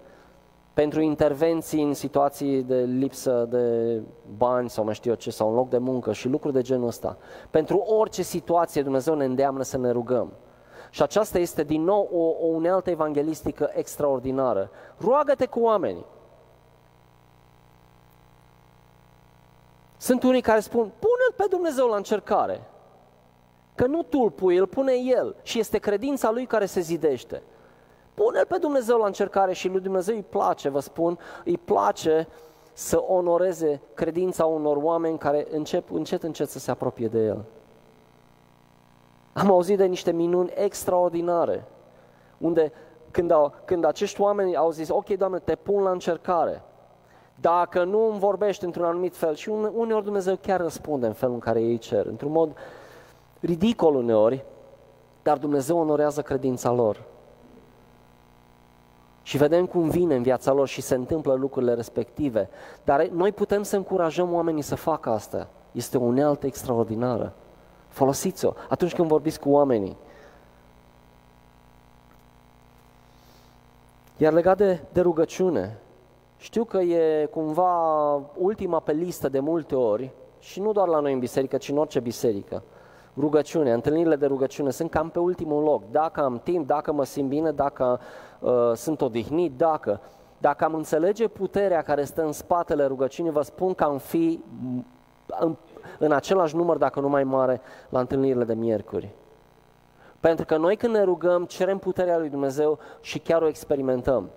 pentru 0.75 1.01
intervenții 1.01 1.83
în 1.83 1.93
situații 1.93 2.63
de 2.63 2.75
lipsă 2.75 3.47
de 3.49 4.01
bani 4.37 4.69
sau 4.69 4.83
mai 4.83 4.93
știu 4.93 5.11
eu 5.11 5.17
ce, 5.17 5.31
sau 5.31 5.49
în 5.49 5.55
loc 5.55 5.69
de 5.69 5.77
muncă 5.77 6.13
și 6.13 6.27
lucruri 6.27 6.53
de 6.53 6.61
genul 6.61 6.87
ăsta. 6.87 7.17
Pentru 7.49 7.77
orice 7.77 8.21
situație 8.21 8.81
Dumnezeu 8.81 9.15
ne 9.15 9.25
îndeamnă 9.25 9.63
să 9.63 9.77
ne 9.77 9.91
rugăm. 9.91 10.33
Și 10.89 11.01
aceasta 11.01 11.39
este 11.39 11.63
din 11.63 11.83
nou 11.83 12.09
o, 12.13 12.45
o 12.45 12.47
unealtă 12.47 12.89
evanghelistică 12.89 13.71
extraordinară. 13.73 14.69
Roagă-te 14.97 15.45
cu 15.45 15.59
oamenii. 15.59 16.05
Sunt 19.97 20.23
unii 20.23 20.41
care 20.41 20.59
spun, 20.59 20.91
pune-L 20.99 21.33
pe 21.35 21.45
Dumnezeu 21.49 21.87
la 21.87 21.95
încercare. 21.95 22.61
Că 23.75 23.85
nu 23.85 24.03
tu 24.03 24.19
îl 24.19 24.31
pui, 24.31 24.57
îl 24.57 24.67
pune 24.67 24.93
El 24.93 25.35
și 25.41 25.59
este 25.59 25.77
credința 25.77 26.31
Lui 26.31 26.45
care 26.45 26.65
se 26.65 26.79
zidește. 26.79 27.41
Pune-L 28.15 28.45
pe 28.45 28.57
Dumnezeu 28.57 28.97
la 28.97 29.05
încercare 29.05 29.53
și 29.53 29.67
lui 29.67 29.79
Dumnezeu 29.79 30.15
îi 30.15 30.25
place, 30.29 30.69
vă 30.69 30.79
spun, 30.79 31.19
îi 31.43 31.57
place 31.57 32.27
să 32.73 33.03
onoreze 33.07 33.81
credința 33.93 34.45
unor 34.45 34.77
oameni 34.77 35.17
care 35.17 35.47
încep 35.51 35.91
încet, 35.91 36.23
încet 36.23 36.49
să 36.49 36.59
se 36.59 36.71
apropie 36.71 37.07
de 37.07 37.19
El. 37.19 37.43
Am 39.33 39.51
auzit 39.51 39.77
de 39.77 39.85
niște 39.85 40.11
minuni 40.11 40.51
extraordinare, 40.55 41.67
unde 42.37 42.71
când, 43.11 43.31
au, 43.31 43.53
când 43.65 43.85
acești 43.85 44.21
oameni 44.21 44.55
au 44.55 44.71
zis, 44.71 44.89
ok, 44.89 45.07
Doamne, 45.07 45.39
te 45.39 45.55
pun 45.55 45.83
la 45.83 45.91
încercare, 45.91 46.61
dacă 47.39 47.83
nu 47.83 48.09
îmi 48.09 48.19
vorbești 48.19 48.65
într-un 48.65 48.85
anumit 48.85 49.15
fel 49.15 49.35
și 49.35 49.49
uneori 49.49 50.03
Dumnezeu 50.03 50.35
chiar 50.35 50.61
răspunde 50.61 51.05
în 51.05 51.13
felul 51.13 51.33
în 51.33 51.39
care 51.39 51.61
ei 51.61 51.77
cer, 51.77 52.05
într-un 52.05 52.31
mod 52.31 52.57
ridicol 53.39 53.95
uneori, 53.95 54.45
dar 55.21 55.37
Dumnezeu 55.37 55.77
onorează 55.77 56.21
credința 56.21 56.71
lor. 56.71 57.03
Și 59.25 59.37
vedem 59.37 59.65
cum 59.65 59.89
vine 59.89 60.15
în 60.15 60.21
viața 60.21 60.51
lor 60.51 60.67
și 60.67 60.81
se 60.81 60.95
întâmplă 60.95 61.33
lucrurile 61.33 61.73
respective. 61.73 62.49
Dar 62.83 63.07
noi 63.07 63.31
putem 63.31 63.63
să 63.63 63.75
încurajăm 63.75 64.33
oamenii 64.33 64.61
să 64.61 64.75
facă 64.75 65.09
asta. 65.09 65.47
Este 65.71 65.97
o 65.97 66.03
unealtă 66.03 66.45
extraordinară. 66.45 67.33
Folosiți-o 67.87 68.53
atunci 68.69 68.93
când 68.93 69.07
vorbiți 69.07 69.39
cu 69.39 69.49
oamenii. 69.49 69.97
Iar 74.17 74.33
legat 74.33 74.57
de, 74.57 74.83
de 74.91 75.01
rugăciune, 75.01 75.77
știu 76.37 76.63
că 76.63 76.77
e 76.77 77.25
cumva 77.25 78.13
ultima 78.37 78.79
pe 78.79 78.91
listă 78.91 79.29
de 79.29 79.39
multe 79.39 79.75
ori, 79.75 80.11
și 80.39 80.59
nu 80.59 80.71
doar 80.71 80.87
la 80.87 80.99
noi 80.99 81.13
în 81.13 81.19
biserică, 81.19 81.57
ci 81.57 81.69
în 81.69 81.77
orice 81.77 81.99
biserică. 81.99 82.63
Rugăciune, 83.17 83.73
întâlnirile 83.73 84.15
de 84.15 84.25
rugăciune 84.25 84.69
sunt 84.69 84.89
cam 84.89 85.09
pe 85.09 85.19
ultimul 85.19 85.63
loc. 85.63 85.83
Dacă 85.91 86.23
am 86.23 86.39
timp, 86.43 86.67
dacă 86.67 86.91
mă 86.91 87.03
simt 87.03 87.29
bine, 87.29 87.51
dacă 87.51 87.99
uh, 88.39 88.71
sunt 88.73 89.01
odihnit, 89.01 89.57
dacă... 89.57 90.01
Dacă 90.37 90.63
am 90.63 90.73
înțelege 90.73 91.27
puterea 91.27 91.81
care 91.81 92.03
stă 92.03 92.25
în 92.25 92.31
spatele 92.31 92.85
rugăciunii, 92.85 93.31
vă 93.31 93.41
spun 93.41 93.73
că 93.73 93.83
am 93.83 93.97
fi 93.97 94.43
în, 95.39 95.55
în 95.99 96.11
același 96.11 96.55
număr, 96.55 96.77
dacă 96.77 96.99
nu 96.99 97.09
mai 97.09 97.23
mare, 97.23 97.61
la 97.89 97.99
întâlnirile 97.99 98.43
de 98.43 98.53
miercuri. 98.53 99.09
Pentru 100.19 100.45
că 100.45 100.57
noi 100.57 100.75
când 100.75 100.93
ne 100.93 101.03
rugăm, 101.03 101.45
cerem 101.45 101.77
puterea 101.77 102.17
lui 102.17 102.29
Dumnezeu 102.29 102.79
și 103.01 103.19
chiar 103.19 103.41
o 103.41 103.47
experimentăm. 103.47 104.29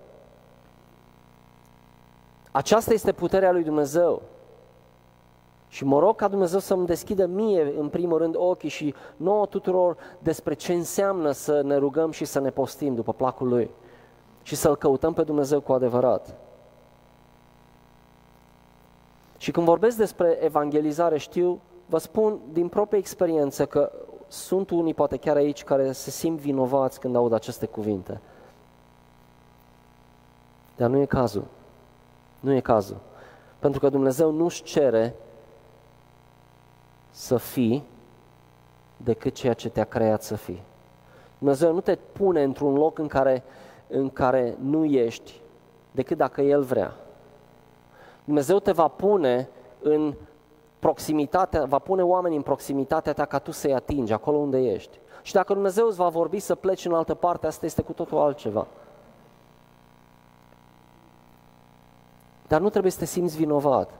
Aceasta 2.51 2.93
este 2.93 3.11
puterea 3.11 3.51
lui 3.51 3.63
Dumnezeu. 3.63 4.21
Și 5.69 5.85
mă 5.85 5.99
rog 5.99 6.15
ca 6.15 6.27
Dumnezeu 6.27 6.59
să-mi 6.59 6.85
deschidă 6.85 7.25
mie, 7.25 7.73
în 7.77 7.89
primul 7.89 8.17
rând, 8.17 8.35
ochii 8.37 8.69
și 8.69 8.93
nouă 9.17 9.45
tuturor 9.45 9.97
despre 10.19 10.53
ce 10.53 10.73
înseamnă 10.73 11.31
să 11.31 11.61
ne 11.61 11.75
rugăm 11.75 12.11
și 12.11 12.25
să 12.25 12.39
ne 12.39 12.49
postim 12.49 12.95
după 12.95 13.13
placul 13.13 13.47
Lui 13.47 13.71
și 14.43 14.55
să-L 14.55 14.75
căutăm 14.75 15.13
pe 15.13 15.23
Dumnezeu 15.23 15.61
cu 15.61 15.71
adevărat. 15.71 16.37
Și 19.37 19.51
când 19.51 19.65
vorbesc 19.65 19.97
despre 19.97 20.37
evangelizare, 20.41 21.17
știu, 21.17 21.59
vă 21.85 21.97
spun 21.97 22.39
din 22.51 22.67
proprie 22.67 22.99
experiență 22.99 23.65
că 23.65 23.91
sunt 24.27 24.69
unii, 24.69 24.93
poate 24.93 25.17
chiar 25.17 25.35
aici, 25.35 25.63
care 25.63 25.91
se 25.91 26.09
simt 26.09 26.39
vinovați 26.39 26.99
când 26.99 27.15
aud 27.15 27.33
aceste 27.33 27.65
cuvinte. 27.65 28.21
Dar 30.75 30.89
nu 30.89 30.97
e 30.97 31.05
cazul. 31.05 31.45
Nu 32.39 32.53
e 32.53 32.59
cazul. 32.59 32.97
Pentru 33.59 33.79
că 33.79 33.89
Dumnezeu 33.89 34.31
nu-și 34.31 34.63
cere 34.63 35.15
să 37.19 37.37
fii 37.37 37.83
decât 38.97 39.33
ceea 39.33 39.53
ce 39.53 39.69
te-a 39.69 39.83
creat 39.83 40.23
să 40.23 40.35
fii. 40.35 40.63
Dumnezeu 41.37 41.73
nu 41.73 41.81
te 41.81 41.95
pune 41.95 42.43
într-un 42.43 42.73
loc 42.73 42.97
în 42.99 43.07
care, 43.07 43.43
în 43.87 44.09
care 44.09 44.57
nu 44.61 44.85
ești 44.85 45.41
decât 45.91 46.17
dacă 46.17 46.41
El 46.41 46.61
vrea. 46.61 46.95
Dumnezeu 48.23 48.59
te 48.59 48.71
va 48.71 48.87
pune 48.87 49.49
în 49.81 50.13
proximitatea, 50.79 51.65
va 51.65 51.79
pune 51.79 52.03
oameni 52.03 52.35
în 52.35 52.41
proximitatea 52.41 53.13
ta 53.13 53.25
ca 53.25 53.39
tu 53.39 53.51
să-i 53.51 53.73
atingi 53.73 54.13
acolo 54.13 54.37
unde 54.37 54.57
ești. 54.57 54.99
Și 55.21 55.33
dacă 55.33 55.53
Dumnezeu 55.53 55.87
îți 55.87 55.97
va 55.97 56.09
vorbi 56.09 56.39
să 56.39 56.55
pleci 56.55 56.85
în 56.85 56.93
altă 56.93 57.13
parte, 57.13 57.47
asta 57.47 57.65
este 57.65 57.81
cu 57.81 57.93
totul 57.93 58.17
altceva. 58.17 58.67
Dar 62.47 62.61
nu 62.61 62.69
trebuie 62.69 62.91
să 62.91 62.99
te 62.99 63.05
simți 63.05 63.37
vinovat. 63.37 63.98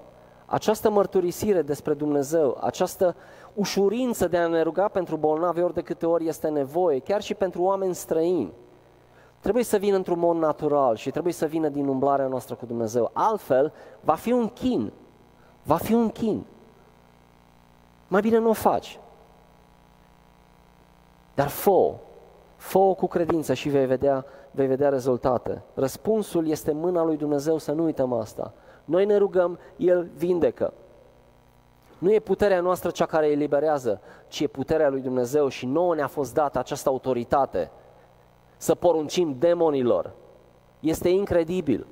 Această 0.50 0.90
mărturisire 0.90 1.62
despre 1.62 1.94
Dumnezeu, 1.94 2.58
această 2.62 3.16
ușurință 3.54 4.28
de 4.28 4.38
a 4.38 4.48
ne 4.48 4.62
ruga 4.62 4.88
pentru 4.88 5.18
bolnavi 5.18 5.62
ori 5.62 5.74
de 5.74 5.82
câte 5.82 6.06
ori 6.06 6.28
este 6.28 6.48
nevoie, 6.48 7.00
chiar 7.00 7.22
și 7.22 7.34
pentru 7.34 7.62
oameni 7.62 7.96
străini, 7.96 8.54
trebuie 9.40 9.64
să 9.64 9.78
vină 9.78 9.96
într-un 9.96 10.20
mod 10.20 10.38
natural 10.38 10.96
și 10.96 11.12
trebuie 11.12 11.34
să 11.34 11.46
vină 11.46 11.70
din 11.70 11.88
umblarea 11.88 12.28
noastră 12.28 12.56
cu 12.56 12.66
Dumnezeu. 12.66 13.10
Altfel, 13.14 13.74
va 14.02 14.16
fi 14.16 14.32
un 14.32 14.48
chin. 14.48 14.92
Va 15.64 15.78
fi 15.78 15.94
un 15.94 16.10
chin. 16.10 16.46
Mai 18.08 18.22
bine 18.22 18.38
nu 18.38 18.50
o 18.50 18.54
faci. 18.54 19.00
Dar 21.34 21.48
fă 21.48 21.94
fă 22.56 22.80
cu 22.80 23.08
credință 23.08 23.54
și 23.54 23.70
vei 23.70 23.86
vedea, 23.86 24.26
vei 24.52 24.68
vedea 24.68 24.90
rezultate. 24.90 25.62
Răspunsul 25.74 26.48
este 26.48 26.72
mâna 26.72 27.04
lui 27.04 27.18
Dumnezeu, 27.18 27.58
să 27.58 27.72
nu 27.72 27.84
uităm 27.84 28.14
asta. 28.14 28.54
Noi 28.90 29.06
ne 29.06 29.18
rugăm, 29.18 29.60
El 29.76 30.10
vindecă. 30.18 30.74
Nu 31.98 32.14
e 32.14 32.20
puterea 32.20 32.62
noastră 32.62 32.90
cea 32.90 33.06
care 33.06 33.28
eliberează, 33.28 34.02
ci 34.28 34.40
e 34.40 34.48
puterea 34.48 34.90
lui 34.90 35.02
Dumnezeu 35.02 35.48
și 35.48 35.66
nouă 35.66 35.96
ne-a 35.96 36.08
fost 36.08 36.34
dată 36.34 36.60
această 36.60 36.90
autoritate 36.90 37.72
să 38.58 38.76
poruncim 38.76 39.36
demonilor. 39.40 40.12
Este 40.80 41.10
incredibil. 41.10 41.86